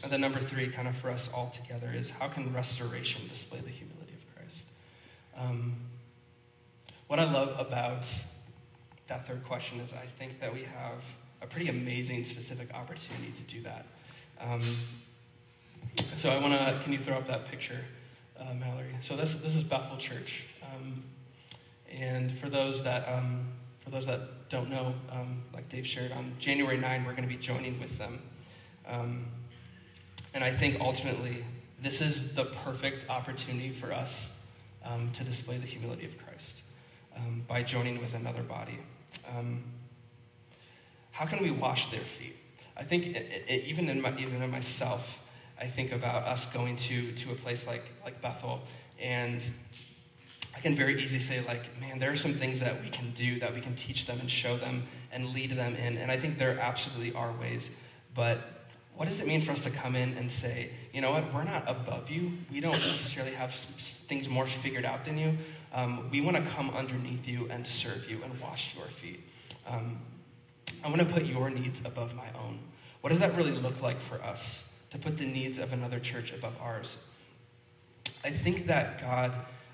and 0.03 0.11
then 0.11 0.21
number 0.21 0.39
three, 0.39 0.69
kind 0.69 0.87
of 0.87 0.95
for 0.95 1.09
us 1.09 1.29
all 1.33 1.49
together, 1.49 1.91
is 1.93 2.09
how 2.09 2.27
can 2.27 2.53
restoration 2.53 3.27
display 3.27 3.59
the 3.59 3.69
humility 3.69 4.13
of 4.13 4.35
Christ? 4.35 4.65
Um, 5.37 5.75
what 7.07 7.19
I 7.19 7.31
love 7.31 7.55
about 7.59 8.05
that 9.09 9.27
third 9.27 9.43
question 9.43 9.79
is 9.79 9.93
I 9.93 10.05
think 10.17 10.39
that 10.39 10.53
we 10.53 10.61
have 10.61 11.03
a 11.41 11.47
pretty 11.47 11.67
amazing 11.67 12.23
specific 12.25 12.73
opportunity 12.73 13.31
to 13.31 13.41
do 13.43 13.61
that. 13.63 13.85
Um, 14.39 14.61
so 16.15 16.29
I 16.29 16.39
want 16.39 16.53
to, 16.53 16.79
can 16.83 16.93
you 16.93 16.99
throw 16.99 17.17
up 17.17 17.27
that 17.27 17.45
picture, 17.45 17.81
uh, 18.39 18.53
Mallory? 18.53 18.95
So 19.01 19.15
this, 19.15 19.35
this 19.35 19.55
is 19.55 19.63
Bethel 19.63 19.97
Church. 19.97 20.45
Um, 20.63 21.03
and 21.91 22.37
for 22.37 22.49
those 22.49 22.83
that, 22.83 23.07
um, 23.09 23.47
for 23.79 23.89
those 23.89 24.05
that 24.05 24.49
don't 24.49 24.69
know, 24.69 24.93
um, 25.11 25.41
like 25.53 25.67
Dave 25.69 25.87
shared, 25.87 26.11
on 26.11 26.33
January 26.39 26.77
9, 26.77 27.03
we're 27.03 27.11
going 27.11 27.27
to 27.27 27.29
be 27.29 27.41
joining 27.41 27.79
with 27.79 27.97
them. 27.97 28.21
Um, 28.87 29.25
and 30.35 30.43
I 30.43 30.51
think 30.51 30.79
ultimately 30.79 31.43
this 31.81 31.99
is 32.01 32.33
the 32.33 32.45
perfect 32.45 33.09
opportunity 33.09 33.71
for 33.71 33.91
us 33.91 34.33
um, 34.85 35.09
to 35.13 35.23
display 35.23 35.57
the 35.57 35.65
humility 35.65 36.05
of 36.05 36.17
Christ 36.17 36.61
by 37.49 37.61
joining 37.61 37.99
with 37.99 38.13
another 38.13 38.43
body. 38.43 38.79
Um, 39.27 39.63
how 41.11 41.25
can 41.25 41.43
we 41.43 41.51
wash 41.51 41.91
their 41.91 42.01
feet? 42.01 42.35
I 42.77 42.83
think 42.83 43.07
it, 43.07 43.43
it, 43.47 43.63
even 43.65 43.89
in 43.89 44.01
my, 44.01 44.17
even 44.17 44.41
in 44.41 44.49
myself, 44.49 45.19
I 45.59 45.65
think 45.65 45.91
about 45.91 46.23
us 46.23 46.45
going 46.45 46.77
to 46.77 47.11
to 47.11 47.31
a 47.31 47.35
place 47.35 47.67
like 47.67 47.83
like 48.03 48.21
Bethel, 48.21 48.61
and 48.99 49.47
I 50.55 50.59
can 50.61 50.75
very 50.75 51.01
easily 51.01 51.19
say 51.19 51.41
like, 51.45 51.79
man, 51.79 51.99
there 51.99 52.11
are 52.11 52.15
some 52.15 52.33
things 52.33 52.59
that 52.61 52.81
we 52.81 52.89
can 52.89 53.11
do 53.11 53.39
that 53.39 53.53
we 53.53 53.59
can 53.59 53.75
teach 53.75 54.05
them 54.05 54.19
and 54.19 54.31
show 54.31 54.57
them 54.57 54.83
and 55.11 55.33
lead 55.33 55.51
them 55.51 55.75
in, 55.75 55.97
and 55.97 56.09
I 56.09 56.17
think 56.17 56.37
there 56.37 56.57
absolutely 56.59 57.13
are 57.13 57.33
ways, 57.33 57.69
but 58.15 58.58
what 58.99 59.07
does 59.07 59.21
it 59.21 59.27
mean 59.27 59.41
for 59.41 59.53
us 59.53 59.63
to 59.63 59.69
come 59.69 59.95
in 59.95 60.11
and 60.17 60.29
say, 60.29 60.71
you 60.91 60.99
know 60.99 61.11
what, 61.11 61.33
we're 61.33 61.45
not 61.45 61.63
above 61.67 62.09
you. 62.09 62.33
We 62.51 62.59
don't 62.59 62.81
necessarily 62.81 63.31
have 63.31 63.53
things 63.53 64.27
more 64.27 64.45
figured 64.45 64.83
out 64.83 65.05
than 65.05 65.17
you. 65.17 65.37
Um, 65.73 66.09
we 66.11 66.19
want 66.19 66.35
to 66.35 66.43
come 66.51 66.69
underneath 66.71 67.25
you 67.25 67.47
and 67.49 67.65
serve 67.65 68.09
you 68.11 68.21
and 68.25 68.37
wash 68.41 68.75
your 68.75 68.87
feet. 68.87 69.21
Um, 69.65 69.99
I 70.83 70.89
want 70.89 70.99
to 70.99 71.05
put 71.05 71.23
your 71.23 71.49
needs 71.49 71.79
above 71.85 72.13
my 72.13 72.25
own. 72.43 72.59
What 72.99 73.11
does 73.11 73.19
that 73.19 73.37
really 73.37 73.53
look 73.53 73.81
like 73.81 74.01
for 74.01 74.21
us 74.21 74.67
to 74.89 74.97
put 74.97 75.17
the 75.17 75.25
needs 75.25 75.59
of 75.59 75.71
another 75.71 76.01
church 76.01 76.33
above 76.33 76.55
ours? 76.61 76.97
I 78.25 78.31
think 78.31 78.67
that 78.67 78.99
God, 78.99 79.31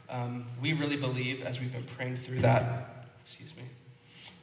um, 0.08 0.46
we 0.62 0.74
really 0.74 0.98
believe, 0.98 1.42
as 1.42 1.60
we've 1.60 1.74
been 1.74 1.88
praying 1.98 2.18
through 2.18 2.42
that, 2.42 3.08
excuse 3.26 3.56
me, 3.58 3.64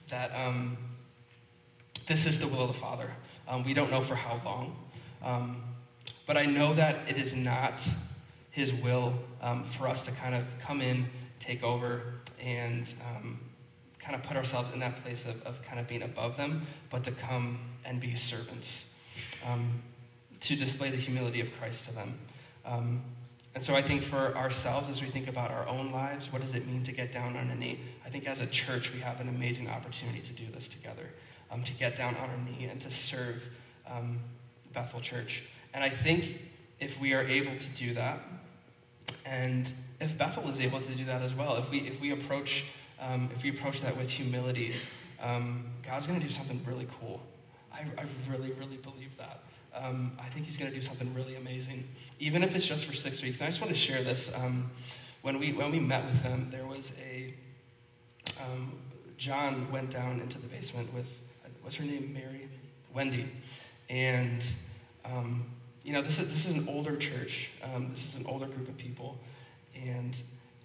that 0.08 0.34
um, 0.34 0.76
this 2.08 2.26
is 2.26 2.40
the 2.40 2.48
will 2.48 2.62
of 2.62 2.72
the 2.72 2.80
Father. 2.80 3.08
Um, 3.52 3.64
we 3.64 3.74
don't 3.74 3.90
know 3.90 4.00
for 4.00 4.14
how 4.14 4.40
long. 4.46 4.74
Um, 5.22 5.62
but 6.26 6.38
I 6.38 6.46
know 6.46 6.72
that 6.72 7.06
it 7.06 7.18
is 7.18 7.34
not 7.34 7.86
His 8.50 8.72
will 8.72 9.12
um, 9.42 9.64
for 9.64 9.86
us 9.86 10.00
to 10.02 10.10
kind 10.12 10.34
of 10.34 10.44
come 10.58 10.80
in, 10.80 11.06
take 11.38 11.62
over, 11.62 12.14
and 12.42 12.92
um, 13.10 13.38
kind 13.98 14.16
of 14.16 14.22
put 14.22 14.38
ourselves 14.38 14.72
in 14.72 14.80
that 14.80 15.02
place 15.04 15.26
of, 15.26 15.42
of 15.42 15.62
kind 15.62 15.78
of 15.78 15.86
being 15.86 16.02
above 16.02 16.38
them, 16.38 16.66
but 16.88 17.04
to 17.04 17.10
come 17.10 17.58
and 17.84 18.00
be 18.00 18.16
servants, 18.16 18.86
um, 19.46 19.82
to 20.40 20.56
display 20.56 20.88
the 20.88 20.96
humility 20.96 21.42
of 21.42 21.48
Christ 21.58 21.84
to 21.88 21.94
them. 21.94 22.18
Um, 22.64 23.02
and 23.54 23.62
so 23.62 23.74
I 23.74 23.82
think 23.82 24.02
for 24.02 24.34
ourselves, 24.34 24.88
as 24.88 25.02
we 25.02 25.08
think 25.08 25.28
about 25.28 25.50
our 25.50 25.68
own 25.68 25.92
lives, 25.92 26.32
what 26.32 26.40
does 26.40 26.54
it 26.54 26.66
mean 26.66 26.84
to 26.84 26.92
get 26.92 27.12
down 27.12 27.36
on 27.36 27.50
a 27.50 27.54
knee? 27.54 27.80
I 28.06 28.08
think 28.08 28.26
as 28.26 28.40
a 28.40 28.46
church, 28.46 28.94
we 28.94 29.00
have 29.00 29.20
an 29.20 29.28
amazing 29.28 29.68
opportunity 29.68 30.20
to 30.20 30.32
do 30.32 30.46
this 30.54 30.68
together 30.68 31.10
um, 31.52 31.62
to 31.64 31.72
get 31.74 31.96
down 31.96 32.16
on 32.16 32.30
our 32.30 32.36
knee 32.38 32.66
and 32.70 32.80
to 32.80 32.90
serve 32.90 33.42
um, 33.86 34.18
Bethel 34.72 35.00
Church. 35.00 35.44
And 35.74 35.84
I 35.84 35.88
think 35.88 36.40
if 36.80 37.00
we 37.00 37.12
are 37.14 37.22
able 37.22 37.56
to 37.56 37.68
do 37.70 37.94
that, 37.94 38.20
and 39.26 39.70
if 40.00 40.16
Bethel 40.16 40.48
is 40.48 40.60
able 40.60 40.80
to 40.80 40.94
do 40.94 41.04
that 41.04 41.22
as 41.22 41.34
well, 41.34 41.56
if 41.56 41.70
we 41.70 41.80
if 41.80 42.00
we 42.00 42.10
approach 42.10 42.64
um, 43.00 43.28
if 43.34 43.42
we 43.42 43.50
approach 43.50 43.80
that 43.82 43.96
with 43.96 44.10
humility, 44.10 44.74
um, 45.20 45.64
God's 45.84 46.06
going 46.06 46.20
to 46.20 46.26
do 46.26 46.32
something 46.32 46.60
really 46.66 46.88
cool. 47.00 47.20
I, 47.72 47.80
I 47.98 48.04
really 48.30 48.52
really 48.52 48.76
believe 48.76 49.16
that. 49.18 49.42
Um, 49.74 50.12
I 50.18 50.28
think 50.28 50.46
He's 50.46 50.56
going 50.56 50.70
to 50.70 50.76
do 50.76 50.82
something 50.82 51.12
really 51.14 51.36
amazing, 51.36 51.88
even 52.18 52.42
if 52.42 52.54
it's 52.54 52.66
just 52.66 52.84
for 52.84 52.94
six 52.94 53.22
weeks. 53.22 53.40
And 53.40 53.46
I 53.46 53.50
just 53.50 53.60
want 53.60 53.72
to 53.72 53.78
share 53.78 54.02
this. 54.02 54.30
Um, 54.34 54.70
when 55.22 55.38
we 55.38 55.52
when 55.52 55.70
we 55.70 55.78
met 55.78 56.04
with 56.04 56.22
them, 56.22 56.48
there 56.50 56.66
was 56.66 56.92
a 57.00 57.34
John 59.22 59.70
went 59.70 59.90
down 59.90 60.20
into 60.20 60.36
the 60.40 60.48
basement 60.48 60.92
with 60.92 61.06
what's 61.62 61.76
her 61.76 61.84
name? 61.84 62.12
Mary? 62.12 62.48
Wendy. 62.94 63.30
And, 63.88 64.44
um, 65.04 65.46
you 65.82 65.92
know, 65.92 66.02
this 66.02 66.18
is, 66.18 66.28
this 66.28 66.46
is 66.46 66.56
an 66.56 66.68
older 66.68 66.96
church. 66.96 67.50
Um, 67.62 67.88
this 67.90 68.06
is 68.06 68.14
an 68.14 68.26
older 68.26 68.46
group 68.46 68.68
of 68.68 68.76
people. 68.76 69.18
And 69.74 70.20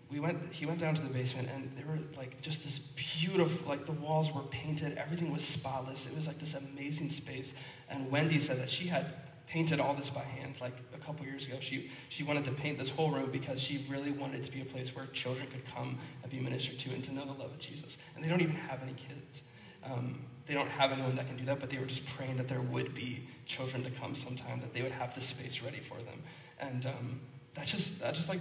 we 0.10 0.20
went, 0.20 0.38
he 0.52 0.66
went 0.66 0.80
down 0.80 0.96
to 0.96 1.02
the 1.02 1.10
basement 1.10 1.50
and 1.54 1.70
there 1.76 1.86
were 1.86 2.00
like 2.18 2.40
just 2.42 2.64
this 2.64 2.80
beautiful, 2.80 3.68
like 3.68 3.86
the 3.86 3.92
walls 3.94 4.32
were 4.34 4.44
painted, 4.44 4.98
everything 4.98 5.32
was 5.34 5.44
spotless. 5.44 6.06
It 6.06 6.16
was 6.16 6.28
like 6.28 6.40
this 6.40 6.56
amazing 6.56 7.10
space. 7.10 7.54
And 7.90 8.10
Wendy 8.10 8.40
said 8.40 8.60
that 8.60 8.70
she 8.70 8.88
had 8.88 9.14
painted 9.48 9.80
all 9.80 9.94
this 9.94 10.10
by 10.10 10.22
hand 10.22 10.56
like 10.60 10.76
a 10.94 10.98
couple 10.98 11.26
years 11.26 11.46
ago. 11.46 11.58
She, 11.60 11.90
she 12.10 12.24
wanted 12.24 12.46
to 12.46 12.52
paint 12.52 12.78
this 12.78 12.90
whole 12.90 13.12
room 13.12 13.32
because 13.32 13.62
she 13.62 13.86
really 13.90 14.12
wanted 14.12 14.42
it 14.42 14.46
to 14.46 14.52
be 14.52 14.62
a 14.62 14.66
place 14.66 14.96
where 14.96 15.06
children 15.08 15.48
could 15.52 15.66
come 15.74 15.98
and 16.22 16.32
be 16.32 16.40
ministered 16.40 16.80
to 16.80 16.90
and 16.92 17.04
to 17.06 17.14
know 17.14 17.26
the 17.26 17.32
love 17.32 17.52
of 17.52 17.60
Jesus. 17.60 17.98
And 18.16 18.24
they 18.24 18.30
don't 18.30 18.42
even 18.42 18.56
have 18.56 18.82
any 18.84 18.94
kids. 18.94 19.42
Um, 19.84 20.20
they 20.48 20.54
don't 20.54 20.70
have 20.70 20.92
anyone 20.92 21.16
that 21.16 21.28
can 21.28 21.38
do 21.38 21.46
that, 21.46 21.60
but 21.60 21.70
they 21.70 21.78
were 21.78 21.86
just 21.86 22.06
praying 22.06 22.38
that 22.38 22.48
there 22.48 22.62
would 22.62 22.96
be 22.96 23.24
children 23.46 23.84
to 23.84 23.90
come 23.92 24.16
sometime, 24.16 24.60
that 24.62 24.74
they 24.74 24.82
would 24.82 24.92
have 24.92 25.14
the 25.14 25.22
space 25.22 25.62
ready 25.62 25.80
for 25.80 25.96
them. 25.98 26.22
And 26.60 26.86
um, 26.86 27.20
that 27.56 27.68
just 27.68 28.00
that 28.00 28.16
just 28.16 28.30
like 28.30 28.40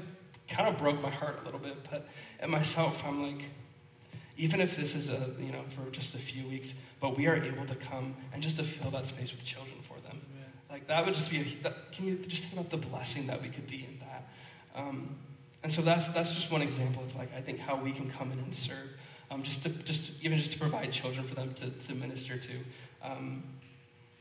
kind 0.49 0.69
of 0.69 0.79
broke 0.79 1.03
my 1.03 1.11
heart 1.11 1.40
a 1.42 1.45
little 1.45 1.61
bit. 1.61 1.77
But 1.90 2.07
at 2.40 2.49
myself, 2.49 3.03
I'm 3.05 3.23
like, 3.23 3.45
even 4.37 4.61
if 4.61 4.77
this 4.77 4.95
is 4.95 5.09
a 5.09 5.31
you 5.38 5.53
know 5.53 5.64
for 5.69 5.90
just 5.90 6.14
a 6.14 6.19
few 6.19 6.47
weeks, 6.49 6.73
but 7.01 7.16
we 7.16 7.27
are 7.27 7.37
able 7.37 7.66
to 7.66 7.75
come 7.75 8.14
and 8.33 8.42
just 8.42 8.57
to 8.57 8.64
fill 8.64 8.90
that 8.92 9.07
space 9.07 9.33
with 9.33 9.45
children 9.45 9.77
for 9.83 9.99
them. 10.07 10.21
Like 10.71 10.87
that 10.88 11.05
would 11.05 11.14
just 11.14 11.31
be. 11.31 11.38
A, 11.38 11.62
that, 11.62 11.92
can 11.92 12.07
you 12.07 12.16
just 12.16 12.45
think 12.45 12.55
about 12.55 12.71
the 12.71 12.77
blessing 12.77 13.27
that 13.29 13.40
we 13.40 13.49
could 13.49 13.66
be 13.66 13.87
in 13.88 13.99
that? 14.01 14.29
Um, 14.75 15.16
and 15.62 15.73
so 15.73 15.81
that's 15.83 16.09
that's 16.09 16.35
just 16.35 16.51
one 16.53 16.62
example 16.62 17.03
of 17.03 17.14
like 17.16 17.35
I 17.35 17.40
think 17.40 17.59
how 17.59 17.77
we 17.77 17.92
can 17.92 18.11
come 18.11 18.31
in 18.33 18.38
and 18.38 18.55
serve 18.55 18.90
um, 19.30 19.42
just 19.42 19.62
to 19.62 19.68
just 19.68 20.12
even 20.22 20.38
just 20.38 20.52
to 20.52 20.58
provide 20.58 20.92
children 20.92 21.26
for 21.26 21.34
them 21.34 21.52
to, 21.54 21.70
to 21.70 21.94
minister 21.94 22.38
to. 22.38 22.52
Um, 23.02 23.42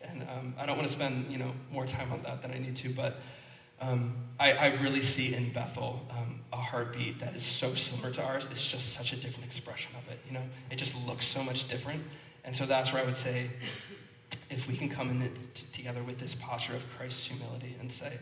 and 0.02 0.22
um, 0.24 0.54
I 0.60 0.66
don't 0.66 0.78
want 0.78 0.88
to 0.88 0.94
spend 0.94 1.32
you 1.32 1.38
know 1.38 1.52
more 1.72 1.86
time 1.86 2.12
on 2.12 2.22
that 2.24 2.42
than 2.42 2.52
I 2.52 2.60
need 2.60 2.76
to, 2.78 2.90
but 2.90 3.18
um, 3.82 4.16
I, 4.40 4.54
I, 4.54 4.68
really 4.82 5.04
see 5.04 5.36
in 5.36 5.52
Bethel 5.52 6.06
um, 6.10 6.40
a 6.54 6.56
heartbeat 6.56 7.20
that 7.20 7.36
is 7.36 7.44
so 7.44 7.76
similar 7.76 8.10
to 8.12 8.24
ours. 8.24 8.48
It's 8.50 8.66
just 8.66 8.94
such 8.94 9.12
a 9.12 9.18
different 9.18 9.46
expression 9.46 9.92
of 9.98 10.10
it. 10.10 10.20
You 10.26 10.34
know, 10.34 10.44
it 10.72 10.78
just 10.78 10.96
looks 11.06 11.28
so 11.28 11.44
much 11.44 11.68
different, 11.68 12.02
and 12.46 12.56
so 12.56 12.66
that's 12.66 12.94
where 12.94 13.02
I 13.02 13.06
would 13.06 13.18
say, 13.18 13.50
if 14.50 14.68
we 14.68 14.78
can 14.78 14.90
come 14.90 15.10
in 15.10 15.30
t- 15.54 15.66
together 15.74 16.04
with 16.04 16.20
this 16.20 16.36
posture 16.36 16.74
of 16.74 16.86
Christ's 16.98 17.26
humility 17.26 17.76
and 17.82 17.92
say, 17.92 18.14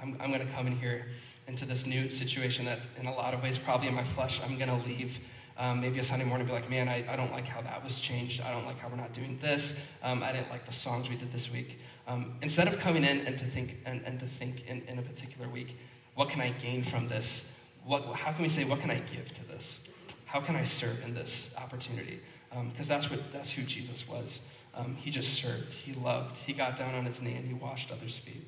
I'm, 0.00 0.16
I'm 0.20 0.32
going 0.32 0.46
to 0.46 0.52
come 0.54 0.66
in 0.66 0.76
here 0.76 1.06
into 1.46 1.66
this 1.66 1.86
new 1.86 2.08
situation 2.08 2.64
that, 2.64 2.80
in 2.98 3.06
a 3.06 3.14
lot 3.14 3.34
of 3.34 3.42
ways, 3.42 3.58
probably 3.58 3.88
in 3.88 3.94
my 3.94 4.04
flesh, 4.04 4.40
I'm 4.44 4.56
going 4.56 4.68
to 4.68 4.86
leave 4.88 5.18
um, 5.58 5.80
maybe 5.80 5.98
a 5.98 6.04
Sunday 6.04 6.24
morning 6.24 6.46
be 6.46 6.52
like, 6.52 6.68
man, 6.70 6.88
I, 6.88 7.04
I 7.12 7.16
don't 7.16 7.32
like 7.32 7.46
how 7.46 7.60
that 7.62 7.82
was 7.84 8.00
changed. 8.00 8.40
I 8.40 8.50
don't 8.50 8.64
like 8.64 8.78
how 8.78 8.88
we're 8.88 8.96
not 8.96 9.12
doing 9.12 9.38
this. 9.40 9.78
Um, 10.02 10.22
I 10.22 10.32
didn't 10.32 10.50
like 10.50 10.66
the 10.66 10.72
songs 10.72 11.08
we 11.08 11.16
did 11.16 11.32
this 11.32 11.52
week. 11.52 11.78
Um, 12.08 12.34
instead 12.42 12.68
of 12.68 12.78
coming 12.78 13.04
in 13.04 13.20
and 13.26 13.38
to 13.38 13.44
think 13.44 13.78
and, 13.86 14.02
and 14.04 14.18
to 14.20 14.26
think 14.26 14.66
in, 14.66 14.82
in 14.88 14.98
a 14.98 15.02
particular 15.02 15.48
week, 15.48 15.76
what 16.14 16.28
can 16.28 16.40
I 16.40 16.50
gain 16.50 16.82
from 16.82 17.08
this? 17.08 17.52
What, 17.84 18.04
how 18.14 18.32
can 18.32 18.42
we 18.42 18.48
say, 18.48 18.64
what 18.64 18.80
can 18.80 18.90
I 18.90 18.98
give 19.12 19.32
to 19.34 19.44
this? 19.48 19.84
How 20.24 20.40
can 20.40 20.56
I 20.56 20.64
serve 20.64 21.02
in 21.04 21.14
this 21.14 21.54
opportunity? 21.58 22.20
Because 22.50 22.90
um, 22.90 22.96
that's 22.96 23.10
what 23.10 23.20
that's 23.32 23.50
who 23.50 23.62
Jesus 23.62 24.08
was. 24.08 24.40
Um, 24.74 24.94
he 24.94 25.10
just 25.10 25.34
served. 25.34 25.72
He 25.72 25.92
loved. 25.92 26.38
He 26.38 26.52
got 26.52 26.76
down 26.76 26.94
on 26.94 27.04
his 27.04 27.20
knee 27.20 27.34
and 27.34 27.46
he 27.46 27.54
washed 27.54 27.90
others' 27.90 28.16
feet. 28.16 28.46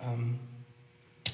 Um, 0.00 0.38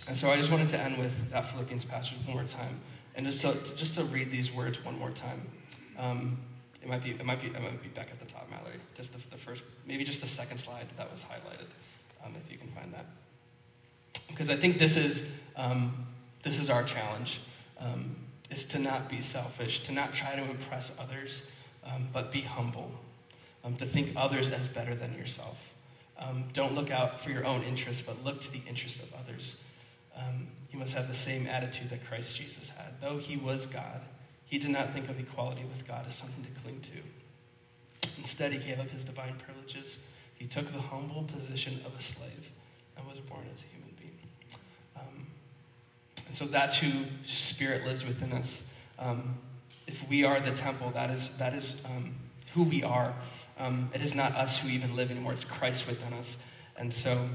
and 0.07 0.16
so 0.16 0.31
I 0.31 0.37
just 0.37 0.51
wanted 0.51 0.68
to 0.70 0.81
end 0.81 0.99
with 0.99 1.31
that 1.31 1.44
Philippians 1.46 1.85
passage 1.85 2.16
one 2.25 2.37
more 2.37 2.44
time. 2.44 2.81
And 3.20 3.30
just 3.30 3.42
to, 3.42 3.76
just 3.76 3.96
to 3.96 4.04
read 4.04 4.30
these 4.30 4.50
words 4.50 4.83
one 4.83 4.98
more 4.98 5.11
time. 5.11 5.42
Um, 5.98 6.38
it 6.80 6.88
might 6.88 7.04
be 7.04 7.11
it 7.11 7.22
might 7.22 7.38
be 7.38 7.48
it 7.48 7.52
might 7.61 7.83
be 7.83 7.90
back 7.90 8.09
at 8.11 8.18
the 8.18 8.24
top, 8.24 8.48
Mallory. 8.48 8.76
Just 8.96 9.12
the, 9.12 9.18
the 9.28 9.37
first, 9.37 9.62
maybe 9.87 10.04
just 10.04 10.22
the 10.22 10.26
second 10.26 10.56
slide 10.56 10.87
that 10.96 11.11
was 11.11 11.22
highlighted, 11.22 11.66
um, 12.24 12.35
if 12.42 12.50
you 12.50 12.56
can 12.56 12.68
find 12.68 12.94
that. 12.94 13.04
Because 14.26 14.48
I 14.48 14.56
think 14.56 14.78
this 14.78 14.96
is 14.96 15.24
um, 15.54 16.06
this 16.42 16.59
is 16.59 16.70
our 16.70 16.83
challenge: 16.83 17.40
um, 17.78 18.16
is 18.48 18.64
to 18.64 18.78
not 18.78 19.11
be 19.11 19.20
selfish, 19.20 19.80
to 19.85 19.92
not 19.92 20.14
try 20.14 20.35
to 20.35 20.42
impress 20.42 20.90
others, 20.98 21.42
um, 21.85 22.09
but 22.14 22.33
be 22.33 22.40
humble, 22.40 22.90
um, 23.64 23.76
to 23.76 23.85
think 23.85 24.14
others 24.16 24.48
as 24.48 24.66
better 24.66 24.94
than 24.94 25.12
yourself. 25.12 25.74
don't 26.54 26.74
look 26.74 26.90
out 26.90 27.20
for 27.20 27.28
your 27.28 27.45
own 27.45 27.64
interests, 27.64 28.03
but 28.03 28.24
look 28.24 28.40
to 28.40 28.51
the 28.51 28.62
interests 28.66 28.99
of 28.99 29.12
others. 29.12 29.57
Um, 30.16 30.48
you 30.70 30.78
must 30.78 30.94
have 30.94 31.08
the 31.08 31.14
same 31.14 31.46
attitude 31.46 31.90
that 31.90 32.06
Christ 32.06 32.36
Jesus 32.36 32.68
had. 32.68 33.00
Though 33.00 33.18
he 33.18 33.36
was 33.36 33.66
God, 33.66 34.00
he 34.44 34.58
did 34.58 34.70
not 34.70 34.92
think 34.92 35.08
of 35.08 35.18
equality 35.18 35.64
with 35.64 35.86
God 35.86 36.06
as 36.08 36.16
something 36.16 36.44
to 36.44 36.61
cling 36.61 36.80
to. 36.80 38.08
Instead, 38.18 38.52
he 38.52 38.58
gave 38.58 38.80
up 38.80 38.88
his 38.90 39.04
divine 39.04 39.34
privileges. 39.44 39.98
He 40.34 40.46
took 40.46 40.72
the 40.72 40.80
humble 40.80 41.24
position 41.24 41.80
of 41.86 41.94
a 41.98 42.02
slave 42.02 42.50
and 42.96 43.06
was 43.06 43.20
born 43.20 43.44
as 43.52 43.62
a 43.62 43.66
human 43.66 43.94
being. 43.98 44.18
Um, 44.96 45.26
and 46.26 46.36
so 46.36 46.46
that's 46.46 46.76
who 46.76 46.90
Spirit 47.24 47.86
lives 47.86 48.04
within 48.04 48.32
us. 48.32 48.64
Um, 48.98 49.36
if 49.86 50.08
we 50.08 50.24
are 50.24 50.40
the 50.40 50.52
temple, 50.52 50.90
that 50.94 51.11
is, 51.11 51.28
that 51.38 51.54
is 51.54 51.76
um, 51.84 52.14
who 52.54 52.64
we 52.64 52.82
are. 52.82 53.14
Um, 53.58 53.90
it 53.92 54.02
is 54.02 54.14
not 54.14 54.34
us 54.34 54.58
who 54.58 54.68
even 54.68 54.96
live 54.96 55.11
anymore, 55.11 55.32
it's 55.32 55.44
Christ 55.44 55.86
within 55.86 56.12
us. 56.14 56.36
And 56.76 56.92
so 56.92 57.28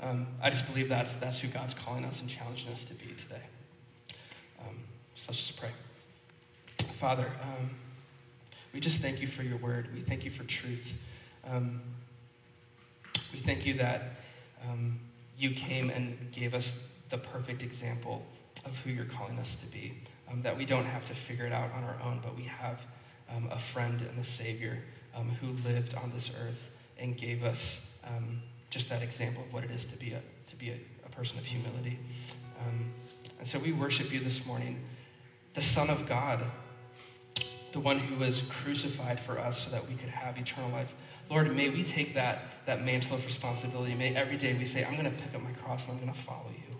um, 0.00 0.26
I 0.42 0.50
just 0.50 0.66
believe 0.66 0.88
that's, 0.88 1.16
that's 1.16 1.40
who 1.40 1.48
God's 1.48 1.74
calling 1.74 2.04
us 2.04 2.20
and 2.20 2.28
challenging 2.28 2.70
us 2.72 2.84
to 2.84 2.94
be 2.94 3.12
today. 3.16 3.42
Um, 4.60 4.76
so 5.14 5.24
let's 5.28 5.38
just 5.38 5.58
pray. 5.58 5.70
Father, 6.94 7.30
um, 7.42 7.70
we 8.72 8.80
just 8.80 9.00
thank 9.00 9.20
you 9.20 9.26
for 9.26 9.42
your 9.42 9.56
word. 9.58 9.88
We 9.94 10.00
thank 10.00 10.24
you 10.24 10.30
for 10.30 10.44
truth. 10.44 10.94
Um, 11.50 11.80
we 13.32 13.38
thank 13.38 13.64
you 13.64 13.74
that 13.74 14.20
um, 14.68 14.98
you 15.38 15.50
came 15.50 15.90
and 15.90 16.30
gave 16.32 16.54
us 16.54 16.78
the 17.08 17.18
perfect 17.18 17.62
example 17.62 18.24
of 18.64 18.78
who 18.78 18.90
you're 18.90 19.06
calling 19.06 19.38
us 19.38 19.54
to 19.56 19.66
be. 19.66 19.94
Um, 20.30 20.42
that 20.42 20.56
we 20.56 20.66
don't 20.66 20.86
have 20.86 21.06
to 21.06 21.14
figure 21.14 21.46
it 21.46 21.52
out 21.52 21.70
on 21.72 21.84
our 21.84 21.96
own, 22.04 22.20
but 22.22 22.36
we 22.36 22.42
have 22.42 22.84
a 23.50 23.58
friend 23.58 24.00
and 24.00 24.18
a 24.18 24.24
Savior 24.24 24.78
who 25.40 25.48
lived 25.68 25.94
on 25.94 26.10
this 26.14 26.30
earth 26.42 26.68
and 26.98 27.16
gave 27.16 27.44
us 27.44 27.90
um, 28.04 28.40
just 28.70 28.88
that 28.88 29.02
example 29.02 29.42
of 29.44 29.52
what 29.52 29.64
it 29.64 29.70
is 29.70 29.84
to 29.86 29.96
be 29.96 30.12
a, 30.12 30.22
to 30.48 30.56
be 30.56 30.70
a, 30.70 30.78
a 31.04 31.08
person 31.10 31.38
of 31.38 31.46
humility. 31.46 31.98
Um, 32.60 32.92
and 33.38 33.48
so 33.48 33.58
we 33.58 33.72
worship 33.72 34.12
you 34.12 34.20
this 34.20 34.46
morning, 34.46 34.80
the 35.54 35.62
Son 35.62 35.90
of 35.90 36.08
God, 36.08 36.44
the 37.72 37.80
one 37.80 37.98
who 37.98 38.16
was 38.16 38.42
crucified 38.48 39.20
for 39.20 39.38
us 39.38 39.64
so 39.64 39.70
that 39.70 39.86
we 39.88 39.94
could 39.94 40.08
have 40.08 40.38
eternal 40.38 40.70
life. 40.70 40.94
Lord, 41.28 41.54
may 41.54 41.68
we 41.68 41.82
take 41.82 42.14
that, 42.14 42.44
that 42.66 42.84
mantle 42.84 43.16
of 43.16 43.24
responsibility. 43.24 43.94
May 43.94 44.14
every 44.14 44.36
day 44.36 44.54
we 44.54 44.64
say, 44.64 44.84
I'm 44.84 44.96
going 44.96 45.04
to 45.04 45.22
pick 45.22 45.34
up 45.34 45.42
my 45.42 45.50
cross 45.52 45.84
and 45.84 45.92
I'm 45.92 46.00
going 46.00 46.12
to 46.12 46.18
follow 46.18 46.50
you. 46.50 46.76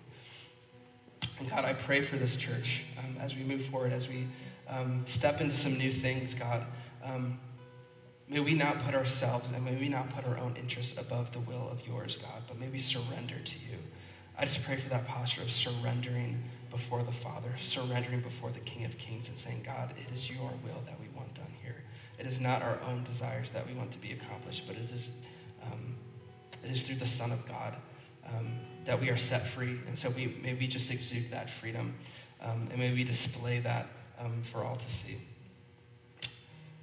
And 1.39 1.49
God, 1.49 1.65
I 1.65 1.73
pray 1.73 2.01
for 2.01 2.17
this 2.17 2.35
church 2.35 2.83
um, 2.97 3.17
as 3.19 3.35
we 3.35 3.43
move 3.43 3.63
forward, 3.65 3.93
as 3.93 4.07
we 4.07 4.27
um, 4.67 5.03
step 5.05 5.39
into 5.41 5.55
some 5.55 5.77
new 5.77 5.91
things, 5.91 6.33
God. 6.33 6.65
Um, 7.03 7.37
may 8.27 8.39
we 8.39 8.53
not 8.53 8.83
put 8.83 8.93
ourselves 8.93 9.51
and 9.51 9.63
may 9.63 9.75
we 9.75 9.89
not 9.89 10.09
put 10.09 10.25
our 10.25 10.37
own 10.37 10.55
interests 10.57 10.93
above 10.97 11.31
the 11.31 11.39
will 11.39 11.69
of 11.69 11.85
yours, 11.87 12.17
God, 12.17 12.43
but 12.47 12.59
may 12.59 12.67
we 12.69 12.79
surrender 12.79 13.39
to 13.39 13.55
you. 13.59 13.77
I 14.37 14.43
just 14.43 14.63
pray 14.63 14.75
for 14.75 14.89
that 14.89 15.07
posture 15.07 15.41
of 15.41 15.49
surrendering 15.49 16.43
before 16.69 17.03
the 17.03 17.11
Father, 17.11 17.49
surrendering 17.59 18.19
before 18.19 18.51
the 18.51 18.59
King 18.59 18.85
of 18.85 18.97
Kings, 18.97 19.29
and 19.29 19.37
saying, 19.37 19.63
God, 19.65 19.93
it 19.97 20.13
is 20.13 20.29
your 20.29 20.51
will 20.63 20.81
that 20.85 20.99
we 20.99 21.07
want 21.15 21.33
done 21.33 21.51
here. 21.63 21.75
It 22.19 22.25
is 22.25 22.39
not 22.39 22.61
our 22.61 22.79
own 22.87 23.03
desires 23.03 23.49
that 23.51 23.65
we 23.67 23.73
want 23.73 23.91
to 23.93 23.99
be 23.99 24.11
accomplished, 24.11 24.65
but 24.67 24.75
it 24.75 24.91
is, 24.91 25.11
um, 25.63 25.95
it 26.63 26.69
is 26.69 26.83
through 26.83 26.97
the 26.97 27.07
Son 27.07 27.31
of 27.31 27.47
God 27.47 27.75
um, 28.27 28.59
that 28.85 28.99
we 28.99 29.09
are 29.09 29.17
set 29.17 29.45
free. 29.45 29.79
And 29.87 29.97
so 29.97 30.09
we, 30.09 30.37
may 30.43 30.53
we 30.53 30.67
just 30.67 30.91
exude 30.91 31.31
that 31.31 31.49
freedom, 31.49 31.95
um, 32.41 32.67
and 32.69 32.77
may 32.77 32.91
we 32.91 33.03
display 33.03 33.59
that 33.59 33.87
um, 34.19 34.41
for 34.43 34.63
all 34.63 34.75
to 34.75 34.89
see. 34.89 35.17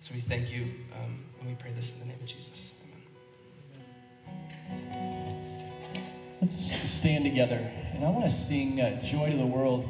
So 0.05 0.13
we 0.15 0.21
thank 0.21 0.53
you, 0.53 0.65
um, 0.93 1.25
and 1.41 1.49
we 1.49 1.55
pray 1.55 1.73
this 1.73 1.95
in 1.95 2.01
the 2.01 2.05
name 2.05 2.19
of 2.21 2.27
Jesus. 2.27 2.73
Amen. 4.71 5.41
Let's 6.43 6.91
stand 6.91 7.25
together. 7.25 7.73
And 7.95 8.05
I 8.05 8.11
want 8.11 8.27
to 8.27 8.31
sing 8.31 8.83
uh, 8.83 9.03
Joy 9.03 9.31
to 9.31 9.37
the 9.39 9.47
World. 9.47 9.89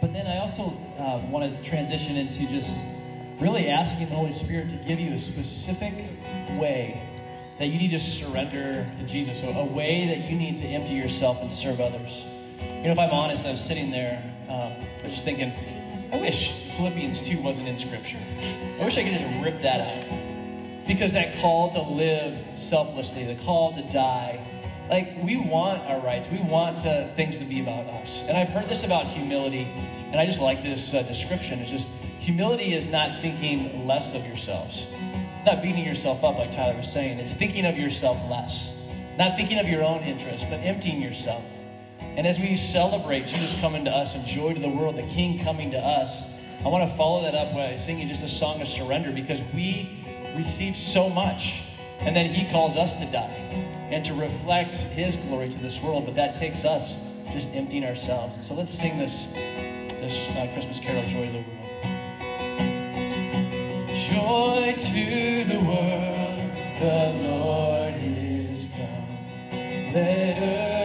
But 0.00 0.12
then 0.12 0.26
I 0.26 0.38
also 0.38 0.76
uh, 0.98 1.24
want 1.30 1.44
to 1.44 1.62
transition 1.62 2.16
into 2.16 2.48
just 2.48 2.74
really 3.38 3.68
asking 3.68 4.08
the 4.08 4.16
Holy 4.16 4.32
Spirit 4.32 4.70
to 4.70 4.76
give 4.78 4.98
you 4.98 5.12
a 5.12 5.18
specific 5.20 5.94
way 6.58 7.00
that 7.60 7.68
you 7.68 7.78
need 7.78 7.92
to 7.92 8.00
surrender 8.00 8.90
to 8.96 9.06
Jesus, 9.06 9.40
a, 9.44 9.50
a 9.50 9.64
way 9.66 10.08
that 10.08 10.28
you 10.28 10.36
need 10.36 10.56
to 10.56 10.66
empty 10.66 10.94
yourself 10.94 11.42
and 11.42 11.52
serve 11.52 11.80
others. 11.80 12.24
You 12.58 12.82
know, 12.82 12.90
if 12.90 12.98
I'm 12.98 13.12
honest, 13.12 13.46
I 13.46 13.52
was 13.52 13.60
sitting 13.60 13.92
there, 13.92 14.20
um, 14.48 14.72
I 14.98 15.02
was 15.04 15.12
just 15.12 15.24
thinking, 15.24 15.52
I 16.12 16.18
wish 16.18 16.52
Philippians 16.76 17.20
2 17.22 17.40
wasn't 17.40 17.68
in 17.68 17.78
Scripture. 17.78 18.18
I 18.80 18.84
wish 18.84 18.96
I 18.96 19.02
could 19.02 19.12
just 19.12 19.24
rip 19.42 19.60
that 19.62 19.80
out. 19.80 20.04
Because 20.86 21.12
that 21.14 21.36
call 21.38 21.68
to 21.70 21.82
live 21.82 22.38
selflessly, 22.52 23.24
the 23.24 23.34
call 23.34 23.72
to 23.72 23.82
die, 23.82 24.40
like 24.88 25.12
we 25.20 25.36
want 25.36 25.82
our 25.82 25.98
rights, 25.98 26.28
we 26.30 26.40
want 26.40 26.78
to, 26.78 27.10
things 27.16 27.38
to 27.38 27.44
be 27.44 27.60
about 27.60 27.86
us. 27.86 28.22
And 28.28 28.36
I've 28.36 28.48
heard 28.48 28.68
this 28.68 28.84
about 28.84 29.08
humility, 29.08 29.68
and 30.12 30.20
I 30.20 30.26
just 30.26 30.38
like 30.38 30.62
this 30.62 30.94
uh, 30.94 31.02
description. 31.02 31.60
It's 31.60 31.70
just 31.70 31.88
humility 32.20 32.72
is 32.72 32.86
not 32.86 33.20
thinking 33.20 33.86
less 33.86 34.14
of 34.14 34.24
yourselves. 34.24 34.86
It's 35.34 35.44
not 35.44 35.60
beating 35.60 35.84
yourself 35.84 36.22
up, 36.22 36.38
like 36.38 36.52
Tyler 36.52 36.76
was 36.76 36.88
saying. 36.88 37.18
It's 37.18 37.34
thinking 37.34 37.66
of 37.66 37.76
yourself 37.76 38.16
less, 38.28 38.70
not 39.18 39.34
thinking 39.34 39.58
of 39.58 39.66
your 39.66 39.82
own 39.82 40.04
interests, 40.04 40.46
but 40.48 40.60
emptying 40.60 41.02
yourself. 41.02 41.42
And 42.16 42.26
as 42.26 42.40
we 42.40 42.56
celebrate 42.56 43.26
Jesus 43.26 43.54
coming 43.60 43.84
to 43.84 43.90
us 43.90 44.14
and 44.14 44.24
joy 44.24 44.54
to 44.54 44.60
the 44.60 44.70
world, 44.70 44.96
the 44.96 45.02
King 45.02 45.44
coming 45.44 45.70
to 45.72 45.78
us, 45.78 46.22
I 46.64 46.68
want 46.68 46.88
to 46.88 46.96
follow 46.96 47.20
that 47.22 47.34
up 47.34 47.52
by 47.52 47.76
singing 47.76 48.08
just 48.08 48.22
a 48.22 48.28
song 48.28 48.62
of 48.62 48.68
surrender 48.68 49.12
because 49.12 49.42
we 49.54 50.02
receive 50.34 50.78
so 50.78 51.10
much. 51.10 51.60
And 51.98 52.16
then 52.16 52.26
He 52.26 52.50
calls 52.50 52.74
us 52.74 52.94
to 52.96 53.04
die 53.04 53.52
and 53.90 54.02
to 54.06 54.14
reflect 54.14 54.76
His 54.76 55.16
glory 55.16 55.50
to 55.50 55.58
this 55.58 55.82
world. 55.82 56.06
But 56.06 56.14
that 56.14 56.34
takes 56.34 56.64
us 56.64 56.96
just 57.32 57.50
emptying 57.50 57.84
ourselves. 57.84 58.46
So 58.46 58.54
let's 58.54 58.70
sing 58.70 58.96
this, 58.96 59.26
this 60.00 60.26
uh, 60.30 60.48
Christmas 60.54 60.80
carol, 60.80 61.02
Joy 61.02 61.26
to 61.26 61.32
the 61.32 61.38
World. 61.38 61.56
Joy 64.08 64.74
to 64.78 65.44
the 65.44 65.60
world, 65.60 66.50
the 66.80 67.28
Lord 67.28 67.94
is 67.98 68.68
come. 68.74 69.92
Let 69.92 70.38
earth 70.42 70.75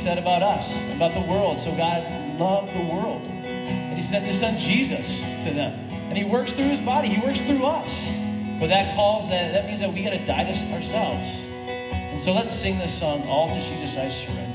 said 0.00 0.16
about 0.16 0.42
us, 0.42 0.72
about 0.94 1.12
the 1.12 1.20
world. 1.20 1.58
So 1.58 1.76
God 1.76 2.02
loved 2.38 2.72
the 2.74 2.82
world. 2.82 3.22
And 3.22 3.94
He 3.94 4.02
sent 4.02 4.24
His 4.24 4.40
Son 4.40 4.58
Jesus 4.58 5.20
to 5.44 5.52
them. 5.52 5.74
And 5.92 6.16
He 6.16 6.24
works 6.24 6.54
through 6.54 6.68
His 6.68 6.80
body, 6.80 7.08
He 7.08 7.20
works 7.20 7.40
through 7.42 7.64
us. 7.66 8.08
But 8.58 8.68
that 8.68 8.94
calls 8.94 9.28
that, 9.28 9.52
that 9.52 9.66
means 9.66 9.80
that 9.80 9.92
we 9.92 10.02
got 10.02 10.10
to 10.10 10.24
die 10.24 10.44
to 10.44 10.72
ourselves. 10.72 11.28
And 11.68 12.20
so 12.20 12.32
let's 12.32 12.52
sing 12.52 12.78
this 12.78 12.98
song, 12.98 13.26
All 13.28 13.48
to 13.48 13.60
Jesus 13.62 13.96
I 13.96 14.08
Surrender. 14.08 14.49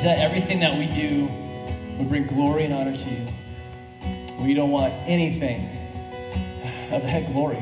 Is 0.00 0.04
that 0.04 0.18
everything 0.18 0.60
that 0.60 0.78
we 0.78 0.86
do 0.86 1.28
would 1.98 2.08
bring 2.08 2.26
glory 2.26 2.64
and 2.64 2.72
honor 2.72 2.96
to 2.96 3.10
you. 3.10 3.26
We 4.42 4.54
don't 4.54 4.70
want 4.70 4.94
anything 5.06 5.68
of 6.90 7.02
that 7.02 7.30
glory. 7.30 7.58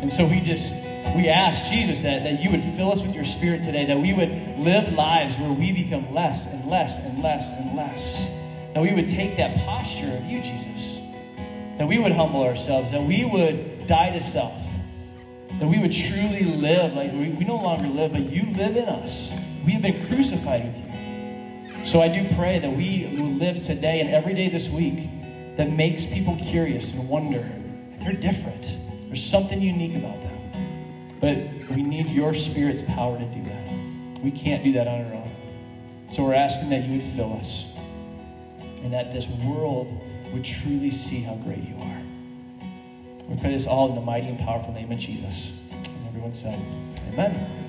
And 0.00 0.12
so 0.12 0.26
we 0.26 0.40
just 0.40 0.74
we 1.14 1.28
ask 1.28 1.70
Jesus 1.70 2.00
that, 2.00 2.24
that 2.24 2.42
you 2.42 2.50
would 2.50 2.64
fill 2.74 2.90
us 2.90 3.00
with 3.00 3.14
your 3.14 3.24
spirit 3.24 3.62
today, 3.62 3.86
that 3.86 3.96
we 3.96 4.12
would 4.12 4.58
live 4.58 4.92
lives 4.94 5.38
where 5.38 5.52
we 5.52 5.70
become 5.70 6.12
less 6.12 6.46
and 6.46 6.68
less 6.68 6.98
and 6.98 7.22
less 7.22 7.52
and 7.52 7.76
less. 7.76 8.26
That 8.74 8.82
we 8.82 8.92
would 8.92 9.08
take 9.08 9.36
that 9.36 9.56
posture 9.64 10.16
of 10.16 10.24
you, 10.24 10.42
Jesus. 10.42 10.98
That 11.78 11.86
we 11.86 12.00
would 12.00 12.10
humble 12.10 12.42
ourselves, 12.42 12.90
that 12.90 13.02
we 13.02 13.24
would 13.24 13.86
die 13.86 14.10
to 14.10 14.20
self. 14.20 14.60
That 15.60 15.68
we 15.68 15.78
would 15.78 15.92
truly 15.92 16.42
live 16.42 16.94
like 16.94 17.12
we, 17.12 17.28
we 17.28 17.44
no 17.44 17.54
longer 17.54 17.86
live, 17.86 18.10
but 18.10 18.22
you 18.22 18.50
live 18.54 18.76
in 18.76 18.88
us. 18.88 19.30
We 19.64 19.74
have 19.74 19.82
been 19.82 20.08
crucified 20.08 20.64
with 20.64 20.84
you. 20.84 20.91
So 21.84 22.00
I 22.00 22.08
do 22.08 22.28
pray 22.36 22.58
that 22.58 22.70
we 22.76 22.98
who 23.00 23.24
live 23.26 23.62
today 23.62 24.00
and 24.00 24.10
every 24.10 24.34
day 24.34 24.48
this 24.48 24.68
week 24.68 25.08
that 25.56 25.70
makes 25.70 26.06
people 26.06 26.36
curious 26.42 26.92
and 26.92 27.08
wonder. 27.08 27.50
They're 28.00 28.12
different. 28.12 28.78
There's 29.08 29.24
something 29.24 29.60
unique 29.60 29.96
about 29.96 30.20
them. 30.22 30.38
But 31.20 31.38
we 31.74 31.82
need 31.82 32.08
your 32.08 32.34
Spirit's 32.34 32.82
power 32.82 33.18
to 33.18 33.24
do 33.26 33.42
that. 33.44 34.22
We 34.22 34.30
can't 34.30 34.64
do 34.64 34.72
that 34.74 34.88
on 34.88 35.06
our 35.06 35.12
own. 35.14 35.30
So 36.08 36.24
we're 36.24 36.34
asking 36.34 36.70
that 36.70 36.84
you 36.84 37.00
would 37.00 37.12
fill 37.14 37.32
us. 37.34 37.64
and 38.82 38.92
that 38.92 39.12
this 39.12 39.28
world 39.28 39.88
would 40.32 40.44
truly 40.44 40.90
see 40.90 41.20
how 41.20 41.34
great 41.36 41.58
you 41.68 41.76
are. 41.76 42.02
We 43.28 43.40
pray 43.40 43.52
this 43.52 43.66
all 43.66 43.88
in 43.90 43.94
the 43.94 44.00
mighty 44.00 44.28
and 44.28 44.38
powerful 44.38 44.72
name 44.72 44.90
of 44.92 44.98
Jesus. 44.98 45.52
And 45.70 46.08
everyone 46.08 46.34
said, 46.34 46.58
Amen. 47.12 47.61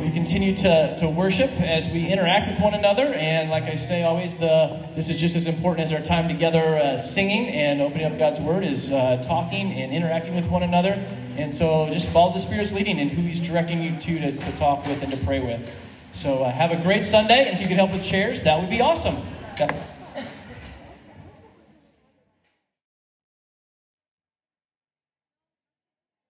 We 0.00 0.12
continue 0.12 0.56
to, 0.58 0.96
to 0.98 1.08
worship 1.08 1.50
as 1.60 1.88
we 1.88 2.06
interact 2.06 2.48
with 2.48 2.60
one 2.60 2.74
another. 2.74 3.14
And 3.14 3.50
like 3.50 3.64
I 3.64 3.74
say 3.74 4.04
always, 4.04 4.36
the, 4.36 4.80
this 4.94 5.08
is 5.08 5.16
just 5.16 5.34
as 5.34 5.46
important 5.46 5.86
as 5.86 5.92
our 5.92 6.00
time 6.00 6.28
together 6.28 6.78
uh, 6.78 6.96
singing 6.96 7.48
and 7.48 7.80
opening 7.80 8.06
up 8.06 8.16
God's 8.16 8.38
Word 8.38 8.62
is 8.62 8.92
uh, 8.92 9.20
talking 9.26 9.72
and 9.72 9.92
interacting 9.92 10.36
with 10.36 10.46
one 10.46 10.62
another. 10.62 10.92
And 11.36 11.52
so 11.52 11.90
just 11.90 12.08
follow 12.10 12.32
the 12.32 12.38
Spirit's 12.38 12.70
leading 12.70 13.00
and 13.00 13.10
who 13.10 13.22
He's 13.22 13.40
directing 13.40 13.82
you 13.82 13.98
to 13.98 14.20
to, 14.20 14.38
to 14.38 14.56
talk 14.56 14.86
with 14.86 15.02
and 15.02 15.10
to 15.10 15.18
pray 15.18 15.40
with. 15.40 15.74
So 16.12 16.44
uh, 16.44 16.50
have 16.52 16.70
a 16.70 16.76
great 16.76 17.04
Sunday. 17.04 17.48
And 17.48 17.56
if 17.56 17.60
you 17.60 17.66
could 17.66 17.76
help 17.76 17.90
with 17.90 18.04
chairs, 18.04 18.44
that 18.44 18.60
would 18.60 18.70
be 18.70 18.80
awesome. 18.80 19.16
Definitely. 19.56 19.97